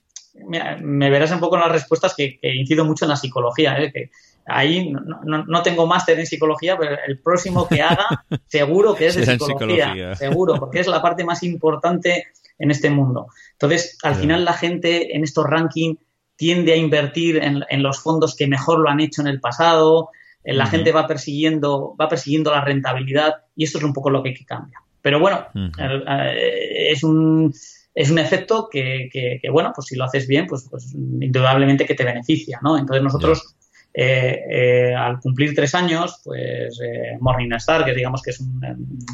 [0.44, 3.92] me verás un poco en las respuestas que, incido mucho en la psicología, ¿eh?
[3.92, 4.10] que
[4.50, 9.26] ahí no, tengo máster en psicología, pero el próximo que haga seguro que es de
[9.26, 12.26] psicología, seguro, porque es la parte más importante
[12.58, 13.28] en este mundo.
[13.52, 15.98] Entonces, al final la gente en estos rankings
[16.36, 20.10] tiende a invertir en, los fondos que mejor lo han hecho en el pasado,
[20.42, 24.34] la gente va persiguiendo, va persiguiendo la rentabilidad y esto es un poco lo que,
[24.46, 24.78] cambia.
[25.02, 25.46] Pero bueno,
[25.78, 27.52] eh, es un
[27.94, 32.04] es un efecto que, bueno, pues si lo haces bien, pues, pues indudablemente que te
[32.04, 32.78] beneficia, ¿no?
[32.78, 33.56] Entonces nosotros
[33.92, 36.78] eh, al cumplir tres años, pues
[37.20, 38.42] Morningstar, que digamos que es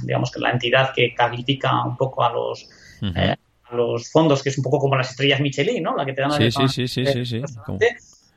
[0.04, 2.68] digamos que la entidad que califica un poco a los
[3.68, 5.96] a los fondos, que es un poco como las estrellas Michelin, ¿no?
[5.96, 7.42] La que te dan sí, sí, sí, sí, sí,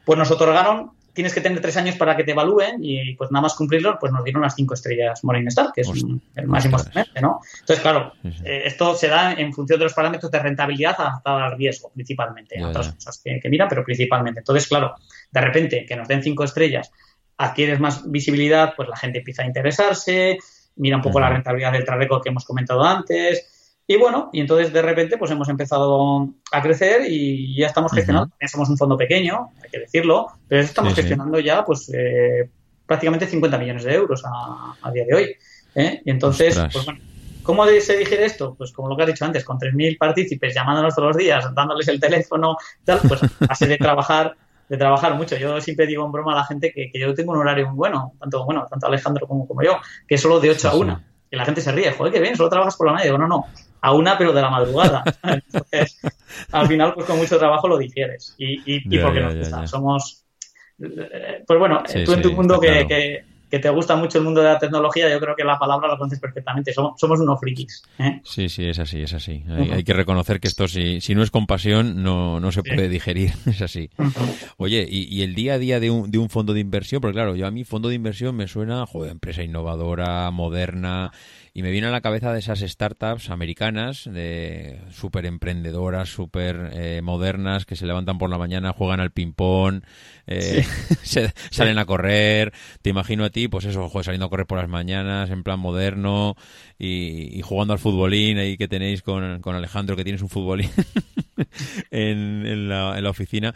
[0.05, 3.41] Pues nos otorgaron, tienes que tener tres años para que te evalúen y pues nada
[3.41, 5.89] más cumplirlo, pues nos dieron las cinco estrellas Morningstar, que es
[6.35, 7.41] el más importante, ¿no?
[7.59, 11.57] Entonces, claro, eh, esto se da en función de los parámetros de rentabilidad adaptada al
[11.57, 14.39] riesgo, principalmente, otras cosas que, que miran, pero principalmente.
[14.39, 14.95] Entonces, claro,
[15.29, 16.89] de repente que nos den cinco estrellas,
[17.35, 20.37] adquieres más visibilidad, pues la gente empieza a interesarse,
[20.77, 23.58] mira un poco la rentabilidad del track que hemos comentado antes,
[23.91, 28.31] y bueno, y entonces de repente pues hemos empezado a crecer y ya estamos gestionando,
[28.47, 32.47] somos un fondo pequeño, hay que decirlo, pero estamos gestionando ya pues eh,
[32.85, 35.35] prácticamente 50 millones de euros a, día de hoy.
[35.73, 36.03] ¿eh?
[36.05, 36.99] Y entonces, pues bueno,
[37.41, 38.53] ¿cómo se digiere esto?
[38.55, 41.87] Pues como lo que has dicho antes, con 3.000 partícipes llamándonos todos los días, dándoles
[41.87, 44.35] el teléfono, tal, pues así de trabajar
[44.69, 45.35] de trabajar mucho.
[45.35, 48.13] Yo siempre digo en broma a la gente que, yo tengo un horario muy bueno,
[48.19, 51.03] tanto bueno, tanto Alejandro como, como yo, que es solo de 8 a 1.
[51.31, 53.05] Y la gente se ríe, joder, qué bien, solo trabajas por la mañana.
[53.05, 53.45] Digo, no, no,
[53.81, 55.03] a una, pero de la madrugada.
[55.23, 55.99] Entonces,
[56.51, 58.35] al final, pues con mucho trabajo lo difieres.
[58.37, 59.67] Y, y, porque nos gusta.
[59.67, 60.25] Somos.
[60.81, 64.47] Eh, pues bueno, tú en tu mundo que, que te gusta mucho el mundo de
[64.47, 66.71] la tecnología, yo creo que la palabra la conoces perfectamente.
[66.71, 67.83] Somos, somos unos frikis.
[67.97, 68.21] ¿eh?
[68.23, 69.43] Sí, sí, es así, es así.
[69.71, 73.31] Hay, que reconocer que esto, si, si no es compasión, no, no se puede digerir.
[73.49, 73.89] Es así.
[74.57, 77.35] Oye, y, el día a día de un, de un fondo de inversión, porque claro,
[77.35, 81.11] yo a mí fondo de inversión me suena, joder, empresa innovadora, moderna,
[81.53, 87.01] y me viene a la cabeza de esas startups americanas, de súper emprendedoras, súper eh,
[87.01, 89.81] modernas, que se levantan por la mañana, juegan al ping-pong,
[90.27, 90.65] eh,
[91.49, 92.53] salen a correr.
[92.81, 96.35] Te imagino a ti, pues eso, saliendo a correr por las mañanas, en plan moderno,
[96.77, 100.69] y, jugando al futbolín ahí que tenéis con, con Alejandro, que tienes un futbolín
[101.91, 103.53] en, en, la, en la oficina.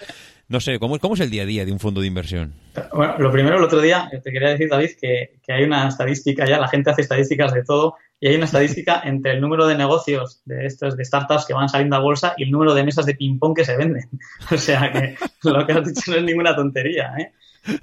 [0.50, 2.54] No sé, ¿cómo, ¿cómo es el día a día de un fondo de inversión?
[2.91, 6.46] Bueno, lo primero, el otro día te quería decir, David, que, que, hay una estadística
[6.46, 9.76] ya, la gente hace estadísticas de todo, y hay una estadística entre el número de
[9.76, 13.06] negocios de estos, de startups que van saliendo a bolsa y el número de mesas
[13.06, 14.10] de ping-pong que se venden.
[14.52, 17.34] O sea que lo que has dicho no es ninguna tontería, ¿eh?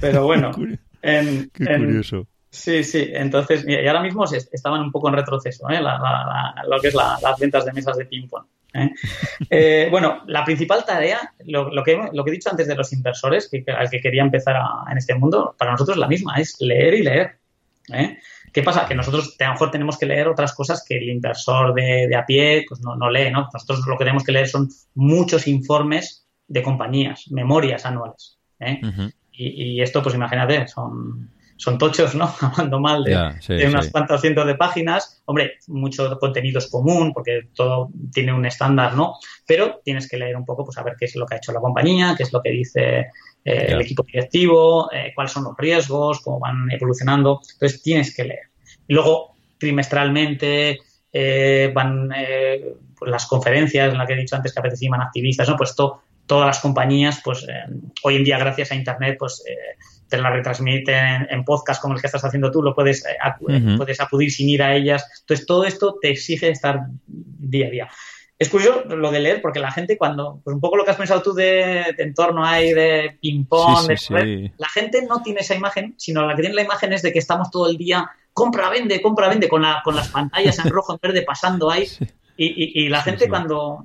[0.00, 0.50] Pero bueno.
[1.02, 2.26] Qué, curioso.
[2.48, 3.10] Sí, sí.
[3.12, 5.80] Entonces, y ahora mismo estaban un poco en retroceso, ¿eh?
[5.80, 8.46] lo que es las ventas de mesas de ping-pong.
[8.74, 8.90] ¿Eh?
[9.48, 13.48] Eh, bueno, la principal tarea, lo, que, lo que he dicho antes de los inversores,
[13.48, 14.56] que, al que quería empezar
[14.90, 17.38] en este mundo, para nosotros es la misma, es leer y leer.
[17.92, 18.18] ¿eh?
[18.52, 18.86] ¿Qué pasa?
[18.86, 22.26] Que nosotros a lo mejor tenemos que leer otras cosas que el inversor de, a
[22.26, 23.48] pie pues no, no, lee, ¿no?
[23.52, 28.38] Nosotros lo que tenemos que leer son muchos informes de compañías, memorias anuales.
[29.32, 31.30] y, y, esto, pues imagínate, son
[31.60, 32.34] son tochos, ¿no?
[32.40, 35.22] Hablando mal de, unas cuantas cientos de páginas.
[35.26, 39.16] Hombre, mucho contenido es común porque todo tiene un estándar, ¿no?
[39.46, 41.52] Pero tienes que leer un poco, pues a ver qué es lo que ha hecho
[41.52, 42.98] la compañía, qué es lo que dice
[43.44, 47.42] eh, el equipo directivo, eh, cuáles son los riesgos, cómo van evolucionando.
[47.52, 48.48] Entonces tienes que leer.
[48.88, 50.78] Y luego, trimestralmente,
[51.12, 52.08] eh, van
[52.98, 55.58] pues, las conferencias en las que he dicho antes que participan activistas, ¿no?
[55.58, 57.46] Pues todas las compañías, pues
[58.02, 59.44] hoy en día, gracias a Internet, pues
[60.10, 64.00] te la retransmiten en, podcast como el que estás haciendo tú, lo puedes, eh, puedes
[64.00, 65.06] acudir sin ir a ellas.
[65.20, 67.88] Entonces, todo esto te exige estar día a día.
[68.38, 70.96] Es curioso lo de leer, porque la gente cuando, pues un poco lo que has
[70.96, 73.90] pensado tú de, entorno hay de ping-pong,
[74.56, 77.18] la gente no tiene esa imagen, sino la que tiene la imagen es de que
[77.18, 80.94] estamos todo el día compra, vende, compra, vende, con, la, con las pantallas en rojo,
[80.94, 81.86] en verde pasando ahí.
[82.42, 83.84] Y, y, la gente cuando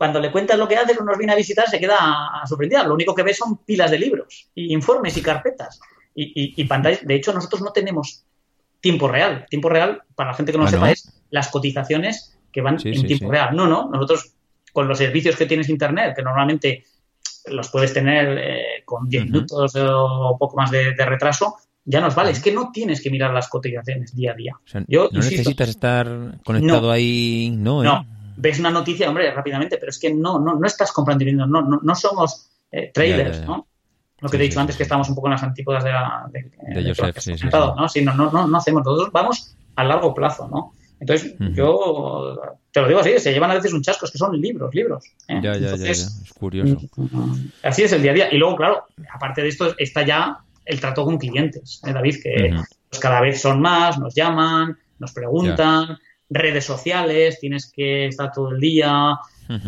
[0.00, 1.98] cuando le cuentas lo que haces o nos viene a visitar, se queda
[2.46, 2.82] sorprendida.
[2.84, 5.78] Lo único que ve son pilas de libros, y informes y carpetas
[6.14, 7.06] y, y, pantallas.
[7.06, 8.24] De hecho, nosotros no tenemos
[8.80, 9.44] tiempo real.
[9.50, 12.78] Tiempo real, para la gente que no lo ah, sepa, es las cotizaciones que van
[12.82, 13.54] en tiempo real.
[13.54, 13.90] No, no.
[13.90, 14.32] Nosotros,
[14.72, 16.82] con los servicios que tienes Internet, que normalmente
[17.50, 22.30] los puedes tener eh, con 10 minutos o poco más de, retraso, ya nos vale.
[22.30, 24.54] Es que no tienes que mirar las cotizaciones día a día.
[24.88, 28.06] no necesitas estar conectado ahí, no, ¿eh?
[28.40, 31.46] Ves una noticia, hombre, rápidamente, pero es que no, no, no estás comprando y no,
[31.46, 33.66] no, no somos eh, traders, ¿no?
[34.20, 36.28] Lo que te he dicho antes, que estamos un poco en las antípodas de la...
[36.30, 37.88] De, Joseph, sí, ¿no?
[37.88, 40.74] Sí, no, no, no, no hacemos, nosotros vamos a largo plazo, ¿no?
[41.00, 42.38] Entonces, yo
[42.70, 45.04] te lo digo así, se llevan a veces un chasco, es que son libros, libros.
[45.28, 45.40] ¿eh?
[45.42, 46.78] Ya, ya, ya, es curioso.
[47.62, 48.28] Así es el día a día.
[48.30, 52.54] Y luego, claro, aparte de esto, está ya el trato con clientes, ¿eh, David, que
[52.90, 55.98] pues, cada vez son más, nos llaman, nos preguntan,
[56.30, 59.18] redes sociales, tienes que estar todo el día,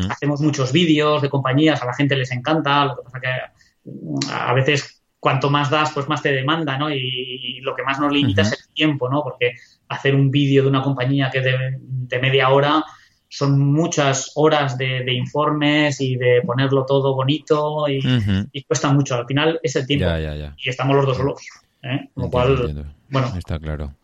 [0.09, 4.19] hacemos muchos vídeos de compañías, a la gente les encanta, lo que pasa que mm,
[4.33, 6.91] a veces cuanto más das, pues más te demanda, ¿no?
[6.91, 9.23] Y, lo que más nos limita es el tiempo, ¿no?
[9.23, 9.53] Porque
[9.89, 12.85] hacer un vídeo de una compañía que de, de media hora
[13.33, 19.15] son muchas horas de, informes y de ponerlo todo bonito y, cuesta mucho.
[19.15, 20.07] Al final es el tiempo.
[20.59, 21.41] Y estamos los dos solos.
[21.83, 22.11] ¿eh?
[22.15, 23.33] Lo cual, bueno.
[23.39, 23.95] Está claro.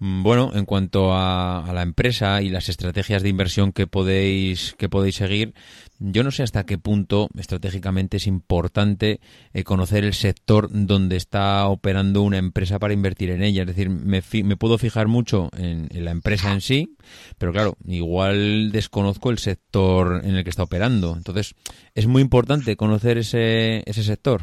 [0.00, 5.14] Bueno, en cuanto a, la empresa y las estrategias de inversión que podéis, que podéis
[5.16, 5.54] seguir,
[5.98, 9.20] yo no sé hasta qué punto estratégicamente es importante
[9.52, 13.62] eh, conocer el sector donde está operando una empresa para invertir en ella.
[13.62, 16.96] Es decir, me, me puedo fijar mucho en, la empresa en sí,
[17.38, 21.14] pero claro, igual desconozco el sector en el que está operando.
[21.16, 21.54] Entonces,
[21.94, 24.42] es muy importante conocer ese, ese sector.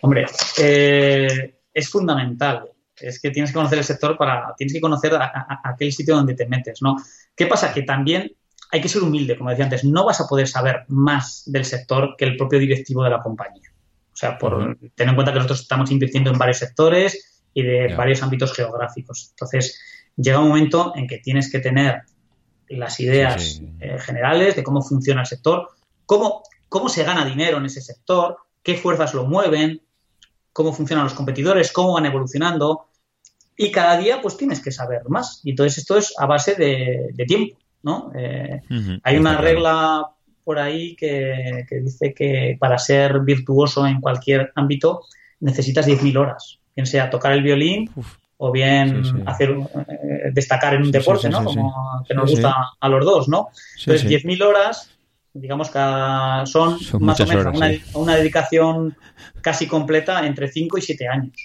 [0.00, 0.26] Hombre,
[0.58, 2.64] eh, es fundamental
[3.00, 5.12] es que tienes que conocer el sector para, tienes que conocer
[5.64, 6.96] aquel sitio donde te metes, ¿no?
[7.34, 7.72] ¿Qué pasa?
[7.72, 8.32] Que también
[8.72, 12.14] hay que ser humilde, como decía antes, no vas a poder saber más del sector
[12.16, 13.70] que el propio directivo de la compañía.
[14.12, 17.94] O sea, por tener en cuenta que nosotros estamos invirtiendo en varios sectores y de
[17.94, 19.30] varios ámbitos geográficos.
[19.30, 19.80] Entonces,
[20.16, 22.02] llega un momento en que tienes que tener
[22.68, 25.70] las ideas eh, generales de cómo funciona el sector,
[26.06, 29.82] cómo, cómo se gana dinero en ese sector, qué fuerzas lo mueven,
[30.52, 32.89] cómo funcionan los competidores, cómo van evolucionando,
[33.62, 35.42] y cada día pues tienes que saber más.
[35.44, 38.10] Y entonces esto es a base de, tiempo, ¿no?
[38.16, 38.62] Eh,
[39.02, 40.06] hay una regla
[40.44, 45.02] por ahí que, dice que para ser virtuoso en cualquier ámbito
[45.40, 47.90] necesitas 10.000 horas, bien sea tocar el violín
[48.38, 51.44] o bien hacer eh, destacar en un deporte, ¿no?
[51.44, 53.48] Como que nos gusta a los dos, ¿no?
[53.78, 54.90] Entonces 10.000 horas
[55.34, 55.78] digamos que
[56.46, 58.96] son, más o menos una, una, dedicación
[59.42, 61.36] casi completa entre 5 y 7 años.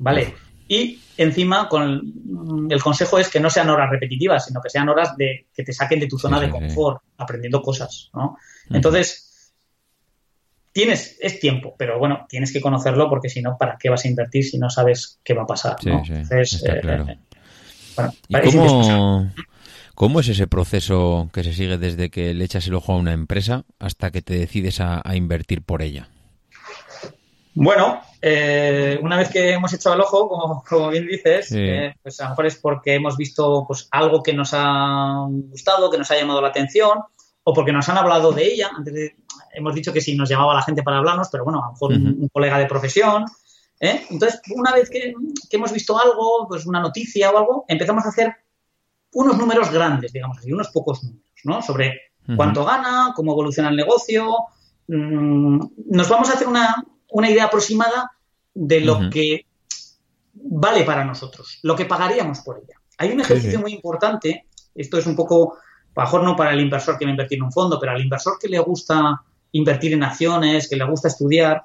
[0.00, 0.34] ¿Vale?
[0.66, 5.16] Y encima, con el, consejo es que no sean horas repetitivas, sino que sean horas
[5.16, 8.38] de que te saquen de tu zona de confort, aprendiendo cosas, ¿no?
[8.70, 9.52] Entonces,
[10.72, 14.08] tienes, es tiempo, pero bueno, tienes que conocerlo porque si no, ¿para qué vas a
[14.08, 15.76] invertir si no sabes qué va a pasar?
[15.84, 16.02] ¿no?
[16.02, 17.16] Entonces, eh, eh,
[18.28, 19.30] ¿Y cómo,
[19.94, 23.12] cómo, es ese proceso que se sigue desde que le echas el ojo a una
[23.12, 26.08] empresa hasta que te decides a invertir por ella?
[27.54, 32.24] Bueno, eh, una vez que hemos echado el ojo, como, bien dices, eh, pues a
[32.24, 36.16] lo mejor es porque hemos visto pues, algo que nos ha gustado, que nos ha
[36.16, 36.98] llamado la atención,
[37.44, 38.70] o porque nos han hablado de ella.
[38.76, 39.12] Antes
[39.52, 41.92] hemos dicho que si nos llamaba la gente para hablarnos, pero bueno, a lo mejor
[41.92, 43.24] un, colega de profesión.
[43.78, 44.04] ¿eh?
[44.10, 45.14] Entonces, una vez que,
[45.50, 48.34] hemos visto algo, pues una noticia o algo, empezamos a hacer
[49.12, 51.62] unos números grandes, digamos así, unos pocos números, ¿no?
[51.62, 52.00] Sobre
[52.34, 54.34] cuánto gana, cómo evoluciona el negocio.
[54.88, 56.84] Mm, nos vamos a hacer una,
[57.14, 58.10] una idea aproximada
[58.52, 59.46] de lo que
[60.34, 62.80] vale para nosotros, lo que pagaríamos por ella.
[62.98, 65.54] Hay un ejercicio muy importante, esto es un poco,
[65.94, 67.92] a lo mejor no para el inversor que va a invertir en un fondo, pero
[67.92, 71.62] al inversor que le gusta invertir en acciones, que le gusta estudiar,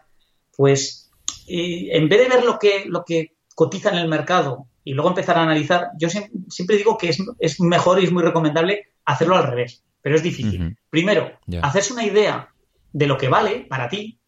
[0.56, 1.10] pues
[1.47, 5.10] eh, en vez de ver lo que, lo que cotiza en el mercado y luego
[5.10, 6.10] empezar a analizar, yo
[6.47, 10.78] siempre digo que es, mejor y es muy recomendable hacerlo al revés, pero es difícil.
[10.91, 11.32] Primero,
[11.64, 12.54] hacerse una idea
[12.93, 14.19] de lo que vale para ti,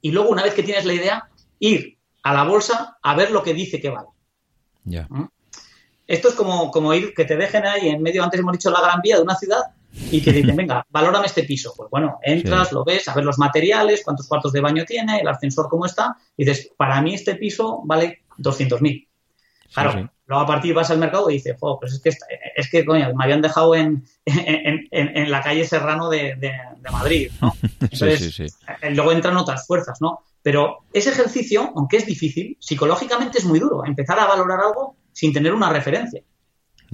[0.00, 1.28] y luego, una vez que tienes la idea,
[1.58, 4.08] ir a la bolsa a ver lo que dice que vale.
[4.84, 5.06] Ya.
[5.08, 5.28] ¿Mm?
[6.06, 8.80] Esto es como, como ir, que te dejen ahí en medio, antes hemos dicho la
[8.80, 11.72] gran vía de una ciudad, y te dicen, venga, valórame este piso.
[11.76, 15.28] Pues bueno, entras, lo ves, a ver los materiales, cuántos cuartos de baño tiene, el
[15.28, 19.06] ascensor cómo está, y dices, para mí este piso vale 200.000.
[19.72, 22.10] Claro, luego a partir vas al mercado y dices, pues es que,
[22.54, 26.52] es que coño, me habían dejado en, en, la calle Serrano de,
[26.92, 27.52] Madrid, ¿no?
[27.80, 30.20] Entonces, eh, luego entran otras fuerzas, ¿no?
[30.40, 35.32] Pero ese ejercicio, aunque es difícil, psicológicamente es muy duro, empezar a valorar algo sin
[35.32, 36.22] tener una referencia.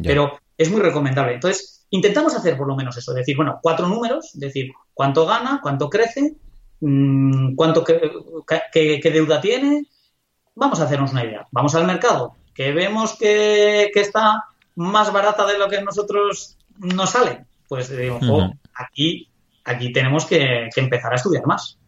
[0.03, 1.34] Pero es muy recomendable.
[1.34, 5.91] Entonces, intentamos hacer por lo menos eso, decir, bueno, cuatro números, decir, cuánto gana, cuánto
[5.91, 6.37] crece,
[6.80, 9.84] mm, cuánto qué deuda tiene,
[10.55, 11.47] vamos a hacernos una idea.
[11.51, 14.44] Vamos al mercado, que vemos que, está
[14.76, 18.18] más barata de lo que nosotros nos sale, pues digo,
[18.74, 19.28] aquí,
[19.64, 21.78] aquí tenemos que, empezar a estudiar más.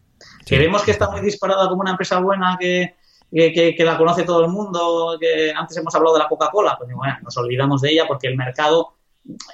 [0.45, 2.95] Que vemos que está muy disparada como una empresa buena que,
[3.31, 7.17] que, la conoce todo el mundo, que antes hemos hablado de la Coca-Cola, pues bueno,
[7.23, 8.93] nos olvidamos de ella porque el mercado,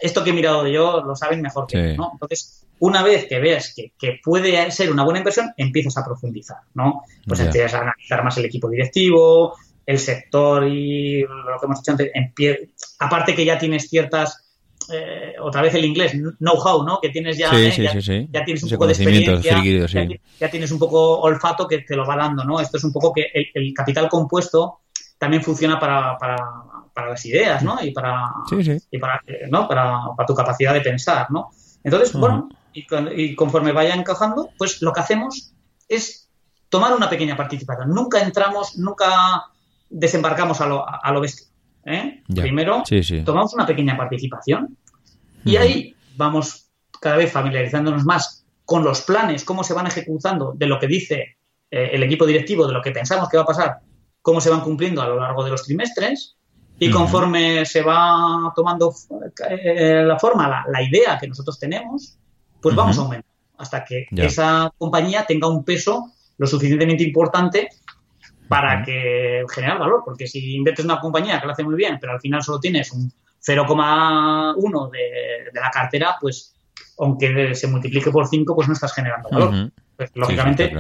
[0.01, 2.09] esto que he mirado yo, lo saben mejor que yo, ¿no?
[2.13, 7.03] Entonces, una vez que veas que, puede ser una buena inversión, empiezas a profundizar, ¿no?
[7.25, 9.55] Pues empiezas a analizar más el equipo directivo,
[9.85, 14.45] el sector y lo que hemos dicho antes, en pie, aparte que ya tienes ciertas
[14.91, 16.99] eh, otra vez el inglés, know-how, ¿no?
[17.01, 19.63] Que tienes ya, eh, ya, tienes un poco de experiencia,
[20.39, 22.59] ya, tienes un poco olfato que te lo va dando, ¿no?
[22.59, 24.81] Esto es un poco que el, capital compuesto
[25.17, 26.37] también funciona para, para,
[26.93, 27.81] para las ideas, ¿no?
[27.81, 28.31] Y para,
[28.91, 29.67] y para, ¿no?
[29.67, 31.49] para, para, tu capacidad de pensar, ¿no?
[31.83, 35.53] Entonces, bueno, y, conforme vaya encajando, pues lo que hacemos
[35.87, 36.29] es
[36.69, 37.89] tomar una pequeña participación.
[37.89, 39.45] Nunca entramos, nunca
[39.89, 41.47] desembarcamos a lo, a lo bestia.
[41.85, 42.23] ¿eh?
[42.27, 42.83] Primero,
[43.23, 44.77] tomamos una pequeña participación
[45.43, 46.69] y ahí vamos
[46.99, 51.37] cada vez familiarizándonos más con los planes, cómo se van ejecutando de lo que dice
[51.69, 53.79] eh, el equipo directivo, de lo que pensamos que va a pasar,
[54.21, 56.35] cómo se van cumpliendo a lo largo de los trimestres
[56.79, 58.93] y conforme se va tomando
[59.49, 62.17] eh, la forma, la, idea que nosotros tenemos,
[62.59, 67.69] pues vamos a aumentar hasta que esa compañía tenga un peso lo suficientemente importante
[68.47, 71.97] para que generar valor, porque si inviertes en una compañía que lo hace muy bien,
[71.99, 73.11] pero al final solo tienes un
[73.45, 76.55] 0,1 de, de la cartera, pues
[76.99, 79.71] aunque se multiplique por 5, pues no estás generando valor.
[79.95, 80.71] pues, lógicamente,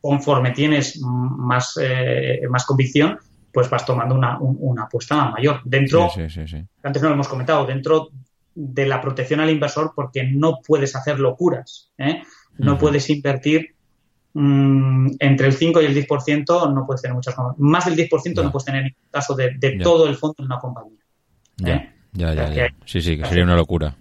[0.00, 3.18] conforme tienes más, eh, más convicción,
[3.52, 5.60] pues vas tomando una, una apuesta mayor.
[5.64, 6.08] Dentro,
[6.82, 8.10] antes no lo hemos comentado, dentro
[8.54, 12.22] de la protección al inversor, porque no puedes hacer locuras, ¿eh?
[12.58, 13.74] no puedes invertir
[14.32, 18.52] Mm, entre el 5 y el 10% no puedes tener muchas Más del 10% no
[18.52, 21.00] puedes tener en caso de, todo el fondo de una compañía.
[21.64, 21.92] ¿eh?
[22.12, 23.96] Ya, ya, ya, Sí, sí, que sería una locura.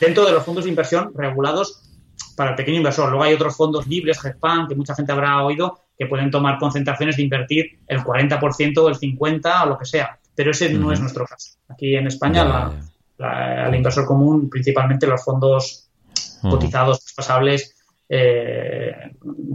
[0.00, 1.90] Dentro de los fondos de inversión regulados
[2.36, 3.10] para el pequeño inversor.
[3.10, 7.16] Luego hay otros fondos libres, GEFAN, que mucha gente habrá oído, que pueden tomar concentraciones
[7.16, 10.18] de invertir el 40% o el 50% o lo que sea.
[10.34, 11.52] Pero ese no es nuestro caso.
[11.68, 12.72] Aquí en España,
[13.18, 15.88] el inversor común, principalmente los fondos
[16.42, 17.73] cotizados, pasables,
[18.08, 18.92] eh,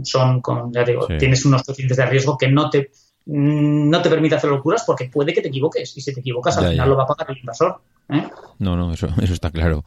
[0.02, 2.90] son, con, ya digo, tienes unos coeficientes de riesgo que no te,
[3.26, 6.70] no te permite hacer locuras porque puede que te equivoques y si te equivocas al
[6.70, 7.80] final lo va a pagar el inversor.
[8.08, 8.24] ¿eh?
[8.58, 9.84] No, no, eso, eso está claro.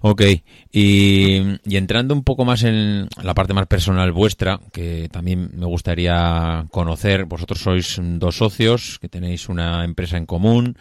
[0.00, 0.22] Ok,
[0.72, 5.66] y, y, entrando un poco más en la parte más personal vuestra, que también me
[5.66, 10.76] gustaría conocer, vosotros sois dos socios, que tenéis una empresa en común,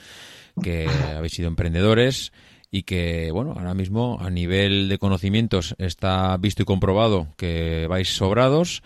[0.62, 2.32] que habéis sido emprendedores
[2.72, 8.10] y que, bueno, ahora mismo a nivel de conocimientos está visto y comprobado que vais
[8.10, 8.84] sobrados,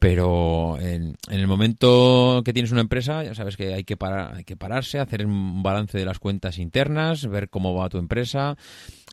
[0.00, 4.44] pero en, el momento que tienes una empresa, ya sabes que hay que, parar, hay
[4.44, 8.56] que pararse, hacer un balance de las cuentas internas, ver cómo va tu empresa.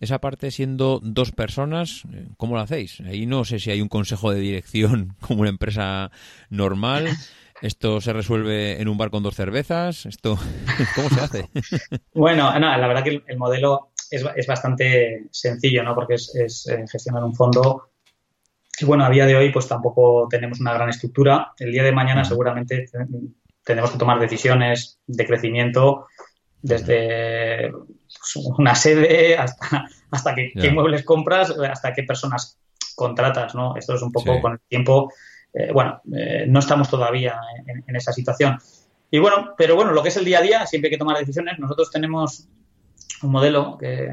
[0.01, 2.03] Esa parte siendo dos personas,
[2.37, 2.99] ¿cómo lo hacéis?
[3.01, 6.11] Ahí no sé si hay un consejo de dirección como una empresa
[6.49, 7.09] normal.
[7.62, 10.06] ¿Esto se resuelve en un bar con dos cervezas?
[10.06, 10.38] ¿Esto
[10.95, 11.49] cómo se hace?
[12.14, 15.95] bueno, la verdad que el, modelo es, bastante sencillo, ¿no?
[15.95, 17.91] Porque es, eh, gestionar un fondo
[18.78, 21.53] que, bueno, a día de hoy pues tampoco tenemos una gran estructura.
[21.58, 22.89] El día de mañana seguramente
[23.64, 26.08] tenemos que tomar decisiones de crecimiento
[26.62, 32.60] desde pues, una sede hasta, hasta qué, muebles compras, hasta qué personas
[32.95, 33.76] contratas, ¿no?
[33.78, 35.10] Esto es un poco con el tiempo
[35.56, 38.58] eh, bueno, eh, no estamos todavía en, esa situación.
[39.10, 41.18] Y bueno, pero bueno, lo que es el día a día, siempre hay que tomar
[41.18, 41.58] decisiones.
[41.60, 42.47] Nosotros tenemos
[43.22, 44.10] un modelo que,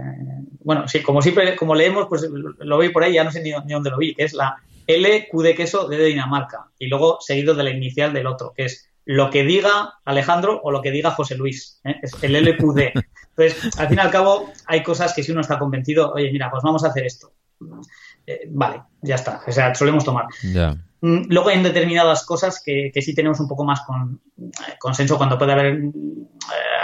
[0.62, 3.50] bueno, sí, como siempre, como leemos, pues lo vi por ahí, ya no sé ni,
[3.50, 7.64] dónde lo vi, que es la LQ de queso de Dinamarca y luego seguido de
[7.64, 11.36] la inicial del otro, que es lo que diga Alejandro o lo que diga José
[11.36, 11.96] Luis, ¿eh?
[12.02, 12.78] es el LQD.
[13.36, 16.50] Entonces, al fin y al cabo, hay cosas que si uno está convencido, oye, mira,
[16.50, 17.32] pues vamos a hacer esto.
[18.50, 19.42] Vale, ya está.
[19.46, 20.26] O sea, solemos tomar.
[21.02, 25.16] Mm, luego hay determinadas cosas que, que sí tenemos un poco más con eh, consenso
[25.16, 25.90] cuando puede haber eh,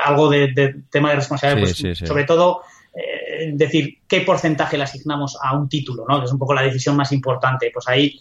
[0.05, 2.63] algo de, tema de responsabilidad, pues, sobre todo
[2.95, 6.19] eh, decir qué porcentaje le asignamos a un título, ¿no?
[6.19, 7.71] que es un poco la decisión más importante.
[7.73, 8.21] Pues ahí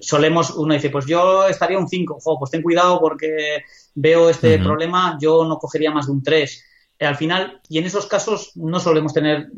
[0.00, 3.62] solemos, uno dice, pues yo estaría un 5, pues ten cuidado porque
[3.94, 6.64] veo este problema, yo no cogería más de un 3
[7.00, 9.48] al final, y en esos casos no solemos tener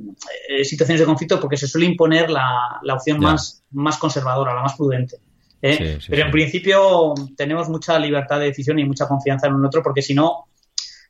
[0.64, 4.76] situaciones de conflicto porque se suele imponer la, la opción más, más conservadora, la más
[4.76, 5.18] prudente.
[5.62, 5.99] ¿eh?
[6.09, 10.03] Pero en principio tenemos mucha libertad de decisión y mucha confianza en un otro porque
[10.03, 10.47] si no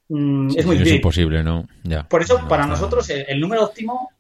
[0.09, 0.95] mm, es muy difícil.
[0.95, 1.67] Es imposible, ¿no?
[2.09, 4.11] Por eso, para nosotros, el, número óptimo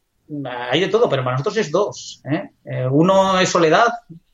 [0.70, 2.22] hay de todo, pero para nosotros es dos.
[2.30, 2.50] ¿eh?
[2.64, 3.86] Eh, uno es soledad,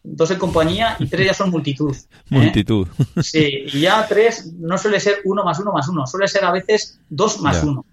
[0.04, 1.96] dos en compañía y tres ya son multitud.
[2.28, 2.86] multitud.
[3.22, 6.52] Sí, y ya tres no suele ser uno más uno más uno, suele ser a
[6.52, 7.84] veces dos más uno.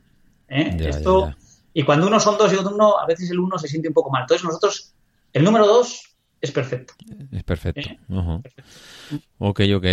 [0.47, 1.33] Esto,
[1.73, 3.93] y cuando uno son dos y otro uno, a veces el uno se siente un
[3.93, 4.23] poco mal.
[4.23, 4.93] Entonces nosotros,
[5.31, 6.93] el número dos es perfecto.
[7.31, 7.89] Es perfecto.
[9.37, 9.85] Ok, ok.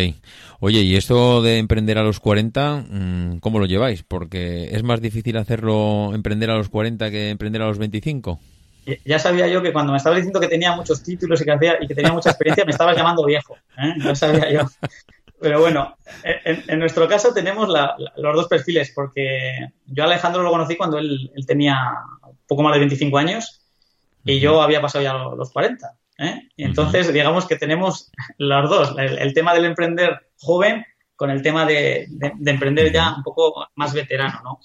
[0.60, 4.02] Oye, ¿y esto de emprender a los 40, mm, cómo lo lleváis?
[4.02, 8.40] Porque es más difícil hacerlo emprender a los 40 que emprender a los 25.
[9.04, 11.78] Ya sabía yo que cuando me estabas diciendo que tenía muchos títulos y que, hacía,
[11.80, 13.56] y que tenía mucha experiencia, me estabas llamando viejo.
[13.76, 13.94] ¿eh?
[14.02, 14.60] Ya sabía yo.
[15.40, 20.76] Pero bueno, en, nuestro caso tenemos los dos perfiles, porque yo a Alejandro lo conocí
[20.76, 21.76] cuando él, tenía
[22.46, 23.60] poco más de 25 años
[24.24, 25.92] y yo había pasado ya los 40.
[26.18, 26.48] ¿eh?
[26.56, 30.84] Y entonces, digamos que tenemos los dos, el, tema del emprender joven
[31.14, 32.08] con el tema de,
[32.44, 34.60] emprender ya un poco más veterano, ¿no?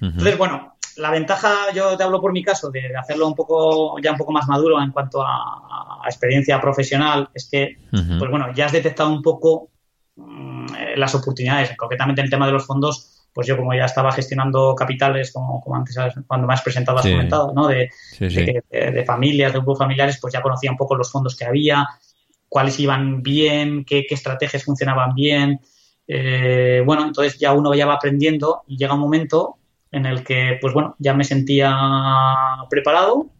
[0.00, 4.12] Entonces, bueno, la ventaja, yo te hablo por mi caso, de hacerlo un poco, ya
[4.12, 8.72] un poco más maduro en cuanto a, experiencia profesional, es que, pues bueno, ya has
[8.72, 9.68] detectado un poco
[10.16, 14.10] mm, las oportunidades, concretamente en el tema de los fondos, pues yo como ya estaba
[14.10, 15.96] gestionando capitales, como, como antes
[16.26, 17.68] cuando me has presentado, has comentado, ¿no?
[17.68, 21.86] De, De, familias, de grupos familiares, pues ya conocía un poco los fondos que había,
[22.48, 25.60] cuáles iban bien, qué, estrategias funcionaban bien.
[26.06, 29.58] Eh, bueno, entonces ya uno ya va aprendiendo y llega un momento
[29.92, 31.76] en el que, pues bueno, ya me sentía
[32.70, 33.30] preparado.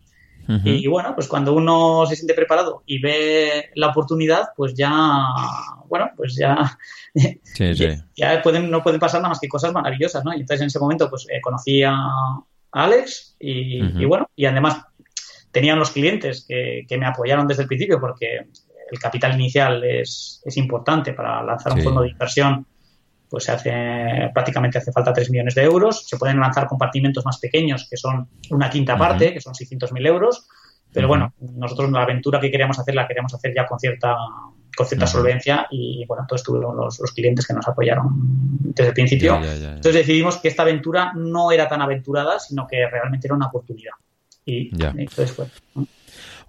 [0.64, 5.26] Y bueno, pues cuando uno se siente preparado y ve la oportunidad, pues ya,
[5.88, 6.78] bueno, pues ya,
[8.16, 10.32] ya, pueden, no pueden pasar nada más que cosas maravillosas, ¿no?
[10.32, 11.94] Y entonces en ese momento, pues eh, conocí a
[12.72, 14.80] Alex y, bueno, y además
[15.53, 18.46] tenían los clientes que, que, me apoyaron desde el principio porque
[18.90, 22.66] el capital inicial es, es importante para lanzar un fondo de inversión
[23.29, 26.07] pues se hace prácticamente hace falta 3 millones de euros.
[26.07, 30.47] Se pueden lanzar compartimentos más pequeños, que son una quinta parte, que son 600.000 euros.
[30.93, 34.16] Pero bueno, nosotros la aventura que queríamos hacer la queríamos hacer ya con cierta
[34.76, 38.11] con cierta solvencia y bueno, entonces tuvimos los, clientes que nos apoyaron
[38.61, 39.37] desde el principio.
[39.37, 43.95] entonces decidimos que esta aventura no era tan aventurada, sino que realmente era una oportunidad.
[44.45, 45.47] Y, y entonces fue.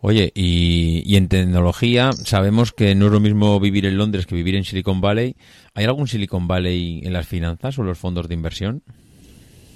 [0.02, 4.56] Oye, y, en tecnología sabemos que no es lo mismo vivir en Londres que vivir
[4.56, 5.36] en Silicon Valley.
[5.74, 8.82] ¿Hay algún Silicon Valley en las finanzas o en los fondos de inversión?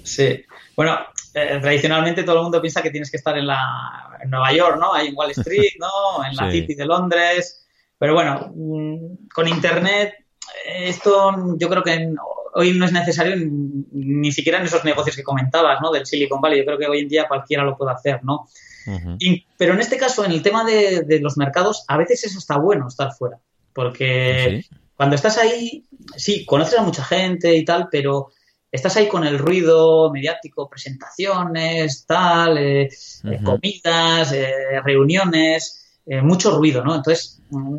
[0.02, 0.44] Sí.
[0.76, 0.98] Bueno,
[1.34, 4.78] eh, tradicionalmente todo el mundo piensa que tienes que estar en, la, en Nueva York,
[4.80, 4.94] ¿no?
[4.94, 6.24] Hay en Wall Street, ¿no?
[6.28, 7.66] En la City de Londres.
[7.98, 10.14] Pero bueno, mm, con Internet
[10.64, 12.08] esto yo creo que
[12.54, 13.36] hoy no es necesario
[13.92, 15.90] ni siquiera en esos negocios que comentabas, ¿no?
[15.90, 16.60] Del Silicon Valley.
[16.60, 18.48] Yo creo que hoy en día cualquiera lo puede hacer, ¿no?
[19.56, 22.88] pero en este caso, en el tema de, los mercados, a veces es hasta bueno
[22.88, 23.38] estar fuera,
[23.72, 24.62] porque
[24.94, 25.84] cuando estás ahí,
[26.16, 28.28] sí, conoces a mucha gente y tal, pero
[28.70, 36.84] estás ahí con el ruido mediático, presentaciones, tal, eh, eh, comidas, eh, reuniones, mucho ruido,
[36.84, 36.94] ¿no?
[36.94, 37.78] Entonces, mm,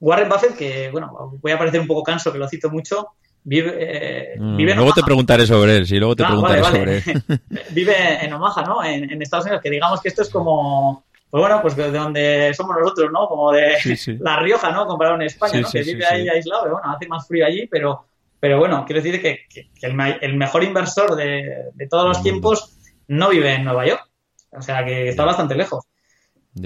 [0.00, 3.12] Warren Buffett, que, bueno, voy a parecer un poco canso, que lo cito mucho,
[3.46, 7.02] Vive, eh, mm, luego te preguntaré sobre él, sí, luego te ah, preguntaré sobre él.
[7.72, 8.82] vive en Omaha, ¿no?
[8.82, 12.74] En, Estados Unidos, que digamos que esto es como, pues bueno, pues de donde somos
[12.78, 13.28] nosotros, ¿no?
[13.28, 13.76] Como de
[14.20, 14.86] La Rioja, ¿no?
[14.86, 15.70] Comparado en España, ¿no?
[15.70, 18.06] que vive ahí aislado, bueno, hace más frío allí, pero,
[18.40, 19.46] pero bueno, quiero decir que,
[19.82, 22.78] el, mejor inversor de, todos los tiempos
[23.08, 24.08] no vive en Nueva York,
[24.52, 25.84] o sea que está bastante lejos.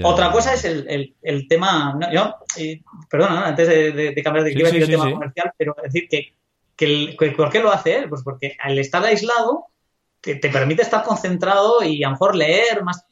[0.03, 2.35] Otra cosa es el, el, tema, no, yo,
[3.09, 6.38] perdona, antes de, cambiar de, el tema comercial, pero decir que
[7.35, 8.09] ¿Por qué lo hace él?
[8.09, 9.65] Pues porque al estar aislado
[10.21, 13.05] te, te permite estar concentrado y a lo mejor leer más,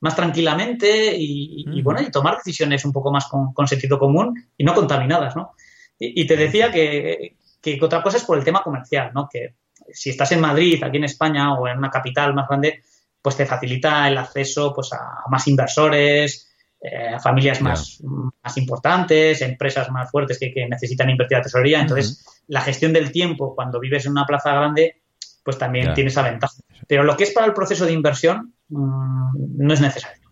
[0.00, 4.74] más tranquilamente y, bueno, y tomar decisiones un poco más con, sentido común y no
[4.74, 5.54] contaminadas, ¿no?
[5.98, 7.36] Y, te decía que,
[7.82, 9.28] otra cosa es por el tema comercial, ¿no?
[9.28, 9.54] Que
[9.92, 12.82] si estás en Madrid, aquí en España o en una capital más grande,
[13.20, 16.47] pues te facilita el acceso pues, a más inversores,
[16.80, 21.80] eh, familias más, más importantes, empresas más fuertes que, necesitan invertir a tesorería.
[21.80, 25.02] Entonces, la gestión del tiempo cuando vives en una plaza grande,
[25.42, 26.54] pues también tiene esa ventaja.
[26.86, 30.30] Pero lo que es para el proceso de inversión mm, no es necesario.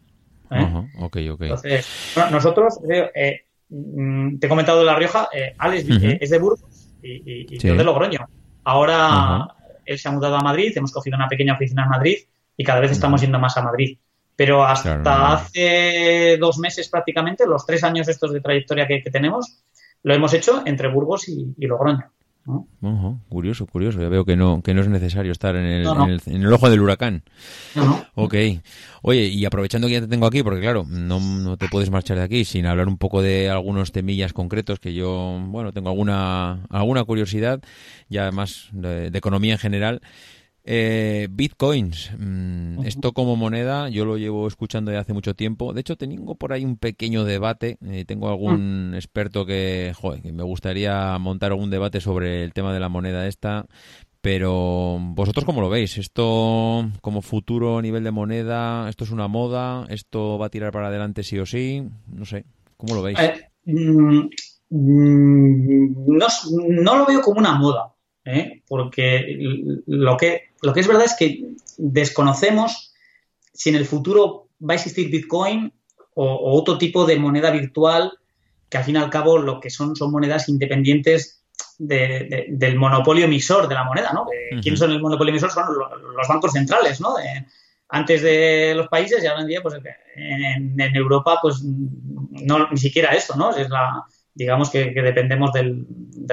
[0.53, 0.89] ¿eh?
[1.41, 5.29] Entonces, nosotros, eh, mm, te he comentado de La Rioja,
[5.59, 5.89] Alex
[6.21, 8.21] es de Burgos y, yo de Logroño.
[8.63, 9.49] Ahora
[9.85, 12.17] él se ha mudado a Madrid, hemos cogido una pequeña oficina en Madrid
[12.57, 13.99] y cada vez estamos yendo más a Madrid.
[14.37, 19.63] Pero hasta hace dos meses prácticamente, los tres años estos de trayectoria que, tenemos,
[20.03, 22.11] lo hemos hecho entre Burgos y, Logroño.
[23.31, 23.99] curioso, curioso.
[23.99, 26.83] Ya veo que no, que no es necesario estar en el, En, el ojo del
[26.83, 27.23] huracán.
[28.15, 28.35] Ok.
[29.01, 32.19] Oye, y aprovechando que ya te tengo aquí, porque claro, no, no, te puedes marchar
[32.19, 36.67] de aquí sin hablar un poco de algunos temillas concretos que yo, bueno, tengo alguna,
[36.69, 37.63] alguna curiosidad,
[38.11, 40.03] y además de economía en general.
[40.69, 45.73] Eh, bitcoins, mm, esto como moneda, yo lo llevo escuchando ya hace mucho tiempo.
[45.73, 47.79] De hecho, tengo por ahí un pequeño debate.
[47.87, 48.95] Eh, tengo algún mm.
[48.95, 49.93] experto que,
[50.25, 53.67] que me gustaría montar algún debate sobre el tema de la moneda esta.
[54.21, 55.99] Pero vosotros cómo lo veis?
[55.99, 58.89] ¿Esto como futuro nivel de moneda?
[58.89, 59.87] ¿Esto es una moda?
[59.89, 61.89] ¿Esto va a tirar para adelante sí o sí?
[62.09, 62.45] No sé.
[62.77, 63.17] ¿Cómo lo veis?
[63.21, 64.29] Eh, mm,
[64.69, 66.27] no,
[66.71, 67.96] no lo veo como una moda.
[68.27, 68.63] ¿Eh?
[68.69, 69.37] porque
[69.87, 71.45] lo que, lo que es verdad es que
[71.79, 72.93] desconocemos
[73.53, 75.73] si en el futuro va a existir Bitcoin
[76.15, 78.13] o, otro tipo de moneda virtual
[78.69, 81.43] que al fin y al cabo lo que son son monedas independientes
[81.79, 84.27] del monopolio emisor de la moneda, ¿no?
[84.63, 85.51] ¿Quiénes son el monopolio emisor?
[85.51, 87.15] Son los, bancos centrales, ¿no?
[87.89, 89.77] antes de los países y ahora en día, pues
[90.17, 93.55] en, Europa, pues no, ni siquiera eso, ¿no?
[93.55, 94.05] Es la,
[94.35, 95.87] digamos que, dependemos del,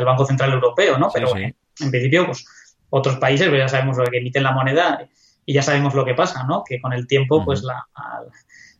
[0.03, 1.09] Banco Central Europeo, ¿no?
[1.13, 1.31] Pero
[1.79, 2.45] En, principio, pues
[2.89, 5.07] otros países pues ya sabemos lo que emiten la moneda
[5.45, 6.63] y ya sabemos lo que pasa, ¿no?
[6.63, 7.85] Que con el tiempo, pues la,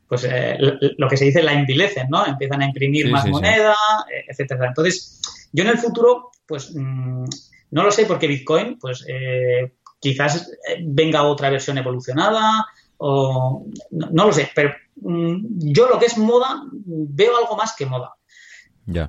[0.07, 0.57] pues eh,
[0.97, 2.25] lo que se dice la envilecen, ¿no?
[2.25, 3.75] Empiezan a imprimir más moneda,
[4.13, 4.67] eh, etcétera.
[4.67, 5.21] Entonces,
[5.51, 7.25] yo en el futuro, pues mm,
[7.71, 10.51] no lo sé porque Bitcoin, pues eh, quizás
[10.81, 12.65] venga otra versión evolucionada
[12.97, 17.85] o no, lo sé, pero mm, yo lo que es moda veo algo más que
[17.85, 18.13] moda.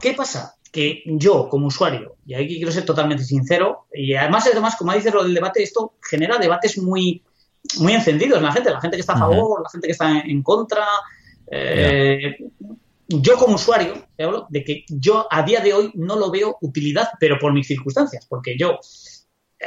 [0.01, 0.55] ¿Qué pasa?
[0.75, 5.15] Que yo, como usuario, y aquí quiero ser totalmente sincero, y además, además, como dices
[5.15, 7.23] lo del debate, esto genera debates muy,
[7.79, 10.19] muy encendidos en la gente, la gente que está a favor, la gente que está
[10.19, 10.85] en, contra.
[11.49, 12.37] Eh,
[13.07, 16.57] yo como usuario, te hablo de que yo a día de hoy no lo veo
[16.61, 18.81] utilidad, pero por mis circunstancias, porque yo,
[19.61, 19.67] eh,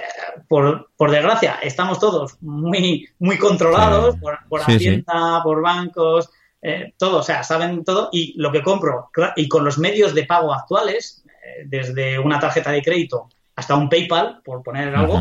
[0.50, 6.30] por, por, desgracia, estamos todos muy, muy controlados por, por Hacienda, por bancos,
[6.62, 10.26] eh, todo, o sea, saben todo y lo que compro y con los medios de
[10.26, 15.20] pago actuales, eh, desde una tarjeta de crédito hasta un PayPal, por poner algo,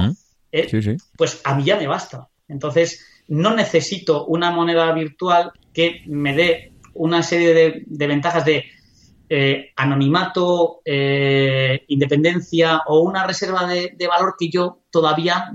[0.52, 2.28] eh, pues a mí ya me basta.
[2.48, 7.54] Entonces, no necesito una moneda virtual que me dé una serie
[7.86, 8.64] de, ventajas de
[9.74, 15.50] anonimato, independencia o una reserva de, valor que yo todavía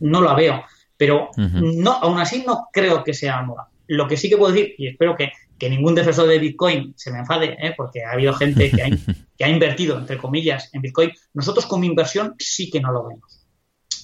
[0.00, 0.62] no la veo.
[0.98, 3.69] Pero no, aún así no creo que sea moda.
[3.90, 5.32] Lo que sí que puedo decir, y espero que,
[5.68, 7.74] ningún defensor de Bitcoin se me enfade, ¿eh?
[7.76, 8.88] porque ha habido gente que ha,
[9.36, 13.44] que ha, invertido, entre comillas, en Bitcoin, nosotros como inversión sí que no lo vemos.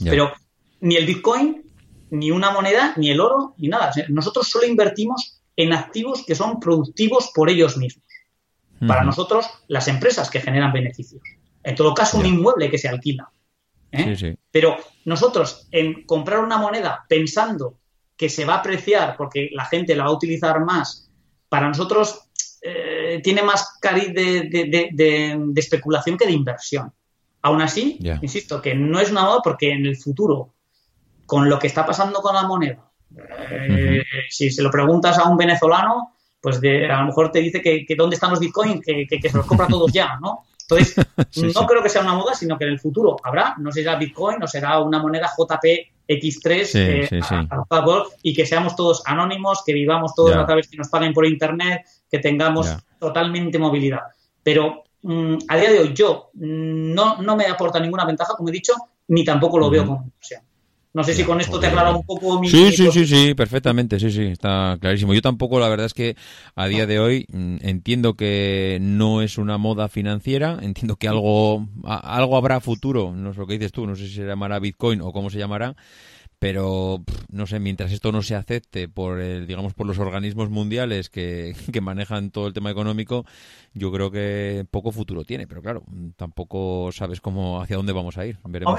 [0.03, 0.33] Pero
[0.81, 1.63] ni el Bitcoin,
[2.11, 3.93] ni una moneda, ni el oro, ni nada.
[4.09, 8.05] Nosotros solo invertimos en activos que son productivos por ellos mismos.
[8.89, 11.23] Para nosotros, las empresas que generan beneficios.
[11.63, 13.31] En todo caso, un inmueble que se alquila.
[13.93, 14.37] ¿eh?
[14.51, 17.79] Pero nosotros, en comprar una moneda pensando
[18.17, 21.11] que se va a apreciar porque la gente la va a utilizar más,
[21.49, 22.29] para nosotros
[22.63, 26.93] eh, tiene más cariz de, especulación que de inversión.
[27.43, 30.55] Aún así, insisto, que no es una moda porque en el futuro,
[31.27, 32.91] con lo que está pasando con la moneda,
[33.51, 37.87] eh, si se lo preguntas a un venezolano, pues a lo mejor te dice que,
[37.97, 40.47] dónde están los bitcoins, que, que, se los compra todos ya, ¿no?
[40.69, 40.97] Entonces,
[41.55, 44.39] no creo que sea una moda, sino que en el futuro habrá, no será Bitcoin,
[44.39, 45.29] no será una moneda
[46.09, 47.09] JPX3 eh,
[48.23, 51.85] y que seamos todos anónimos, que vivamos todos a través que nos paguen por Internet,
[52.11, 54.03] que tengamos totalmente movilidad.
[54.43, 58.49] Pero mm, a día de hoy yo mm, no, no me aporta ninguna ventaja, como
[58.49, 58.75] he dicho,
[59.09, 60.43] ni tampoco lo veo como inversión.
[60.97, 62.49] No sé si con esto te aclara un poco mi...
[62.49, 65.13] Sí, sí, sí, sí, perfectamente, sí, sí, está clarísimo.
[65.13, 66.17] Yo tampoco, la verdad es que
[66.55, 71.69] a día de hoy mm, entiendo que no es una moda financiera, entiendo que algo,
[71.85, 75.03] algo habrá futuro, no sé lo que dices tú, no sé si se llamará Bitcoin
[75.03, 75.77] o cómo se llamará,
[76.39, 81.09] pero no sé, mientras esto no se acepte por el, digamos por los organismos mundiales
[81.11, 83.25] que, manejan todo el tema económico,
[83.73, 85.85] yo creo que poco futuro tiene, pero claro,
[86.17, 88.39] tampoco sabes cómo hacia dónde vamos a ir.
[88.45, 88.79] Veremos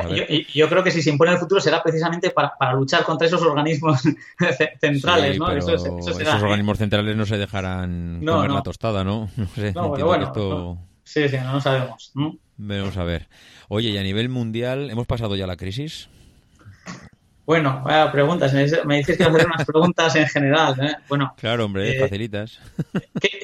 [0.54, 4.02] Yo, creo que si se impone el futuro será precisamente para, luchar contra esos organismos
[4.82, 5.52] centrales, ¿no?
[5.52, 9.30] esos organismos centrales no se dejarán comer la tostada, ¿no?
[9.38, 9.72] No sé.
[9.72, 12.12] bueno, Sí, sí, no lo sabemos.
[12.58, 13.30] Vamos a ver.
[13.70, 16.10] Oye, y a nivel mundial, ¿hemos pasado ya la crisis?
[17.48, 18.53] Bueno, vaya preguntas.
[18.53, 20.76] Me dices que hacer unas preguntas en general.
[20.82, 20.98] ¿eh?
[21.07, 22.60] Bueno, claro, hombre, eh, facilitas.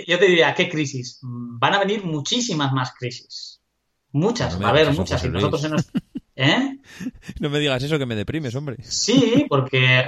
[0.06, 1.20] yo te diría, ¿qué crisis?
[1.22, 3.62] Van a venir muchísimas más crisis.
[4.12, 5.24] Muchas, a ver, muchas.
[5.24, 5.66] Y nosotros
[6.36, 6.80] ¿Eh?
[7.40, 8.76] No me digas eso, que me deprimes, hombre.
[8.84, 10.04] Sí, porque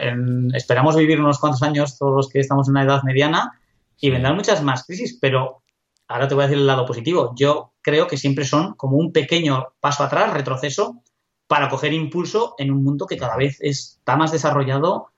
[0.53, 3.61] esperamos vivir unos cuantos años todos los que estamos en una edad mediana
[3.97, 5.63] y vendrán muchas más crisis, pero
[6.09, 7.33] ahora te voy a decir el lado positivo.
[7.37, 11.01] Yo creo que siempre son como un pequeño paso atrás, retroceso,
[11.47, 15.09] para coger impulso en un mundo que cada vez está más desarrollado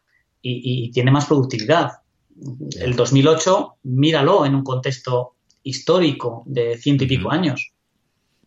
[0.42, 2.00] y, tiene más productividad.
[2.80, 5.34] El 2008, míralo en un contexto
[5.64, 7.74] histórico de ciento y pico años.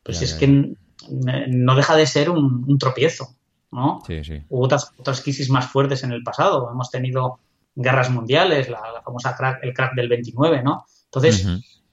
[0.02, 0.74] Pues es que
[1.08, 3.34] no deja de ser un, tropiezo.
[3.72, 4.02] ¿no?
[4.48, 6.70] Hubo otras, otras crisis más fuertes en el pasado.
[6.70, 7.40] Hemos tenido
[7.74, 10.86] guerras mundiales, la, famosa crack, el crack del 29, ¿no?
[11.04, 11.46] Entonces,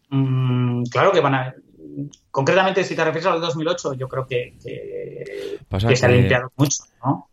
[0.10, 1.56] mm, claro que van a,
[2.32, 7.30] concretamente, si te refieres al 2008, yo creo que, se ha limpiado mucho, ¿no?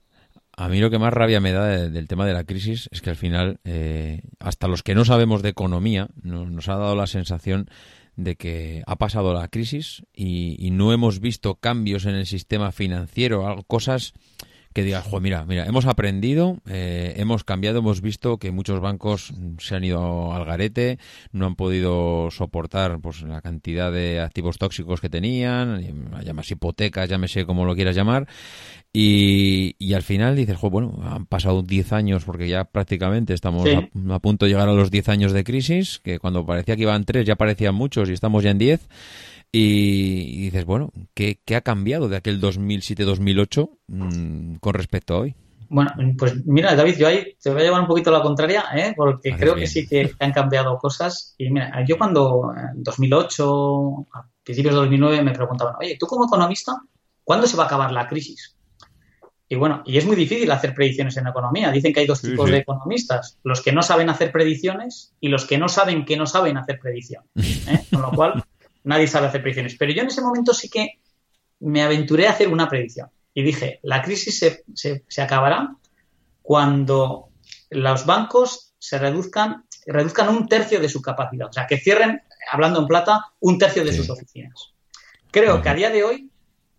[0.57, 3.11] A mí lo que más rabia me da del tema de la crisis es que
[3.11, 7.69] al final, eh, hasta los que no sabemos de economía, nos, ha dado la sensación
[8.15, 13.65] de que ha pasado la crisis y, no hemos visto cambios en el sistema financiero,
[13.67, 14.13] cosas
[14.75, 19.33] que digas, jo, mira, mira, hemos aprendido, eh, hemos cambiado, hemos visto que muchos bancos
[19.59, 20.99] se han ido al garete,
[21.31, 25.81] no han podido soportar pues la cantidad de activos tóxicos que tenían,
[26.25, 28.27] llamas hipotecas, llámese como lo quieras llamar,
[28.93, 33.69] y, y al final dices, jo, bueno, han pasado 10 años porque ya prácticamente estamos
[33.69, 37.05] a, punto de llegar a los 10 años de crisis, que cuando parecía que iban
[37.05, 38.89] 3 ya parecían muchos y estamos ya en 10.
[39.57, 45.37] Y, dices, bueno, ¿qué, ha cambiado de aquel 2007-2008 mm, con respecto a hoy?
[45.69, 48.95] Bueno, pues mira, David, yo ahí te voy a llevar un poquito la contraria, ¿eh?
[48.97, 51.37] porque creo que sí que han cambiado cosas.
[51.39, 56.27] Y mira, yo cuando en 2008, a principios de 2009, me preguntaban, oye, tú como
[56.27, 56.77] economista,
[57.23, 58.57] ¿cuándo se va a acabar la crisis?
[59.49, 61.71] Y bueno, y es muy difícil hacer predicciones en economía.
[61.71, 65.45] Dicen que hay dos tipos de economistas, los que no saben hacer predicciones y los
[65.45, 67.29] que no saben que no saben hacer predicciones.
[67.69, 67.85] ¿eh?
[67.93, 68.43] Con lo cual,
[68.85, 69.77] nadie sabe hacer predicciones.
[69.77, 71.01] Pero yo en ese momento sí que
[71.61, 75.75] me aventuré a hacer una predicción y dije, la crisis se, se, acabará
[76.43, 77.31] cuando
[77.71, 82.81] los bancos se reduzcan, reduzcan un tercio de su capacidad, o sea, que cierren, hablando
[82.81, 84.75] en plata, un tercio de sus oficinas.
[85.31, 86.31] Creo que a día de hoy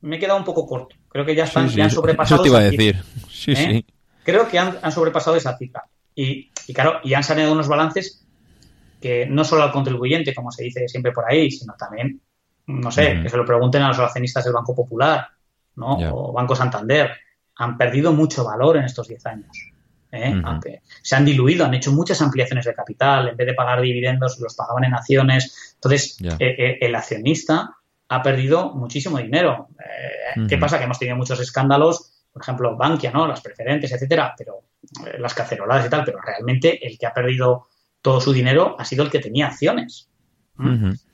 [0.01, 0.95] me he quedado un poco corto.
[1.09, 2.35] Creo que ya, están, han sobrepasado.
[2.35, 3.03] Eso te iba a decir.
[3.29, 3.85] Sí, ¿eh?
[4.23, 5.85] Creo que han, sobrepasado esa cifra.
[6.13, 8.24] Y, y, claro, y han salido unos balances
[9.05, 12.19] que no solo al contribuyente, como se dice siempre por ahí, sino también,
[12.65, 15.27] no sé, que se lo pregunten a los accionistas del Banco Popular,
[15.75, 15.95] ¿no?
[16.11, 17.11] O Banco Santander.
[17.57, 19.71] Han perdido mucho valor en estos 10 años.
[20.11, 20.41] ¿eh?
[21.03, 24.55] se han diluido, han hecho muchas ampliaciones de capital, en vez de pagar dividendos, los
[24.55, 25.75] pagaban en acciones.
[25.75, 27.75] Entonces, eh, eh, el accionista
[28.09, 29.67] ha perdido muchísimo dinero.
[30.49, 30.79] ¿Qué pasa?
[30.79, 33.27] Que hemos tenido muchos escándalos, por ejemplo, Bankia, ¿no?
[33.27, 34.61] Las preferentes, etcétera, pero
[35.19, 37.67] las caceroladas y tal, pero realmente el que ha perdido
[38.05, 40.07] todo su dinero ha sido el que tenía acciones.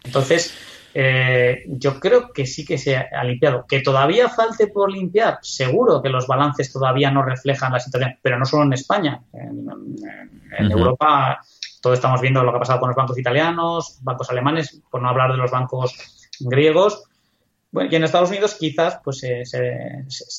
[0.03, 0.53] Entonces,
[0.93, 3.65] eh, yo creo que sí que se ha limpiado.
[3.65, 8.37] Que todavía falte por limpiar, seguro que los balances todavía no reflejan la situación, pero
[8.37, 9.21] no solo en España.
[9.31, 11.39] En, Europa,
[11.81, 15.07] todos estamos viendo lo que ha pasado con los bancos italianos, bancos alemanes, por no
[15.07, 15.95] hablar de los bancos
[16.41, 17.05] griegos.
[17.71, 19.21] Bueno, y en Estados Unidos quizás pues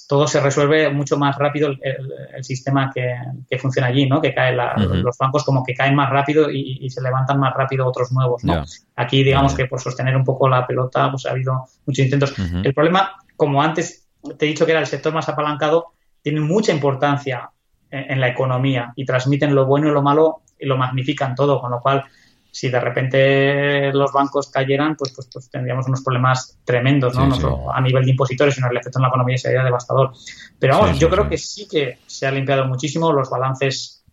[0.07, 4.21] todo se resuelve mucho más rápido el, sistema que, funciona allí, ¿no?
[4.21, 4.59] Que caen
[5.03, 8.65] los bancos como que caen más rápido y, se levantan más rápido otros nuevos, ¿no?
[8.97, 12.35] Aquí digamos que por sostener un poco la pelota pues ha habido muchos intentos.
[12.63, 14.07] El problema, como antes
[14.39, 17.51] te he dicho que era el sector más apalancado, tiene mucha importancia
[17.91, 21.71] en la economía y transmiten lo bueno y lo malo y lo magnifican todo, con
[21.71, 22.05] lo cual
[22.53, 27.27] si de repente los bancos cayeran, pues, pues, pues tendríamos unos problemas tremendos, ¿no?
[27.27, 30.13] no a nivel de impositores, sino el efecto en la economía sería devastador.
[30.59, 34.05] Pero vamos, yo creo que sí que se ha limpiado muchísimo, los balances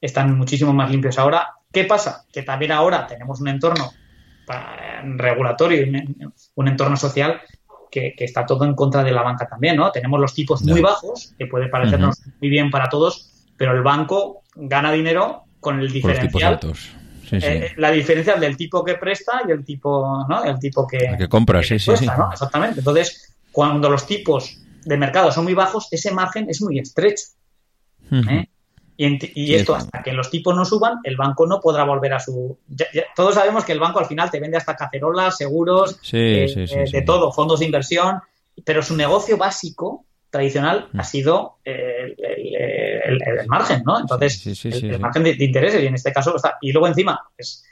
[0.00, 1.48] están muchísimo más limpios ahora.
[1.72, 2.24] ¿Qué pasa?
[2.32, 3.92] Que también ahora tenemos un entorno
[5.16, 5.84] regulatorio,
[6.54, 7.40] un entorno social
[7.90, 9.90] que, está todo en contra de la banca también, ¿no?
[9.90, 14.42] Tenemos los tipos muy bajos, que puede parecernos muy bien para todos, pero el banco
[14.54, 16.60] gana dinero con el diferencial
[17.32, 20.44] eh, la diferencia del tipo que presta y el tipo, ¿no?
[20.44, 22.06] El tipo que, que compra, sí, sí, sí.
[22.32, 22.80] Exactamente.
[22.80, 27.24] Entonces, cuando los tipos de mercado son muy bajos, ese margen es muy estrecho.
[28.10, 28.46] ¿eh?
[28.96, 32.58] Y, esto, hasta que los tipos no suban, el banco no podrá volver a su.
[33.16, 37.32] todos sabemos que el banco al final te vende hasta cacerolas, seguros, eh, de todo,
[37.32, 38.20] fondos de inversión,
[38.64, 44.00] pero su negocio básico tradicional ha sido el, el, margen, ¿no?
[44.00, 46.58] Entonces, el, margen de, intereses, y en este caso está.
[46.60, 47.64] Y luego encima, pues,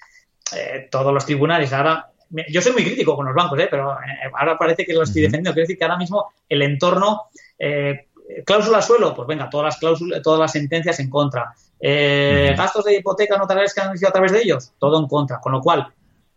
[0.53, 2.07] eh, todos los tribunales ahora.
[2.49, 3.67] Yo soy muy crítico con los bancos, ¿eh?
[3.69, 5.53] pero eh, ahora parece que lo estoy defendiendo.
[5.53, 7.25] Quiero decir que ahora mismo el entorno.
[7.59, 8.07] Eh,
[8.47, 11.53] cláusula suelo, pues venga, todas las cláusulas, todas las sentencias en contra.
[11.81, 15.41] Gastos de hipoteca notariales que han sido a través de ellos, todo en contra.
[15.41, 15.93] Con lo cual,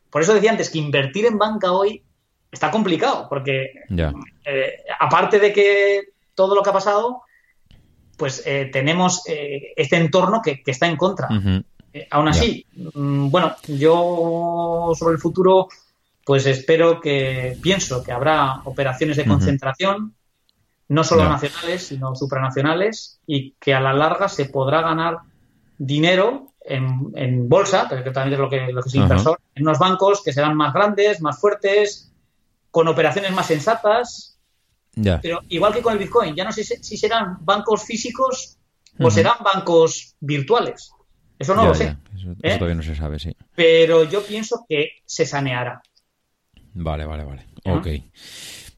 [0.10, 2.02] por eso decía antes que invertir en banca hoy
[2.52, 3.74] está complicado, porque
[5.00, 7.24] aparte de que todo lo que ha pasado,
[8.18, 11.28] pues eh, tenemos eh, este entorno que, está en contra.
[11.94, 15.68] Eh, aún así, mm, bueno, yo sobre el futuro,
[16.26, 20.14] pues espero que, pienso que habrá operaciones de concentración,
[20.90, 25.18] no solo nacionales, sino supranacionales, y que a la larga se podrá ganar
[25.78, 30.22] dinero en, bolsa, que también es lo que, lo que es inversor, en unos bancos
[30.24, 32.12] que serán más grandes, más fuertes,
[32.72, 34.33] con operaciones más sensatas,
[35.22, 38.58] pero igual que con el Bitcoin, ya no sé si serán bancos físicos
[39.00, 40.92] o serán bancos virtuales.
[41.40, 41.98] Eso no lo sé.
[42.16, 42.56] Eso, ¿eh?
[42.58, 43.36] todavía no se sabe, sí.
[43.56, 45.82] Pero yo pienso que se saneará.
[46.74, 47.46] Vale, vale, vale.
[47.66, 47.88] Ok.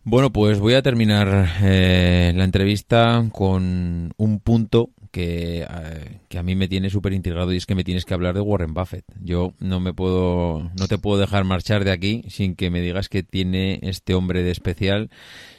[0.04, 6.44] Bueno, pues voy a terminar eh, la entrevista con un punto que, eh, que a
[6.44, 9.06] mí me tiene súper integrado y es que me tienes que hablar de Warren Buffett.
[9.22, 13.08] Yo no me puedo, no te puedo dejar marchar de aquí sin que me digas
[13.08, 15.10] que tiene este hombre de especial,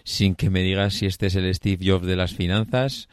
[0.05, 3.09] sin que me digas si este es el Steve Jobs de las finanzas,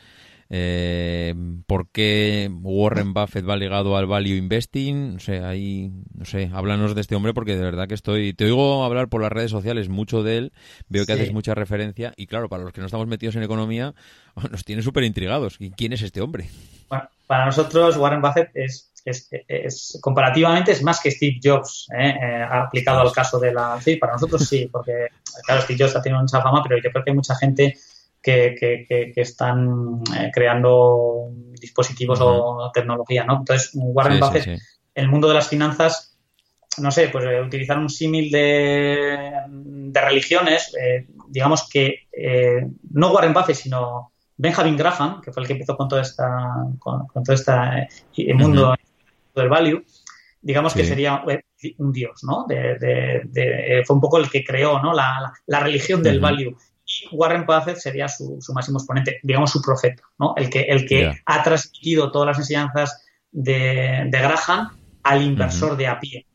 [0.56, 1.34] eh,
[1.66, 5.14] ¿Por qué Warren Buffett va ligado al value investing?
[5.14, 8.46] No sé, ahí, no sé, háblanos de este hombre porque de verdad que estoy, te
[8.46, 10.54] oigo hablar por las redes sociales mucho de él,
[10.90, 13.96] veo que haces mucha referencia y claro, para los que no estamos metidos en economía,
[14.52, 15.58] nos tiene súper intrigados.
[15.76, 16.48] ¿Quién es este hombre?
[16.88, 22.10] Bueno, para nosotros Warren Buffett es, es, comparativamente es más que Steve Jobs, ¿eh?
[22.10, 23.82] Eh, aplicado al caso de la...
[23.82, 25.08] Sí, para nosotros sí, porque
[25.48, 27.76] claro, Steve Jobs ha tenido mucha fama, pero yo creo que hay mucha gente
[28.24, 31.30] que, están eh, creando
[31.60, 33.40] dispositivos o tecnología, ¿no?
[33.40, 34.60] Entonces, Warren Buffett, en
[34.96, 36.18] el mundo de las finanzas,
[36.78, 42.08] no sé, pues eh, utilizar un símil de, de, religiones, eh, digamos que
[42.92, 46.26] no Warren Buffett, sino Benjamin Graham, que fue el que empezó con toda esta,
[46.80, 47.54] con, todo este
[48.34, 48.74] mundo
[49.36, 49.84] del value,
[50.42, 51.24] digamos que sería
[51.78, 52.46] un dios, ¿no?
[52.48, 54.94] De, fue un poco el que creó, ¿no?
[54.94, 56.56] La, la, religión del value.
[57.12, 60.34] Warren Buffett sería su, máximo exponente, digamos su profeta, ¿no?
[60.36, 64.70] El que, el que ha transmitido todas las enseñanzas de, Graham
[65.04, 66.26] al inversor de a pie,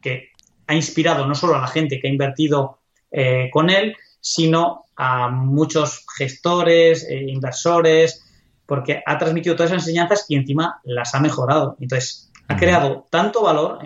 [0.00, 0.30] que
[0.66, 2.80] ha inspirado no solo a la gente que ha invertido
[3.10, 8.24] eh, con él, sino a muchos gestores, eh, inversores,
[8.66, 11.76] porque ha transmitido todas esas enseñanzas y encima las ha mejorado.
[11.80, 13.78] Entonces, ha creado tanto valor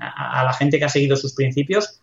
[0.00, 2.00] a, la gente que ha seguido sus principios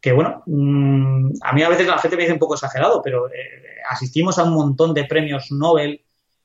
[0.00, 3.28] que bueno, mm, a mí a veces la gente me dice un poco exagerado, pero
[3.28, 6.02] eh, asistimos a un montón de premios Nobel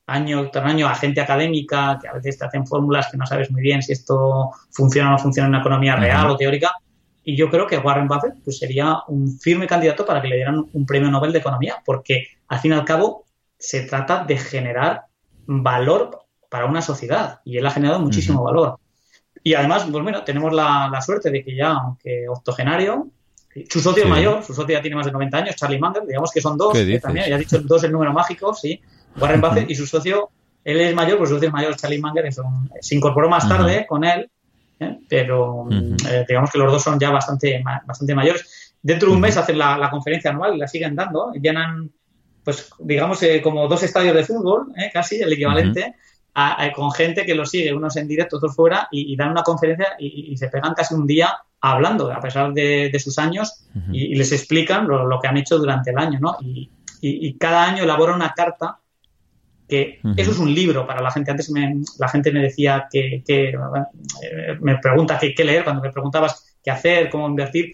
[0.07, 3.49] año tras año a gente académica que a veces te hacen fórmulas que no sabes
[3.51, 6.71] muy bien si esto funciona o no funciona en una economía real o teórica.
[7.23, 10.63] Y yo creo que Warren Buffett pues, sería un firme candidato para que le dieran
[10.71, 13.25] un premio Nobel de Economía, porque al fin y al cabo
[13.57, 15.05] se trata de generar
[15.47, 16.19] valor
[16.49, 18.77] para una sociedad y él ha generado muchísimo valor.
[19.43, 23.09] Y además, pues bueno, tenemos la, la, suerte de que ya, aunque octogenario,
[23.69, 26.41] su socio mayor, su socio ya tiene más de 90 años, Charlie Munger, digamos que
[26.41, 28.81] son dos, también, ya ha dicho dos el número mágico, sí,
[29.17, 30.29] Warren Buffett y su socio,
[30.63, 32.27] él es mayor, pues su socio mayor, Charlie Munger,
[32.81, 34.29] se incorporó más tarde con él,
[34.79, 34.99] ¿eh?
[35.07, 38.75] pero eh, digamos que los dos son ya bastante, bastante mayores.
[38.81, 41.89] Dentro de un mes hacen la, conferencia anual y la siguen dando, llenan,
[42.43, 45.95] pues digamos, eh, como dos estadios de fútbol, casi el equivalente,
[46.75, 50.35] con gente que lo sigue, unos en directo, otros fuera, y, dan una conferencia y,
[50.37, 55.19] se pegan casi un día hablando, a pesar de, sus años, y, les explican lo,
[55.19, 56.37] que han hecho durante el año, ¿no?
[56.41, 58.79] Y, cada año elabora una carta
[59.67, 61.31] que eso es un libro para la gente.
[61.31, 61.51] Antes
[61.97, 63.53] la gente me decía que, eh,
[64.59, 67.71] me pregunta qué, leer, cuando me preguntabas qué hacer, cómo invertir,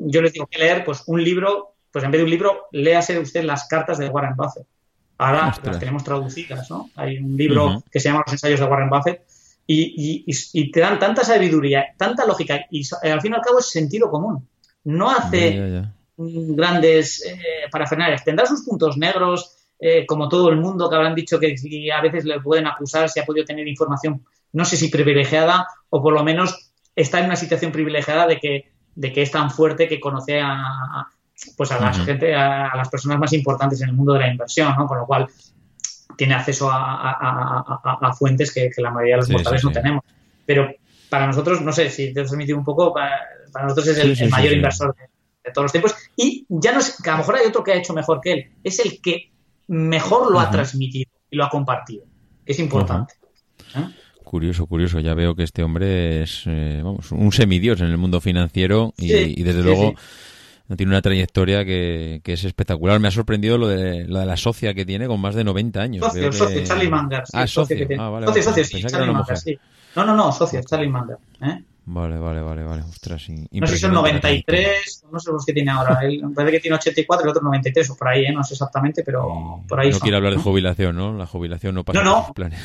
[0.00, 3.18] yo les digo qué leer, pues un libro, pues en vez de un libro, léase
[3.18, 4.66] usted las cartas de Warren Buffett.
[5.18, 6.90] Ahora las tenemos traducidas, ¿no?
[6.96, 9.22] Hay un libro que se llama Los ensayos de Warren Buffett
[9.66, 14.10] y, te dan tanta sabiduría, tanta lógica y al fin y al cabo es sentido
[14.10, 14.46] común.
[14.84, 15.84] No hace
[16.16, 17.38] grandes eh,
[17.70, 18.24] parafernales.
[18.24, 21.56] Tendrá sus puntos negros, eh, como todo el mundo que habrán dicho que
[21.92, 26.02] a veces le pueden acusar si ha podido tener información, no sé si privilegiada o
[26.02, 29.88] por lo menos está en una situación privilegiada de que, de que es tan fuerte
[29.88, 31.08] que conoce a,
[31.56, 34.74] pues a la gente, a, las personas más importantes en el mundo de la inversión,
[34.76, 34.86] ¿no?
[34.86, 35.28] Con lo cual
[36.16, 40.04] tiene acceso a, fuentes que, la mayoría de los mortales no tenemos.
[40.46, 40.70] Pero
[41.08, 43.20] para nosotros, no sé si te has transmitido un poco, para,
[43.62, 45.94] nosotros es el, mayor inversor de, todos los tiempos.
[46.16, 48.32] Y ya no es, que a lo mejor hay otro que ha hecho mejor que
[48.32, 49.30] él, es el que
[49.68, 52.04] mejor lo ha transmitido y lo ha compartido.
[52.44, 53.14] Es importante.
[53.74, 53.88] ¿eh?
[54.22, 55.00] Curioso, curioso.
[55.00, 59.42] Ya veo que este hombre es eh, vamos, un semidios en el mundo financiero y,
[59.42, 59.94] desde luego
[60.76, 62.98] tiene una trayectoria que, que, es espectacular.
[62.98, 65.80] Me ha sorprendido lo de, lo de la socia que tiene con más de 90
[65.80, 66.04] años.
[66.04, 67.24] Socio, socio, Charlie Munger.
[67.32, 67.78] ah, socio.
[67.78, 69.58] socio, ah, vale, socio, socio, sí, Charlie Munger, sí.
[69.94, 71.18] No, no, no, socio, Charlie Munger.
[71.42, 71.62] ¿eh?
[71.86, 72.82] Vale, vale, vale, vale.
[72.82, 73.46] Ostras, sí.
[73.52, 76.00] No sé si son 93, no sé los que tiene ahora.
[76.02, 78.32] Él, parece que tiene 84, el otro 93 o por ahí, ¿eh?
[78.32, 81.12] no sé exactamente, pero por ahí No quiere hablar de jubilación, ¿no?
[81.12, 82.32] La jubilación no pasa no, no.
[82.32, 82.58] planes.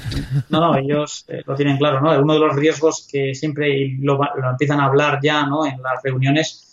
[0.47, 2.17] No, no, ellos eh, lo tienen claro, ¿no?
[2.17, 5.65] Uno de los riesgos que siempre lo, lo empiezan a hablar ya, ¿no?
[5.65, 6.68] En las reuniones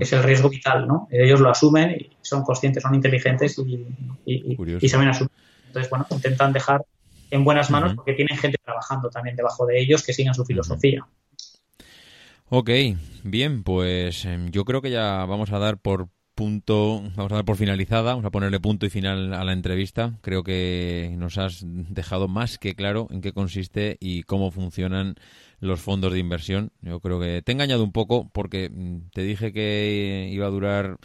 [0.00, 1.08] es el riesgo vital, ¿no?
[1.10, 3.86] Ellos lo asumen y son conscientes, son inteligentes y,
[4.24, 5.30] y, saben asumir.
[5.66, 6.84] Entonces, bueno, intentan dejar
[7.30, 11.06] en buenas manos porque tienen gente trabajando también debajo de ellos que sigan su filosofía.
[12.48, 12.70] Ok,
[13.22, 17.44] bien, pues em, yo creo que ya vamos a dar por punto, vamos a dar
[17.44, 20.18] por finalizada, vamos a ponerle punto y final a la entrevista.
[20.20, 25.14] Creo que nos has dejado más que claro en qué consiste y cómo funcionan
[25.60, 26.72] los fondos de inversión.
[26.80, 30.50] Yo creo que te he engañado un poco porque mm, te dije que iba a
[30.50, 30.98] durar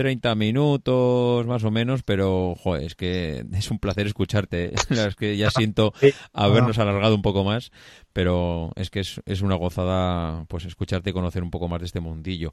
[0.00, 4.72] 30 minutos más o menos, pero joder, es que es un placer escucharte.
[4.74, 5.92] es que ya siento
[6.32, 7.70] habernos alargado un poco más,
[8.12, 11.86] pero es que es, es, una gozada pues escucharte y conocer un poco más de
[11.86, 12.52] este mundillo.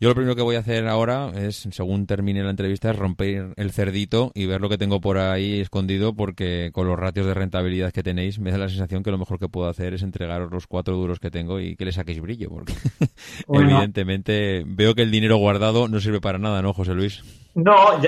[0.00, 3.54] Yo lo primero que voy a hacer ahora es, según termine la entrevista, es romper
[3.56, 7.34] el cerdito y ver lo que tengo por ahí escondido, porque con los ratios de
[7.34, 10.50] rentabilidad que tenéis, me da la sensación que lo mejor que puedo hacer es entregaros
[10.50, 12.72] los cuatro duros que tengo y que le saquéis brillo, porque
[13.48, 17.22] evidentemente veo que el dinero guardado no sirve para nada, ¿no, José Luis?
[17.54, 18.00] No,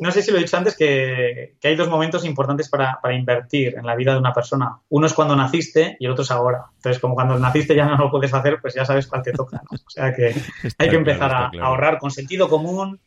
[0.00, 3.84] no sé si lo he dicho antes, que, hay dos momentos importantes para, invertir en
[3.84, 4.78] la vida de una persona.
[4.88, 6.66] Uno es cuando naciste y el otro es ahora.
[6.76, 9.62] Entonces, como cuando naciste ya no lo puedes hacer, pues ya sabes cuál te toca.
[9.70, 10.34] O sea que
[10.78, 12.98] hay que empezar a, ahorrar con sentido común,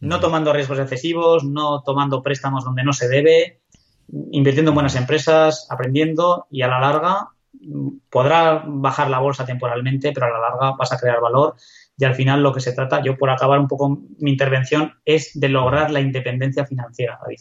[0.00, 3.60] no tomando riesgos excesivos, no tomando préstamos donde no se debe,
[4.32, 10.12] invirtiendo en buenas empresas, aprendiendo y a la larga mm, podrá bajar la bolsa temporalmente,
[10.12, 11.56] pero a la larga vas a crear valor
[12.00, 15.38] y al final lo que se trata, yo por acabar un poco mi intervención, es
[15.38, 17.40] de lograr la independencia financiera, David.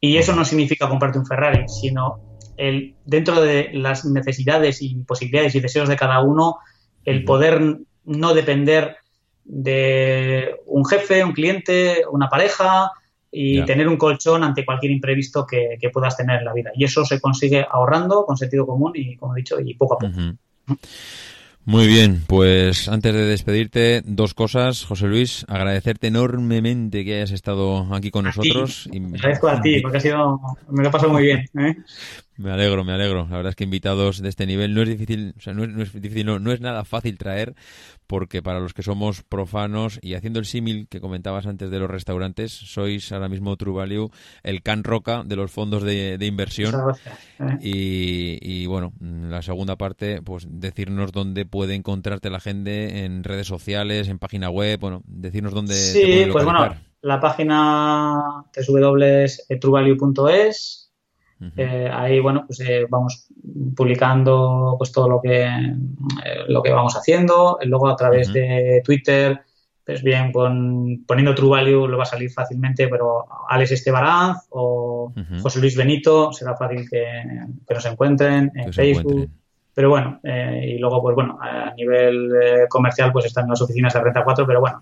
[0.00, 2.20] Y eso no significa comprarte un Ferrari, sino
[2.56, 6.56] el, dentro de las necesidades y posibilidades y deseos de cada uno,
[7.04, 8.96] el poder no depender
[9.44, 12.90] de un jefe, un cliente, una pareja
[13.30, 16.72] y tener un colchón ante cualquier imprevisto que, puedas tener en la vida.
[16.74, 19.98] Y eso se consigue ahorrando con sentido común y, como he dicho, y poco a
[19.98, 20.20] poco.
[21.66, 27.92] Muy bien, pues antes de despedirte, dos cosas, José Luis, agradecerte enormemente que hayas estado
[27.92, 28.88] aquí con nosotros.
[28.92, 29.04] Y...
[29.04, 30.40] Agradezco a ti, porque ha sido,
[30.70, 31.44] me lo he pasado muy bien.
[31.58, 31.76] ¿eh?
[32.38, 33.26] Me alegro, me alegro.
[33.30, 35.92] La verdad es que invitados de este nivel no es difícil, o sea, no es,
[35.92, 37.54] difícil, no, es nada fácil traer,
[38.06, 41.90] porque para los que somos profanos y haciendo el símil que comentabas antes de los
[41.90, 44.10] restaurantes, sois ahora mismo True Value
[44.42, 46.74] el can roca de los fondos de, inversión.
[47.38, 47.58] ¿eh?
[47.62, 54.08] Y, bueno, la segunda parte, pues decirnos dónde puede encontrarte la gente en redes sociales,
[54.08, 55.74] en página web, bueno, decirnos dónde.
[55.74, 60.85] Sí, pues bueno, la página www.truevalue.es
[61.56, 63.28] eh, ahí, bueno, pues eh, vamos
[63.76, 67.58] publicando pues todo lo que, eh, lo que vamos haciendo.
[67.64, 69.40] Luego a través de Twitter,
[69.84, 75.12] pues bien, con, poniendo True Value lo va a salir fácilmente, pero Alex Estebaranz o
[75.42, 77.04] José Luis Benito será fácil que,
[77.68, 79.28] nos encuentren en Facebook.
[79.74, 82.30] Pero bueno, y luego, pues bueno, a nivel
[82.70, 84.80] comercial, pues están las oficinas de Renta 4, pero bueno,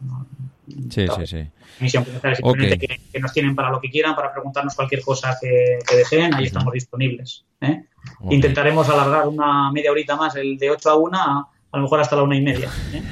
[0.66, 1.46] Sí, sí, sí.
[1.80, 2.78] Misión simplemente
[3.12, 6.72] que, nos tienen para lo que quieran, para preguntarnos cualquier cosa que, deseen, ahí estamos
[6.72, 7.44] disponibles.
[7.60, 7.84] ¿eh?
[8.30, 12.16] Intentaremos alargar una media horita más, el de 8 a 1, a, lo mejor hasta
[12.16, 12.70] la una y media.
[12.92, 13.02] ¿eh?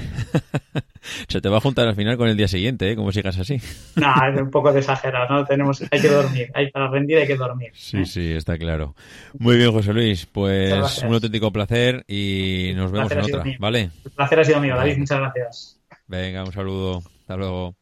[1.28, 2.96] Se te va a juntar al final con el día siguiente, ¿eh?
[2.96, 3.60] Como sigas así.
[3.96, 5.44] No, es un poco exagerado, ¿no?
[5.44, 7.70] Tenemos, hay que dormir, hay, para rendir hay que dormir.
[7.74, 8.06] Sí, ¿eh?
[8.06, 8.94] sí, está claro.
[9.38, 13.90] Muy bien, José Luis, pues un auténtico placer y nos vemos en otra, ¿vale?
[14.04, 15.80] El placer ha sido mío, David, muchas gracias.
[16.06, 17.02] Venga, un saludo.
[17.36, 17.76] Luego.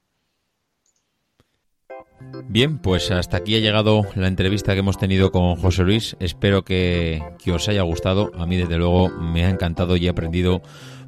[2.49, 6.17] Bien, pues hasta aquí ha llegado la entrevista que hemos tenido con José Luis.
[6.21, 7.23] Espero que,
[7.53, 8.31] os haya gustado.
[8.39, 10.63] A mí, desde luego, me ha encantado y he aprendido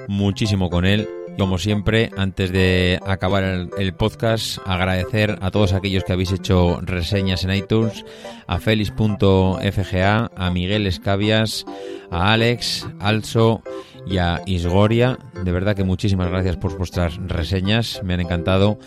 [0.08, 1.08] muchísimo con él.
[1.38, 7.44] Como siempre, antes de acabar el, podcast, agradecer a todos aquellos que habéis hecho reseñas
[7.44, 8.04] en iTunes,
[8.46, 11.64] a Félix.fga, a Miguel Escabias,
[12.10, 13.62] a Alex, Also
[14.06, 15.18] y a Isgoria.
[15.44, 18.78] De verdad que muchísimas gracias por vuestras reseñas, me han encantado.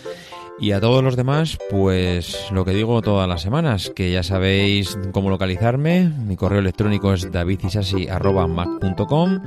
[0.58, 4.98] Y a todos los demás, pues lo que digo todas las semanas, que ya sabéis
[5.12, 6.10] cómo localizarme.
[6.26, 9.42] Mi correo electrónico es davidisasi.mac.com,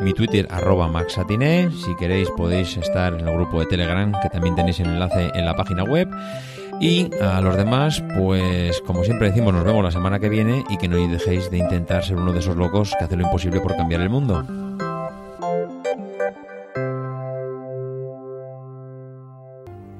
[0.00, 1.70] mi Twitter arroba maxatine.
[1.72, 5.44] Si queréis podéis estar en el grupo de Telegram, que también tenéis el enlace en
[5.44, 6.08] la página web.
[6.80, 10.78] Y a los demás, pues como siempre decimos, nos vemos la semana que viene y
[10.78, 13.76] que no dejéis de intentar ser uno de esos locos que hace lo imposible por
[13.76, 14.65] cambiar el mundo.